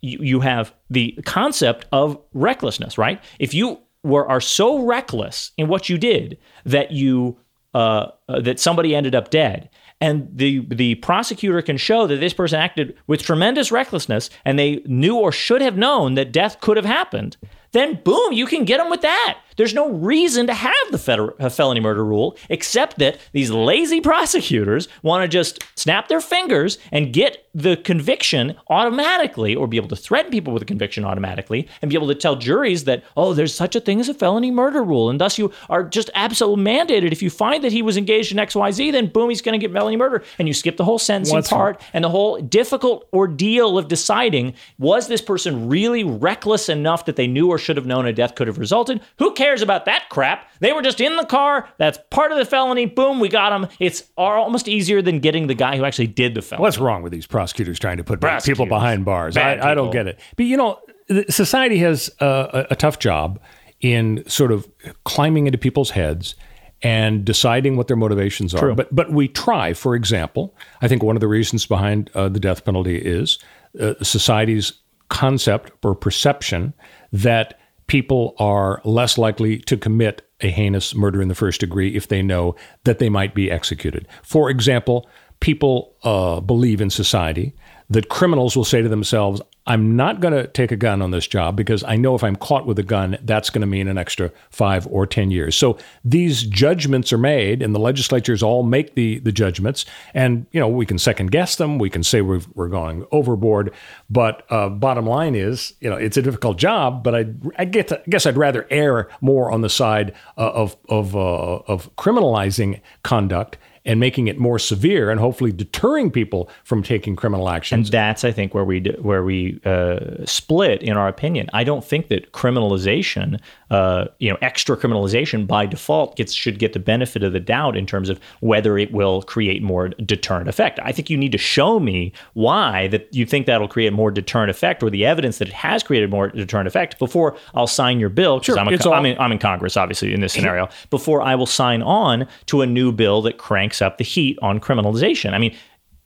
you, 0.00 0.18
you 0.20 0.40
have 0.40 0.74
the 0.90 1.18
concept 1.24 1.86
of 1.92 2.20
recklessness 2.34 2.98
right 2.98 3.22
if 3.38 3.54
you 3.54 3.78
were 4.02 4.28
are 4.28 4.40
so 4.40 4.84
reckless 4.84 5.52
in 5.56 5.68
what 5.68 5.88
you 5.88 5.96
did 5.96 6.36
that 6.64 6.90
you 6.90 7.38
uh, 7.72 8.08
uh, 8.28 8.40
that 8.40 8.60
somebody 8.60 8.94
ended 8.94 9.14
up 9.14 9.30
dead 9.30 9.70
and 10.00 10.28
the 10.32 10.66
the 10.66 10.96
prosecutor 10.96 11.62
can 11.62 11.76
show 11.76 12.06
that 12.06 12.16
this 12.16 12.34
person 12.34 12.58
acted 12.58 12.96
with 13.06 13.22
tremendous 13.22 13.70
recklessness 13.70 14.28
and 14.44 14.58
they 14.58 14.82
knew 14.86 15.16
or 15.16 15.32
should 15.32 15.62
have 15.62 15.76
known 15.76 16.14
that 16.14 16.32
death 16.32 16.60
could 16.60 16.76
have 16.76 16.86
happened 16.86 17.36
then 17.74 18.00
boom, 18.04 18.32
you 18.32 18.46
can 18.46 18.64
get 18.64 18.78
them 18.78 18.88
with 18.88 19.02
that. 19.02 19.40
There's 19.56 19.74
no 19.74 19.90
reason 19.90 20.46
to 20.46 20.54
have 20.54 20.74
the 20.90 20.98
federal, 20.98 21.34
uh, 21.38 21.48
felony 21.48 21.80
murder 21.80 22.04
rule 22.04 22.36
except 22.48 22.98
that 22.98 23.18
these 23.32 23.50
lazy 23.50 24.00
prosecutors 24.00 24.88
want 25.02 25.22
to 25.22 25.28
just 25.28 25.64
snap 25.76 26.08
their 26.08 26.20
fingers 26.20 26.78
and 26.90 27.12
get 27.12 27.46
the 27.54 27.76
conviction 27.76 28.56
automatically 28.68 29.54
or 29.54 29.68
be 29.68 29.76
able 29.76 29.88
to 29.88 29.96
threaten 29.96 30.30
people 30.30 30.52
with 30.52 30.62
a 30.62 30.66
conviction 30.66 31.04
automatically 31.04 31.68
and 31.80 31.88
be 31.88 31.96
able 31.96 32.08
to 32.08 32.14
tell 32.14 32.34
juries 32.34 32.84
that, 32.84 33.04
oh, 33.16 33.32
there's 33.32 33.54
such 33.54 33.76
a 33.76 33.80
thing 33.80 34.00
as 34.00 34.08
a 34.08 34.14
felony 34.14 34.50
murder 34.50 34.82
rule. 34.82 35.08
And 35.08 35.20
thus 35.20 35.38
you 35.38 35.52
are 35.70 35.84
just 35.84 36.10
absolutely 36.14 36.64
mandated. 36.64 37.12
If 37.12 37.22
you 37.22 37.30
find 37.30 37.62
that 37.62 37.70
he 37.70 37.82
was 37.82 37.96
engaged 37.96 38.32
in 38.32 38.38
XYZ, 38.38 38.92
then 38.92 39.06
boom, 39.06 39.30
he's 39.30 39.40
going 39.40 39.58
to 39.58 39.64
get 39.64 39.72
felony 39.72 39.96
murder. 39.96 40.24
And 40.38 40.48
you 40.48 40.54
skip 40.54 40.76
the 40.76 40.84
whole 40.84 40.98
sentencing 40.98 41.36
What's 41.36 41.48
part 41.48 41.80
and 41.92 42.02
the 42.02 42.08
whole 42.08 42.40
difficult 42.40 43.08
ordeal 43.12 43.78
of 43.78 43.86
deciding 43.88 44.54
was 44.78 45.06
this 45.06 45.22
person 45.22 45.68
really 45.68 46.02
reckless 46.02 46.68
enough 46.68 47.04
that 47.04 47.16
they 47.16 47.28
knew 47.28 47.48
or 47.48 47.58
should 47.58 47.76
have 47.76 47.86
known 47.86 48.06
a 48.06 48.12
death 48.12 48.34
could 48.34 48.48
have 48.48 48.58
resulted? 48.58 49.00
Who 49.18 49.32
cares 49.32 49.43
about 49.62 49.84
that 49.86 50.08
crap? 50.08 50.48
They 50.60 50.72
were 50.72 50.82
just 50.82 51.00
in 51.00 51.16
the 51.16 51.24
car. 51.24 51.68
That's 51.78 51.98
part 52.10 52.32
of 52.32 52.38
the 52.38 52.44
felony. 52.44 52.86
Boom, 52.86 53.20
we 53.20 53.28
got 53.28 53.50
them. 53.50 53.70
It's 53.78 54.04
almost 54.16 54.68
easier 54.68 55.02
than 55.02 55.20
getting 55.20 55.46
the 55.46 55.54
guy 55.54 55.76
who 55.76 55.84
actually 55.84 56.08
did 56.08 56.34
the 56.34 56.42
felony. 56.42 56.62
What's 56.62 56.78
wrong 56.78 57.02
with 57.02 57.12
these 57.12 57.26
prosecutors 57.26 57.78
trying 57.78 57.98
to 57.98 58.04
put 58.04 58.20
people 58.44 58.66
behind 58.66 59.04
bars? 59.04 59.36
I, 59.36 59.72
I, 59.72 59.74
don't 59.74 59.90
get 59.90 60.06
it. 60.06 60.20
But 60.36 60.46
you 60.46 60.56
know, 60.56 60.80
society 61.28 61.78
has 61.78 62.10
a, 62.20 62.66
a 62.70 62.76
tough 62.76 62.98
job 62.98 63.40
in 63.80 64.24
sort 64.28 64.52
of 64.52 64.68
climbing 65.04 65.46
into 65.46 65.58
people's 65.58 65.90
heads 65.90 66.34
and 66.82 67.24
deciding 67.24 67.76
what 67.76 67.88
their 67.88 67.96
motivations 67.96 68.54
are. 68.54 68.58
True. 68.58 68.74
But 68.74 68.94
but 68.94 69.10
we 69.10 69.28
try. 69.28 69.72
For 69.72 69.94
example, 69.94 70.54
I 70.82 70.88
think 70.88 71.02
one 71.02 71.16
of 71.16 71.20
the 71.20 71.28
reasons 71.28 71.66
behind 71.66 72.10
uh, 72.14 72.28
the 72.28 72.40
death 72.40 72.64
penalty 72.64 72.96
is 72.96 73.38
uh, 73.80 73.94
society's 74.02 74.72
concept 75.08 75.72
or 75.82 75.94
perception 75.94 76.74
that 77.12 77.58
people 77.86 78.34
are 78.38 78.80
less 78.84 79.18
likely 79.18 79.58
to 79.60 79.76
commit 79.76 80.22
a 80.40 80.50
heinous 80.50 80.94
murder 80.94 81.22
in 81.22 81.28
the 81.28 81.34
first 81.34 81.60
degree 81.60 81.94
if 81.94 82.08
they 82.08 82.22
know 82.22 82.54
that 82.84 82.98
they 82.98 83.08
might 83.08 83.34
be 83.34 83.50
executed. 83.50 84.06
For 84.22 84.50
example, 84.50 85.08
people 85.40 85.94
uh, 86.02 86.40
believe 86.40 86.80
in 86.80 86.90
society 86.90 87.54
that 87.90 88.08
criminals 88.08 88.56
will 88.56 88.64
say 88.64 88.82
to 88.82 88.88
themselves, 88.88 89.40
I'm 89.66 89.96
not 89.96 90.20
going 90.20 90.34
to 90.34 90.46
take 90.46 90.72
a 90.72 90.76
gun 90.76 91.00
on 91.00 91.10
this 91.10 91.26
job 91.26 91.56
because 91.56 91.82
I 91.84 91.96
know 91.96 92.14
if 92.14 92.22
I'm 92.22 92.36
caught 92.36 92.66
with 92.66 92.78
a 92.78 92.82
gun, 92.82 93.16
that's 93.22 93.48
going 93.48 93.62
to 93.62 93.66
mean 93.66 93.88
an 93.88 93.96
extra 93.96 94.30
five 94.50 94.86
or 94.88 95.06
10 95.06 95.30
years. 95.30 95.56
So 95.56 95.78
these 96.04 96.42
judgments 96.42 97.14
are 97.14 97.18
made, 97.18 97.62
and 97.62 97.74
the 97.74 97.78
legislatures 97.78 98.42
all 98.42 98.62
make 98.62 98.94
the, 98.94 99.20
the 99.20 99.32
judgments. 99.32 99.86
And, 100.12 100.46
you 100.52 100.60
know, 100.60 100.68
we 100.68 100.84
can 100.84 100.98
second 100.98 101.30
guess 101.30 101.56
them. 101.56 101.78
We 101.78 101.88
can 101.88 102.02
say 102.02 102.20
we're, 102.20 102.42
we're 102.54 102.68
going 102.68 103.06
overboard. 103.10 103.72
But 104.10 104.44
uh, 104.50 104.68
bottom 104.68 105.06
line 105.06 105.34
is, 105.34 105.72
you 105.80 105.88
know, 105.88 105.96
it's 105.96 106.18
a 106.18 106.22
difficult 106.22 106.58
job, 106.58 107.02
but 107.02 107.14
I, 107.14 107.26
I, 107.58 107.64
get 107.64 107.88
to, 107.88 108.00
I 108.00 108.04
guess 108.10 108.26
I'd 108.26 108.36
rather 108.36 108.66
err 108.68 109.08
more 109.22 109.50
on 109.50 109.62
the 109.62 109.70
side 109.70 110.14
uh, 110.36 110.50
of, 110.50 110.76
of, 110.90 111.16
uh, 111.16 111.20
of 111.66 111.94
criminalizing 111.96 112.82
conduct 113.02 113.56
and 113.84 114.00
making 114.00 114.28
it 114.28 114.38
more 114.38 114.58
severe 114.58 115.10
and 115.10 115.20
hopefully 115.20 115.52
deterring 115.52 116.10
people 116.10 116.48
from 116.64 116.82
taking 116.82 117.14
criminal 117.16 117.50
actions. 117.50 117.88
And 117.88 117.92
that's, 117.92 118.24
I 118.24 118.32
think, 118.32 118.54
where 118.54 118.64
we 118.64 118.80
where 119.00 119.22
we 119.22 119.60
uh, 119.64 120.24
split 120.24 120.82
in 120.82 120.96
our 120.96 121.08
opinion. 121.08 121.50
I 121.52 121.64
don't 121.64 121.84
think 121.84 122.08
that 122.08 122.32
criminalization, 122.32 123.40
uh, 123.70 124.06
you 124.18 124.30
know, 124.30 124.38
extra 124.40 124.76
criminalization 124.76 125.46
by 125.46 125.66
default 125.66 126.16
gets 126.16 126.32
should 126.32 126.58
get 126.58 126.72
the 126.72 126.78
benefit 126.78 127.22
of 127.22 127.32
the 127.32 127.40
doubt 127.40 127.76
in 127.76 127.86
terms 127.86 128.08
of 128.08 128.18
whether 128.40 128.78
it 128.78 128.92
will 128.92 129.22
create 129.22 129.62
more 129.62 129.88
deterrent 129.88 130.48
effect. 130.48 130.78
I 130.82 130.92
think 130.92 131.10
you 131.10 131.16
need 131.16 131.32
to 131.32 131.38
show 131.38 131.78
me 131.78 132.12
why 132.32 132.88
that 132.88 133.12
you 133.12 133.26
think 133.26 133.46
that'll 133.46 133.68
create 133.68 133.92
more 133.92 134.10
deterrent 134.10 134.50
effect 134.50 134.82
or 134.82 134.90
the 134.90 135.04
evidence 135.04 135.38
that 135.38 135.48
it 135.48 135.54
has 135.54 135.82
created 135.82 136.10
more 136.10 136.28
deterrent 136.28 136.68
effect 136.68 136.98
before 136.98 137.36
I'll 137.54 137.66
sign 137.66 138.00
your 138.00 138.08
bill. 138.08 138.40
Sure, 138.40 138.58
I'm, 138.58 138.68
a, 138.68 138.76
all- 138.78 138.94
I'm, 138.94 139.04
in, 139.06 139.18
I'm 139.18 139.32
in 139.32 139.38
Congress, 139.38 139.76
obviously, 139.76 140.14
in 140.14 140.20
this 140.20 140.32
scenario. 140.44 140.68
before 140.90 141.20
I 141.20 141.34
will 141.34 141.46
sign 141.46 141.82
on 141.82 142.26
to 142.46 142.62
a 142.62 142.66
new 142.66 142.90
bill 142.92 143.20
that 143.22 143.38
cranks 143.38 143.73
cranks 143.74 143.82
up 143.82 143.98
the 143.98 144.04
heat 144.04 144.38
on 144.42 144.60
criminalization. 144.60 145.32
I 145.32 145.38
mean, 145.38 145.54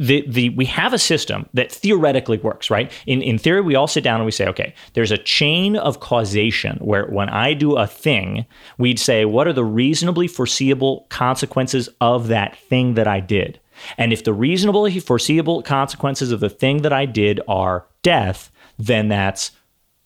the, 0.01 0.25
the 0.29 0.51
we 0.51 0.65
have 0.67 0.93
a 0.93 0.99
system 0.99 1.49
that 1.55 1.73
theoretically 1.73 2.39
works, 2.39 2.71
right? 2.71 2.93
In 3.07 3.21
in 3.21 3.37
theory, 3.37 3.61
we 3.63 3.75
all 3.75 3.89
sit 3.89 4.05
down 4.05 4.21
and 4.21 4.25
we 4.25 4.31
say, 4.31 4.47
okay, 4.47 4.73
there's 4.93 5.11
a 5.11 5.19
chain 5.19 5.77
of 5.77 5.99
causation 5.99 6.79
where 6.81 7.07
when 7.07 7.29
I 7.29 7.55
do 7.55 7.77
a 7.77 7.87
thing, 7.87 8.47
we'd 8.79 9.01
say, 9.01 9.25
what 9.25 9.49
are 9.49 9.53
the 9.53 9.65
reasonably 9.65 10.29
foreseeable 10.29 11.07
consequences 11.09 11.89
of 12.01 12.29
that 12.29 12.57
thing 12.57 12.95
that 12.95 13.09
I 13.09 13.21
did? 13.21 13.59
And 13.97 14.13
if 14.13 14.23
the 14.23 14.33
reasonably 14.33 15.01
foreseeable 15.01 15.63
consequences 15.63 16.31
of 16.33 16.41
the 16.41 16.51
thing 16.51 16.83
that 16.83 16.93
I 16.93 17.07
did 17.07 17.41
are 17.49 17.87
death, 18.03 18.51
then 18.79 19.09
that's 19.09 19.51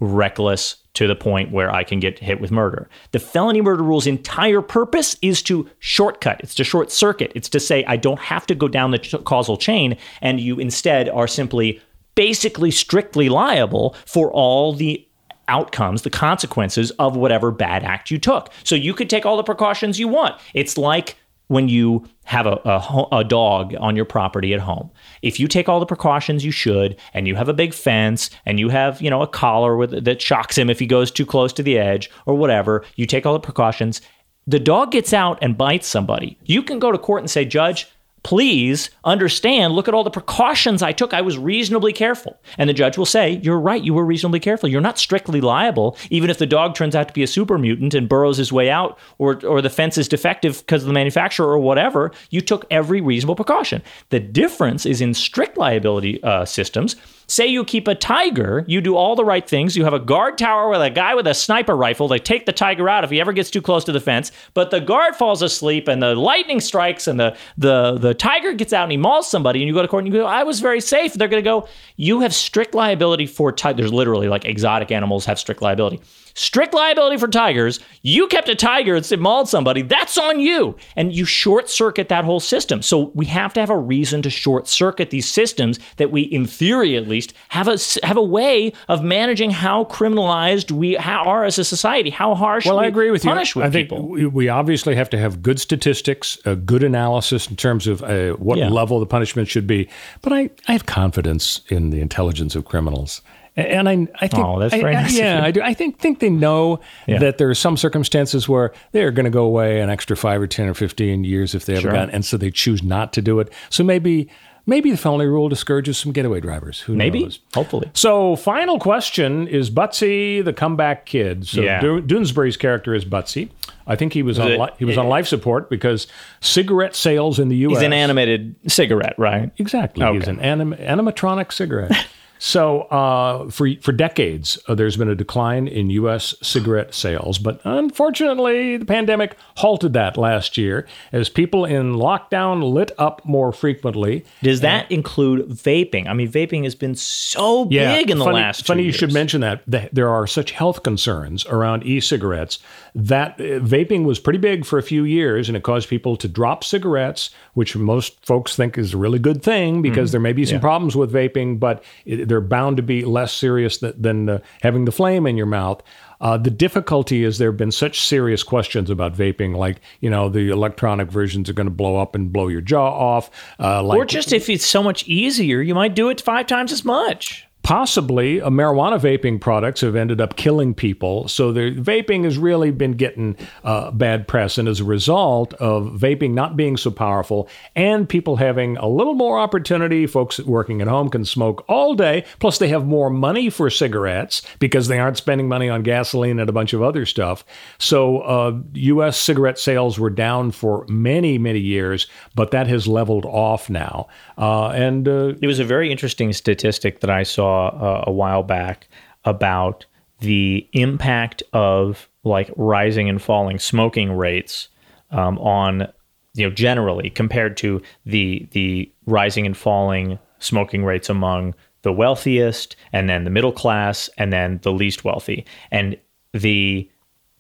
reckless 0.01 0.82
to 0.95 1.07
the 1.07 1.15
point 1.15 1.51
where 1.51 1.73
I 1.75 1.85
can 1.85 2.01
get 2.01 2.19
hit 2.19 2.41
with 2.41 2.51
murder. 2.51 2.89
The 3.13 3.19
felony 3.19 3.61
murder 3.61 3.83
rule's 3.83 4.07
entire 4.07 4.61
purpose 4.61 5.17
is 5.23 5.43
to 5.43 5.69
shortcut, 5.79 6.41
it's 6.41 6.55
to 6.57 6.65
short 6.65 6.93
circuit, 6.93 7.33
it's 7.35 7.49
to 7.51 7.61
say 7.61 7.85
I 7.85 7.97
don't 7.97 8.21
have 8.21 8.47
to 8.47 8.55
go 8.55 8.69
down 8.69 8.91
the 8.91 8.99
ch- 8.99 9.25
causal 9.25 9.57
chain, 9.57 9.97
and 10.21 10.41
you 10.41 10.59
instead 10.59 11.09
are 11.09 11.27
simply 11.27 11.81
basically 12.15 12.71
strictly 12.71 13.29
liable 13.29 13.97
for 14.05 14.31
all 14.33 14.75
the 14.75 15.07
outcomes, 15.49 16.03
the 16.03 16.11
consequences 16.11 16.91
of 16.93 17.17
whatever 17.17 17.51
bad 17.51 17.85
act 17.85 18.11
you 18.11 18.19
took. 18.19 18.51
So 18.65 18.75
you 18.75 18.95
could 18.95 19.11
take 19.11 19.27
all 19.27 19.37
the 19.37 19.43
precautions 19.43 19.99
you 19.99 20.09
want. 20.09 20.41
It's 20.55 20.79
like 20.79 21.17
when 21.53 21.69
you 21.69 22.03
have 22.25 22.47
a, 22.47 22.59
a, 22.65 23.07
a, 23.13 23.25
dog 23.25 23.75
on 23.79 23.95
your 23.95 24.07
property 24.07 24.55
at 24.55 24.61
home. 24.61 24.91
If 25.21 25.39
you 25.39 25.47
take 25.47 25.69
all 25.69 25.81
the 25.81 25.87
precautions 25.87 26.47
you 26.47 26.51
should, 26.51 26.97
and 27.13 27.29
you 27.29 27.35
have 27.35 27.51
a 27.51 27.53
big 27.53 27.75
fence, 27.75 28.31
and 28.47 28.59
you 28.59 28.71
have 28.71 29.03
you 29.03 29.11
know 29.11 29.21
a 29.21 29.27
collar 29.27 29.77
with, 29.77 30.03
that 30.05 30.23
shocks 30.23 30.57
him 30.57 30.71
if 30.71 30.79
he 30.79 30.87
goes 30.87 31.11
too 31.11 31.27
close 31.27 31.53
to 31.53 31.63
the 31.63 31.77
edge 31.77 32.11
or 32.25 32.35
whatever, 32.35 32.87
you 32.97 33.05
take 33.05 33.27
all 33.27 33.35
the 33.35 33.39
precautions. 33.39 34.01
The 34.47 34.59
dog 34.59 34.93
gets 34.93 35.13
out 35.13 35.39
and 35.43 35.59
bites 35.59 35.87
somebody. 35.87 36.39
You 36.45 36.63
can 36.63 36.79
go 36.79 36.91
to 36.91 36.97
court 36.97 37.21
and 37.21 37.31
say, 37.31 37.45
Judge, 37.45 37.87
please 38.23 38.91
understand, 39.05 39.75
look 39.75 39.89
at 39.89 39.95
all 39.95 40.05
the 40.05 40.11
precautions 40.11 40.83
I 40.83 40.93
took. 40.93 41.13
I 41.13 41.21
was 41.21 41.39
reasonably 41.39 41.93
careful. 41.93 42.41
And 42.59 42.69
the 42.69 42.75
judge 42.75 42.97
will 42.97 43.07
say, 43.07 43.41
You're 43.43 43.61
right, 43.61 43.83
you 43.83 43.95
were 43.95 44.05
reasonably 44.05 44.41
careful. 44.41 44.69
You're 44.69 44.81
not 44.81 44.99
strictly 44.99 45.41
liable, 45.41 45.97
even 46.11 46.31
if 46.31 46.39
the 46.39 46.47
dog 46.47 46.75
turns 46.75 46.95
out 46.95 47.09
to 47.09 47.15
be 47.15 47.23
a 47.23 47.27
super 47.27 47.59
mutant 47.59 47.95
and 47.95 48.09
burrows 48.09 48.37
his 48.37 48.53
way 48.53 48.71
out, 48.71 48.99
or, 49.19 49.45
or 49.45 49.61
the 49.61 49.71
fence 49.71 49.99
is 49.99 50.09
defective 50.09 50.61
because 50.61 50.83
of 50.83 50.87
the 50.87 50.95
manufacturer 50.95 51.47
or 51.49 51.59
whatever. 51.59 52.13
You 52.31 52.41
took 52.41 52.65
every 52.71 53.01
reasonable 53.01 53.37
precaution. 53.37 53.83
The 54.11 54.21
difference 54.21 54.87
is 54.87 55.01
in 55.01 55.15
strict 55.15 55.57
liability 55.57 56.23
uh, 56.23 56.45
systems. 56.45 56.97
Say 57.27 57.47
you 57.47 57.65
keep 57.65 57.89
a 57.89 57.95
tiger, 57.95 58.65
you 58.67 58.81
do 58.81 58.97
all 58.97 59.17
the 59.17 59.25
right 59.25 59.49
things. 59.49 59.77
You 59.77 59.85
have 59.85 59.95
a 59.95 59.99
guard 59.99 60.39
tower 60.39 60.69
with 60.69 60.83
a 60.83 60.91
guy 60.91 61.15
with 61.15 61.27
a 61.27 61.35
sniper 61.35 61.77
rifle. 61.77 62.09
They 62.09 62.19
take 62.19 62.47
the 62.47 62.53
tiger 62.53 62.89
out 62.89 63.05
if 63.05 63.11
he 63.11 63.21
ever 63.21 63.33
gets 63.33 63.51
too 63.51 63.63
close 63.63 63.85
to 63.85 63.93
the 63.93 64.01
fence. 64.01 64.33
But 64.55 64.71
the 64.71 64.81
guard 64.81 65.17
falls 65.17 65.43
asleep 65.43 65.89
and 65.89 66.03
the 66.03 66.15
lightning 66.15 66.61
strikes 66.61 67.07
and 67.07 67.19
the 67.19 67.37
the 67.57 67.99
the 67.99 68.15
tiger 68.15 68.53
gets 68.53 68.73
out 68.73 68.85
and 68.85 68.93
he 68.93 68.99
mauls 68.99 69.31
somebody. 69.31 69.61
And 69.61 69.69
you 69.69 69.75
go 69.75 69.83
to 69.83 69.89
court 69.89 70.05
and 70.05 70.13
you 70.13 70.21
go, 70.21 70.27
I 70.27 70.43
was 70.43 70.61
very 70.61 70.81
safe. 70.81 71.15
They're 71.15 71.29
going 71.29 71.43
to 71.43 71.49
go, 71.49 71.69
you 71.97 72.21
have 72.21 72.35
strict 72.35 72.75
liability 72.75 73.27
for 73.27 73.53
tigers. 73.53 73.93
Literally, 73.93 74.29
like 74.29 74.45
exotic 74.45 74.91
animals 74.91 75.25
have 75.27 75.39
strict 75.39 75.63
liability. 75.63 76.01
Strict 76.35 76.73
liability 76.75 77.17
for 77.19 77.29
tigers. 77.29 77.81
You 78.03 78.27
kept 78.29 78.49
a 78.49 78.55
tiger 78.55 78.95
and 78.97 79.19
mauled 79.21 79.49
somebody. 79.49 79.83
That's 79.83 80.17
on 80.19 80.41
you. 80.41 80.77
And 80.97 81.15
you 81.15 81.25
short 81.25 81.69
circuit 81.69 82.09
that 82.09 82.25
whole 82.25 82.41
system. 82.41 82.83
So 82.83 83.11
we 83.15 83.27
have 83.27 83.53
to 83.55 83.61
have 83.61 83.71
a 83.71 83.77
reason 83.79 84.23
to 84.23 84.31
short 84.31 84.67
circuit 84.69 85.11
these 85.11 85.29
systems 85.29 85.79
that 85.97 86.11
we, 86.11 86.23
in 86.23 86.47
theory 86.47 86.97
at 86.97 87.07
least, 87.09 87.35
have 87.51 87.69
a 87.69 87.79
have 88.03 88.17
a 88.17 88.23
way 88.23 88.73
of 88.89 89.03
managing 89.03 89.51
how 89.51 89.85
criminalized 89.85 90.71
we 90.71 90.97
are 90.97 91.45
as 91.45 91.59
a 91.59 91.65
society, 91.65 92.11
how 92.11 92.35
harsh. 92.35 92.67
Well, 92.67 92.79
we 92.79 92.85
I 92.85 92.89
agree 92.89 93.11
with 93.11 93.25
you. 93.25 93.31
punish 93.31 93.55
with 93.55 93.65
I 93.67 93.71
think 93.71 93.89
people. 93.91 94.09
we, 94.09 94.27
we 94.27 94.49
obviously 94.49 94.95
have 94.95 95.11
to 95.11 95.19
have 95.19 95.43
good 95.43 95.61
statistics, 95.61 96.39
a 96.45 96.57
good 96.57 96.83
analysis 96.83 97.49
in 97.49 97.57
terms 97.57 97.87
of 97.87 98.03
uh, 98.03 98.33
what 98.33 98.59
Yeah. 98.59 98.69
level 98.69 99.01
the 99.01 99.07
punishment 99.07 99.49
should 99.49 99.67
be. 99.67 99.89
But 100.23 100.33
I, 100.33 100.51
I 100.69 100.73
have 100.73 100.87
confidence 100.87 101.61
in 101.69 101.91
the 101.91 102.01
intelligence 102.01 102.55
of 102.57 102.65
criminals. 102.65 103.21
And 103.55 103.87
I, 103.89 104.09
I 104.19 104.29
think, 104.29 104.45
Oh, 104.45 104.59
that's 104.59 104.75
very 104.75 104.97
I- 104.97 105.03
nice 105.03 105.19
yeah. 105.19 105.45
I 105.45 105.51
do. 105.51 105.61
I 105.61 105.75
think 105.75 105.99
think 105.99 106.21
they 106.21 106.31
know 106.31 106.81
Yeah. 107.07 107.19
that 107.19 107.37
there 107.39 107.51
are 107.51 107.55
some 107.55 107.77
circumstances 107.77 108.49
where 108.49 108.73
they're 108.93 109.11
going 109.11 109.25
to 109.25 109.31
go 109.31 109.45
away 109.45 109.81
an 109.81 109.91
extra 109.91 110.17
five 110.17 110.41
or 110.41 110.47
ten 110.47 110.69
or 110.69 110.75
fifteen 110.75 111.23
years 111.25 111.55
if 111.55 111.67
they 111.67 111.75
ever 111.75 111.83
Sure. 111.83 111.93
got, 111.93 112.09
and 112.11 112.25
so 112.25 112.37
they 112.39 112.51
choose 112.51 112.83
not 112.83 113.13
to 113.13 113.21
do 113.23 113.41
it. 113.41 113.53
So 113.69 113.85
maybe 113.85 114.31
maybe 114.65 114.91
the 114.93 114.97
felony 114.97 115.27
rule 115.27 115.49
discourages 115.49 115.99
some 115.99 116.13
getaway 116.13 116.41
drivers. 116.41 116.81
Who 116.83 116.95
Maybe, 116.95 117.25
knows? 117.25 117.41
hopefully. 117.53 117.91
So, 117.95 118.37
final 118.37 118.79
question 118.79 119.49
is 119.49 119.71
Butsy 119.71 120.43
the 120.45 120.53
comeback 120.53 121.05
kid. 121.05 121.49
So, 121.49 121.63
Yeah. 121.63 121.81
Do- 121.81 122.01
Doonesbury's 122.01 122.57
character 122.57 122.95
is 122.95 123.05
Butsy. 123.05 123.49
I 123.89 123.97
think 123.97 124.13
he 124.13 124.23
was, 124.23 124.39
on 124.39 124.53
it- 124.53 124.61
li- 124.61 124.69
he 124.79 124.85
was 124.85 124.97
on 124.97 125.09
life 125.09 125.27
support 125.27 125.69
because 125.69 126.07
cigarette 126.41 126.95
sales 126.95 127.41
in 127.41 127.49
the 127.49 127.57
U.S. 127.57 127.79
He's 127.79 127.87
an 127.87 127.93
animated 127.93 128.55
cigarette, 128.69 129.15
right? 129.19 129.51
Exactly. 129.59 130.07
He's 130.13 130.23
Okay. 130.23 130.31
an 130.31 130.39
anim- 130.39 130.75
animatronic 130.75 131.53
cigarette. 131.53 132.07
So, 132.45 132.81
uh, 132.91 133.49
for 133.51 133.69
for 133.83 133.93
decades, 133.93 134.59
uh, 134.67 134.75
there's 134.75 134.97
been 134.97 135.09
a 135.09 135.15
decline 135.15 135.69
in 135.69 135.91
U.S. 135.91 136.35
cigarette 136.43 136.93
sales, 136.93 137.39
but 137.39 137.61
unfortunately, 137.63 138.77
the 138.79 138.85
pandemic 138.85 139.37
halted 139.59 139.93
that 139.93 140.17
last 140.17 140.57
year 140.59 140.85
as 141.13 141.29
people 141.29 141.65
in 141.65 141.95
lockdown 141.95 142.73
lit 142.73 142.91
up 142.99 143.25
more 143.25 143.53
frequently. 143.53 144.25
Does 144.43 144.61
that 144.63 144.91
include 144.91 145.51
vaping? 145.51 146.09
I 146.09 146.15
mean, 146.15 146.29
vaping 146.29 146.65
has 146.65 146.75
been 146.75 146.97
so 146.97 147.65
big 147.67 148.11
in 148.11 148.19
the 148.19 148.25
funny, 148.25 148.35
last. 148.39 148.61
two 148.67 148.73
Funny 148.73 148.83
you 148.83 148.93
should 148.93 149.13
mention 149.13 149.41
that. 149.43 149.63
Th- 149.71 149.89
There 149.93 150.09
are 150.11 150.27
such 150.27 150.51
health 150.51 150.83
concerns 150.83 151.47
around 151.47 151.85
e-cigarettes 151.85 152.59
that 152.97 153.35
uh, 153.41 153.61
vaping 153.61 154.05
was 154.05 154.19
pretty 154.19 154.41
big 154.41 154.65
for 154.67 154.79
a 154.81 154.83
few 154.83 155.05
years, 155.05 155.49
and 155.49 155.57
it 155.57 155.63
caused 155.63 155.89
people 155.89 156.17
to 156.17 156.27
drop 156.27 156.65
cigarettes, 156.65 157.31
which 157.55 157.77
most 157.77 158.27
folks 158.27 158.57
think 158.57 158.77
is 158.77 158.95
a 158.95 158.97
really 158.97 159.21
good 159.21 159.45
thing 159.45 159.81
because 159.81 160.09
Mm-hmm. 160.09 160.13
there 160.13 160.21
may 160.21 160.33
be 160.33 160.45
some 160.45 160.59
problems 160.61 160.97
with 160.97 161.13
vaping, 161.13 161.61
but 161.61 161.85
it, 162.05 162.32
they're 162.33 162.41
bound 162.41 162.79
to 162.79 162.83
be 162.83 163.05
less 163.05 163.31
serious 163.31 163.77
than, 163.77 164.01
than 164.01 164.29
uh, 164.31 164.39
having 164.63 164.87
the 164.87 164.91
flame 164.91 165.27
in 165.27 165.37
your 165.37 165.45
mouth. 165.45 165.83
Uh, 166.23 166.39
the 166.39 166.51
difficulty 166.51 167.25
is 167.25 167.37
there 167.37 167.51
have 167.51 167.59
been 167.59 167.71
such 167.71 168.01
serious 168.01 168.43
questions 168.43 168.89
about 168.89 169.13
vaping, 169.13 169.55
like 169.55 169.83
you 170.01 170.09
know 170.09 170.31
the 170.31 170.49
electronic 170.49 171.11
versions 171.11 171.51
are 171.51 171.53
going 171.53 171.67
to 171.67 171.71
blow 171.71 171.99
up 171.99 172.15
and 172.15 172.33
blow 172.33 172.49
your 172.49 172.63
jaw 172.63 172.89
off, 172.89 173.31
uh, 173.61 173.83
like 173.83 173.99
Or 173.99 174.07
just 174.07 174.33
if 174.33 174.49
it's 174.49 174.65
so 174.65 174.83
much 174.83 175.07
easier, 175.07 175.61
you 175.61 175.75
might 175.75 175.95
do 175.95 176.09
it 176.09 176.23
five 176.23 176.47
times 176.47 176.73
as 176.73 176.87
much. 176.87 177.47
Possibly 177.63 178.41
marijuana 178.41 178.99
vaping 178.99 179.41
products 179.41 179.83
have 179.83 179.95
ended 179.95 180.21
up 180.21 180.37
killing 180.37 180.75
people. 180.75 181.29
So 181.29 181.53
the 181.53 181.73
vaping 181.73 182.25
has 182.25 182.37
really 182.39 182.71
been 182.71 182.93
getting 182.93 183.37
uh, 183.65 183.91
bad 183.93 184.27
press, 184.27 184.59
and 184.59 184.69
as 184.69 184.81
a 184.81 184.85
result 184.85 185.55
of 185.55 185.85
vaping 185.85 186.33
not 186.33 186.57
being 186.57 186.77
so 186.77 186.91
powerful 186.91 187.49
and 187.77 188.09
people 188.09 188.37
having 188.37 188.77
a 188.79 188.89
little 188.89 189.15
more 189.15 189.39
opportunity, 189.39 190.07
folks 190.07 190.41
working 190.41 190.81
at 190.83 190.89
home 190.89 191.09
can 191.09 191.25
smoke 191.25 191.65
all 191.69 191.95
day. 191.95 192.25
Plus, 192.41 192.59
they 192.59 192.69
have 192.69 192.87
more 192.87 193.11
money 193.11 193.49
for 193.51 193.71
cigarettes 193.71 194.43
because 194.59 194.89
they 194.89 194.99
aren't 194.99 195.17
spending 195.17 195.49
money 195.49 195.69
on 195.69 195.83
gasoline 195.83 196.41
and 196.41 196.51
a 196.51 196.53
bunch 196.53 196.73
of 196.73 196.83
other 196.83 197.07
stuff. 197.07 197.45
So 197.79 198.21
uh, 198.21 198.59
U.S. 198.75 199.17
cigarette 199.19 199.59
sales 199.59 199.99
were 199.99 200.11
down 200.11 200.51
for 200.51 200.85
many, 200.89 201.39
many 201.39 201.61
years, 201.61 202.07
but 202.35 202.51
that 202.51 202.67
has 202.67 202.87
leveled 202.89 203.27
off 203.27 203.71
now. 203.71 204.09
Uh, 204.37 204.69
and 204.69 205.07
uh, 205.07 205.35
It 205.41 205.47
was 205.47 205.59
a 205.59 205.65
very 205.65 205.91
interesting 205.91 206.33
statistic 206.33 207.01
that 207.01 207.11
I 207.11 207.23
saw 207.23 207.52
uh, 207.53 208.05
a 208.07 208.13
while 208.13 208.43
back 208.43 208.89
about 209.25 209.87
the 210.21 210.69
impact 210.73 211.43
of 211.53 212.09
like 212.25 212.51
rising 212.57 213.09
and 213.09 213.21
falling 213.21 213.59
smoking 213.59 214.13
rates 214.13 214.69
um, 215.11 215.39
on 215.39 215.89
you 216.35 216.49
know 216.49 216.55
generally 216.55 217.11
compared 217.11 217.57
to 217.57 217.83
the 218.07 218.47
the 218.53 218.91
rising 219.07 219.47
and 219.47 219.57
falling 219.57 220.19
smoking 220.39 220.85
rates 220.85 221.09
among 221.09 221.55
the 221.83 221.93
wealthiest 221.93 222.77
and 222.93 223.09
then 223.09 223.25
the 223.25 223.31
middle 223.31 223.53
class 223.53 224.09
and 224.17 224.33
then 224.33 224.61
the 224.63 224.73
least 224.73 225.05
wealthy. 225.05 225.45
And 225.71 225.97
the 226.33 226.89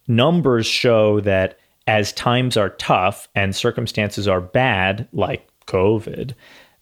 numbers 0.08 0.66
show 0.66 1.20
that 1.20 1.58
as 1.86 2.12
times 2.12 2.56
are 2.56 2.70
tough 2.70 3.28
and 3.34 3.54
circumstances 3.56 4.28
are 4.28 4.40
bad, 4.40 5.08
like 5.12 5.48
COVID, 5.66 6.34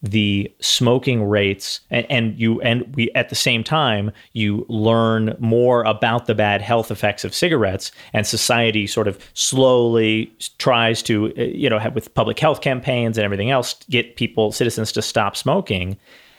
the 0.02 0.50
smoking 0.60 1.24
rates 1.24 1.80
and, 1.90 2.06
and 2.10 2.38
you 2.38 2.60
and 2.62 2.94
we 2.96 3.10
at 3.14 3.28
the 3.28 3.34
same 3.34 3.62
time 3.62 4.10
you 4.32 4.64
learn 4.68 5.36
more 5.38 5.82
about 5.82 6.26
the 6.26 6.34
bad 6.34 6.62
health 6.62 6.90
effects 6.90 7.22
of 7.22 7.34
cigarettes 7.34 7.92
and 8.14 8.26
society 8.26 8.86
sort 8.86 9.06
of 9.06 9.18
slowly 9.34 10.32
tries 10.56 11.02
to 11.02 11.32
uh, 11.36 11.42
you 11.42 11.68
know 11.68 11.78
have 11.78 11.94
with 11.94 12.12
public 12.14 12.38
health 12.38 12.62
campaigns 12.62 13.18
and 13.18 13.24
everything 13.24 13.50
else 13.50 13.74
get 13.90 14.16
people 14.16 14.52
citizens 14.52 14.90
to 14.90 15.02
stop 15.02 15.36
smoking 15.36 15.98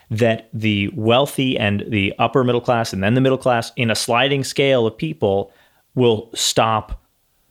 that 0.10 0.50
the 0.54 0.90
wealthy 0.96 1.58
and 1.58 1.84
the 1.88 2.14
upper 2.18 2.44
middle 2.44 2.62
class 2.62 2.92
and 2.92 3.04
then 3.04 3.14
the 3.14 3.22
middle 3.22 3.38
class 3.38 3.72
in 3.76 3.92
a 3.92 3.96
sliding 3.96 4.44
scale 4.44 4.88
of 4.88 4.98
people 4.98 5.52
will 5.94 6.30
stop 6.34 7.01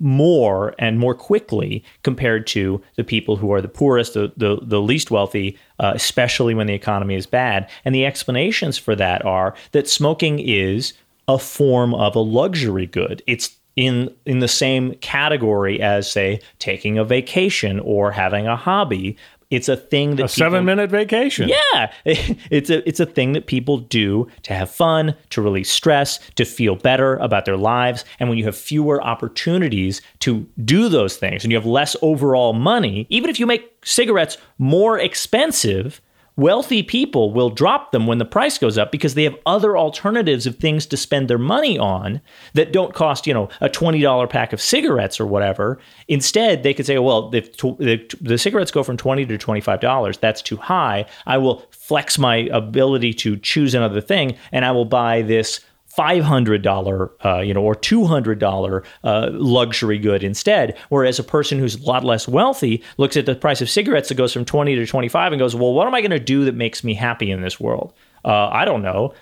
more 0.00 0.74
and 0.78 0.98
more 0.98 1.14
quickly 1.14 1.84
compared 2.02 2.46
to 2.48 2.82
the 2.96 3.04
people 3.04 3.36
who 3.36 3.52
are 3.52 3.60
the 3.60 3.68
poorest, 3.68 4.14
the, 4.14 4.32
the, 4.36 4.58
the 4.62 4.80
least 4.80 5.10
wealthy, 5.10 5.56
uh, 5.78 5.92
especially 5.94 6.54
when 6.54 6.66
the 6.66 6.74
economy 6.74 7.14
is 7.14 7.26
bad. 7.26 7.68
And 7.84 7.94
the 7.94 8.06
explanations 8.06 8.78
for 8.78 8.96
that 8.96 9.24
are 9.24 9.54
that 9.72 9.88
smoking 9.88 10.38
is 10.38 10.94
a 11.28 11.38
form 11.38 11.94
of 11.94 12.16
a 12.16 12.20
luxury 12.20 12.86
good. 12.86 13.22
It's 13.26 13.56
in 13.76 14.12
in 14.26 14.40
the 14.40 14.48
same 14.48 14.94
category 14.96 15.80
as 15.80 16.10
say 16.10 16.40
taking 16.58 16.98
a 16.98 17.04
vacation 17.04 17.78
or 17.80 18.10
having 18.10 18.46
a 18.46 18.56
hobby. 18.56 19.16
It's 19.50 19.68
a 19.68 19.76
thing 19.76 20.16
that 20.16 20.26
a 20.26 20.28
seven 20.28 20.64
minute 20.64 20.90
vacation. 20.90 21.48
yeah, 21.48 21.92
it's 22.04 22.70
a 22.70 22.86
it's 22.88 23.00
a 23.00 23.06
thing 23.06 23.32
that 23.32 23.46
people 23.46 23.78
do 23.78 24.28
to 24.44 24.54
have 24.54 24.70
fun, 24.70 25.14
to 25.30 25.42
release 25.42 25.70
stress, 25.70 26.20
to 26.36 26.44
feel 26.44 26.76
better 26.76 27.16
about 27.16 27.44
their 27.44 27.56
lives. 27.56 28.04
And 28.20 28.28
when 28.28 28.38
you 28.38 28.44
have 28.44 28.56
fewer 28.56 29.02
opportunities 29.02 30.00
to 30.20 30.46
do 30.64 30.88
those 30.88 31.16
things 31.16 31.42
and 31.44 31.50
you 31.50 31.58
have 31.58 31.66
less 31.66 31.96
overall 32.00 32.52
money, 32.52 33.06
even 33.10 33.28
if 33.28 33.40
you 33.40 33.46
make 33.46 33.72
cigarettes 33.84 34.38
more 34.58 34.98
expensive, 34.98 36.00
wealthy 36.40 36.82
people 36.82 37.32
will 37.32 37.50
drop 37.50 37.92
them 37.92 38.06
when 38.06 38.18
the 38.18 38.24
price 38.24 38.56
goes 38.56 38.78
up 38.78 38.90
because 38.90 39.14
they 39.14 39.24
have 39.24 39.36
other 39.44 39.76
alternatives 39.76 40.46
of 40.46 40.56
things 40.56 40.86
to 40.86 40.96
spend 40.96 41.28
their 41.28 41.38
money 41.38 41.78
on 41.78 42.20
that 42.54 42.72
don't 42.72 42.94
cost, 42.94 43.26
you 43.26 43.34
know, 43.34 43.48
a 43.60 43.68
$20 43.68 44.30
pack 44.30 44.52
of 44.52 44.60
cigarettes 44.60 45.20
or 45.20 45.26
whatever. 45.26 45.78
Instead, 46.08 46.62
they 46.62 46.72
could 46.72 46.86
say, 46.86 46.96
oh, 46.96 47.02
well, 47.02 47.30
if 47.34 47.56
the, 47.58 48.16
the 48.20 48.38
cigarettes 48.38 48.70
go 48.70 48.82
from 48.82 48.96
20 48.96 49.26
to 49.26 49.38
$25, 49.38 50.20
that's 50.20 50.40
too 50.40 50.56
high. 50.56 51.04
I 51.26 51.36
will 51.36 51.62
flex 51.70 52.18
my 52.18 52.48
ability 52.52 53.12
to 53.12 53.36
choose 53.36 53.74
another 53.74 54.00
thing 54.00 54.36
and 54.50 54.64
I 54.64 54.70
will 54.70 54.84
buy 54.86 55.22
this 55.22 55.60
$500 55.96 57.10
uh, 57.24 57.40
you 57.40 57.54
know 57.54 57.62
or 57.62 57.74
$200 57.74 58.84
uh, 59.04 59.28
luxury 59.32 59.98
good 59.98 60.22
instead. 60.22 60.76
Whereas 60.88 61.18
a 61.18 61.24
person 61.24 61.58
who's 61.58 61.76
a 61.76 61.82
lot 61.84 62.04
less 62.04 62.28
wealthy 62.28 62.82
looks 62.96 63.16
at 63.16 63.26
the 63.26 63.34
price 63.34 63.60
of 63.60 63.68
cigarettes 63.68 64.08
that 64.08 64.14
goes 64.14 64.32
from 64.32 64.44
20 64.44 64.76
to 64.76 64.86
25 64.86 65.32
and 65.32 65.40
goes 65.40 65.54
well 65.54 65.74
what 65.74 65.86
am 65.86 65.94
i 65.94 66.00
going 66.00 66.10
to 66.10 66.20
do 66.20 66.44
that 66.44 66.54
makes 66.54 66.84
me 66.84 66.94
happy 66.94 67.30
in 67.30 67.42
this 67.42 67.58
world? 67.58 67.92
Uh, 68.24 68.48
i 68.48 68.64
don't 68.64 68.82
know. 68.82 69.14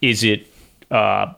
Is 0.00 0.22
it 0.22 0.46
uh, 0.90 1.32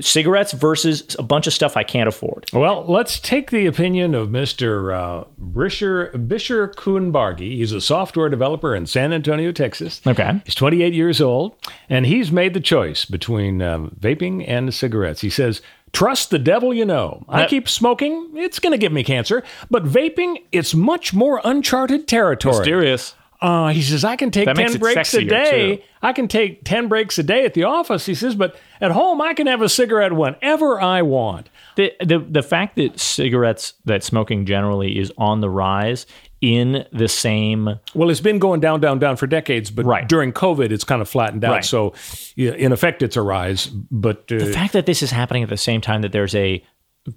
cigarettes 0.00 0.52
versus 0.52 1.16
a 1.18 1.22
bunch 1.22 1.46
of 1.46 1.52
stuff 1.52 1.76
I 1.76 1.82
can't 1.82 2.08
afford. 2.08 2.46
Well, 2.52 2.84
let's 2.86 3.18
take 3.18 3.50
the 3.50 3.66
opinion 3.66 4.14
of 4.14 4.28
Mr. 4.28 4.94
Uh, 4.94 5.24
Brisher, 5.40 6.12
Bisher 6.12 6.72
Kuhnbargi. 6.74 7.56
He's 7.56 7.72
a 7.72 7.80
software 7.80 8.28
developer 8.28 8.74
in 8.74 8.86
San 8.86 9.12
Antonio, 9.12 9.52
Texas. 9.52 10.00
Okay. 10.06 10.40
He's 10.44 10.54
28 10.54 10.94
years 10.94 11.20
old, 11.20 11.56
and 11.88 12.06
he's 12.06 12.30
made 12.32 12.54
the 12.54 12.60
choice 12.60 13.04
between 13.04 13.62
um, 13.62 13.96
vaping 13.98 14.44
and 14.48 14.72
cigarettes. 14.72 15.20
He 15.20 15.30
says, 15.30 15.60
Trust 15.92 16.30
the 16.30 16.38
devil 16.38 16.74
you 16.74 16.84
know. 16.84 17.24
I 17.28 17.46
keep 17.46 17.68
smoking, 17.68 18.30
it's 18.34 18.58
going 18.58 18.72
to 18.72 18.78
give 18.78 18.92
me 18.92 19.02
cancer, 19.02 19.42
but 19.70 19.84
vaping, 19.84 20.42
it's 20.52 20.74
much 20.74 21.14
more 21.14 21.40
uncharted 21.44 22.06
territory. 22.06 22.58
Mysterious. 22.58 23.14
Uh, 23.40 23.68
he 23.68 23.82
says, 23.82 24.04
I 24.04 24.16
can 24.16 24.32
take 24.32 24.46
That 24.46 24.56
10 24.56 24.78
breaks 24.78 25.14
a 25.14 25.24
day. 25.24 25.76
too. 25.76 25.82
I 26.02 26.12
can 26.12 26.26
take 26.26 26.64
10 26.64 26.88
breaks 26.88 27.18
a 27.18 27.22
day 27.22 27.44
at 27.44 27.54
the 27.54 27.64
office. 27.64 28.04
He 28.06 28.14
says, 28.14 28.34
but 28.34 28.56
at 28.80 28.90
home, 28.90 29.20
I 29.20 29.32
can 29.34 29.46
have 29.46 29.62
a 29.62 29.68
cigarette 29.68 30.12
whenever 30.12 30.80
I 30.80 31.02
want. 31.02 31.48
The, 31.76 31.92
the 32.04 32.18
the 32.18 32.42
fact 32.42 32.74
that 32.76 32.98
cigarettes, 32.98 33.74
that 33.84 34.02
smoking 34.02 34.44
generally 34.44 34.98
is 34.98 35.12
on 35.16 35.40
the 35.40 35.48
rise 35.48 36.04
in 36.40 36.84
the 36.92 37.06
same 37.06 37.68
Well, 37.94 38.10
it's 38.10 38.20
been 38.20 38.40
going 38.40 38.58
down, 38.60 38.80
down, 38.80 38.98
down 38.98 39.16
for 39.16 39.28
decades, 39.28 39.70
but 39.70 39.84
Right. 39.86 40.08
during 40.08 40.32
COVID, 40.32 40.72
it's 40.72 40.84
kind 40.84 41.00
of 41.00 41.08
flattened 41.08 41.44
out. 41.44 41.52
Right. 41.52 41.64
So, 41.64 41.94
in 42.36 42.72
effect, 42.72 43.02
it's 43.02 43.16
a 43.16 43.22
rise. 43.22 43.66
But 43.68 44.30
uh, 44.32 44.38
the 44.38 44.52
fact 44.52 44.72
that 44.72 44.86
this 44.86 45.00
is 45.02 45.12
happening 45.12 45.44
at 45.44 45.48
the 45.48 45.56
same 45.56 45.80
time 45.80 46.02
that 46.02 46.10
there's 46.10 46.34
a 46.34 46.64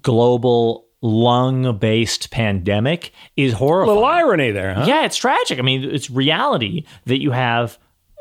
global 0.02 0.86
lung-based 1.02 2.30
pandemic 2.30 3.12
is 3.36 3.52
a 3.52 3.56
horrifying. 3.56 3.96
little 3.96 4.08
irony 4.08 4.50
there, 4.52 4.74
huh? 4.74 4.84
Yeah, 4.86 5.04
it's 5.04 5.16
tragic. 5.16 5.58
I 5.58 5.62
mean, 5.62 5.84
it's 5.84 6.08
reality 6.08 6.84
that 7.06 7.20
you 7.20 7.32
have, 7.32 7.76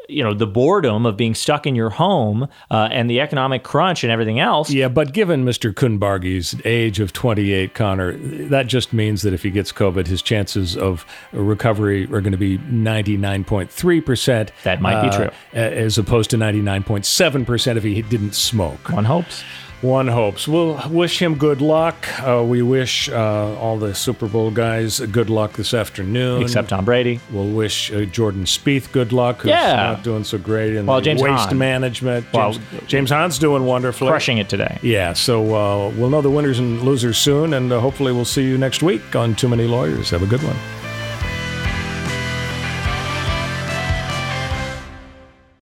you 0.10 0.24
know, 0.24 0.34
the 0.34 0.48
boredom 0.48 1.06
of 1.06 1.16
being 1.16 1.36
stuck 1.36 1.68
in 1.68 1.76
your 1.76 1.92
home 1.92 2.48
uh, 2.72 2.90
and 2.92 3.08
the 3.08 3.22
economic 3.22 3.64
crunch 3.64 4.04
and 4.04 4.12
everything 4.12 4.40
else. 4.40 4.72
Yeah, 4.72 4.88
but 4.88 5.14
given 5.14 5.46
Mr. 5.46 5.72
Kunbargi's 5.72 6.60
age 6.66 7.00
of 7.00 7.14
28, 7.14 7.76
Connor, 7.76 8.18
that 8.48 8.66
just 8.66 8.94
means 8.94 9.22
that 9.22 9.34
if 9.34 9.44
he 9.44 9.52
gets 9.52 9.72
COVID, 9.72 10.08
his 10.08 10.24
chances 10.24 10.76
of 10.76 11.06
recovery 11.32 12.06
are 12.06 12.20
going 12.20 12.32
to 12.32 12.38
be 12.38 12.58
99.3%. 12.58 14.50
That 14.64 14.82
might 14.82 15.04
be 15.04 15.10
uh, 15.10 15.18
true. 15.18 15.30
As 15.54 16.00
opposed 16.00 16.32
to 16.32 16.38
99.7% 16.38 17.78
if 17.78 17.84
he 17.84 18.02
didn't 18.02 18.34
smoke. 18.34 18.90
One 18.90 19.06
hopes. 19.06 19.44
One 19.82 20.08
hopes. 20.08 20.48
We'll 20.48 20.80
wish 20.90 21.20
him 21.20 21.36
good 21.36 21.60
luck. 21.60 22.08
Uh, 22.22 22.44
we 22.44 22.62
wish 22.62 23.10
uh, 23.10 23.56
all 23.58 23.78
the 23.78 23.96
Super 23.96 24.28
Bowl 24.28 24.52
guys 24.52 25.00
good 25.00 25.30
luck 25.30 25.54
this 25.54 25.74
afternoon. 25.74 26.44
Except 26.44 26.70
Tom 26.70 26.86
Brady. 26.86 27.20
We'll 27.32 27.50
wish 27.50 27.92
uh, 27.92 28.06
Jordan 28.06 28.44
Spieth 28.44 28.92
good 28.92 29.12
luck, 29.12 29.38
who's 29.42 29.50
Yeah. 29.50 29.76
not 29.94 30.04
doing 30.04 30.24
so 30.24 30.38
great 30.38 30.76
in 30.76 30.86
Well, 30.86 30.98
the 30.98 31.02
James 31.06 31.22
waste 31.24 31.50
Hahn. 31.50 31.58
management. 31.58 32.28
Well, 32.32 32.54
James, 32.54 32.88
James 32.88 33.10
Hahn's 33.10 33.40
doing 33.40 33.66
wonderfully. 33.66 34.10
Crushing 34.12 34.38
it 34.38 34.50
today. 34.50 34.78
Yeah, 34.84 35.14
so 35.14 35.42
uh, 35.56 35.90
we'll 35.98 36.10
know 36.12 36.22
the 36.22 36.30
winners 36.30 36.60
and 36.60 36.82
losers 36.84 37.18
soon, 37.18 37.54
and 37.56 37.72
uh, 37.72 37.80
hopefully 37.80 38.12
we'll 38.14 38.24
see 38.26 38.44
you 38.44 38.60
next 38.60 38.84
week 38.84 39.16
on 39.16 39.34
Too 39.34 39.50
Many 39.50 39.66
Lawyers. 39.66 40.12
Have 40.12 40.22
a 40.22 40.28
good 40.28 40.44
one. 40.44 40.56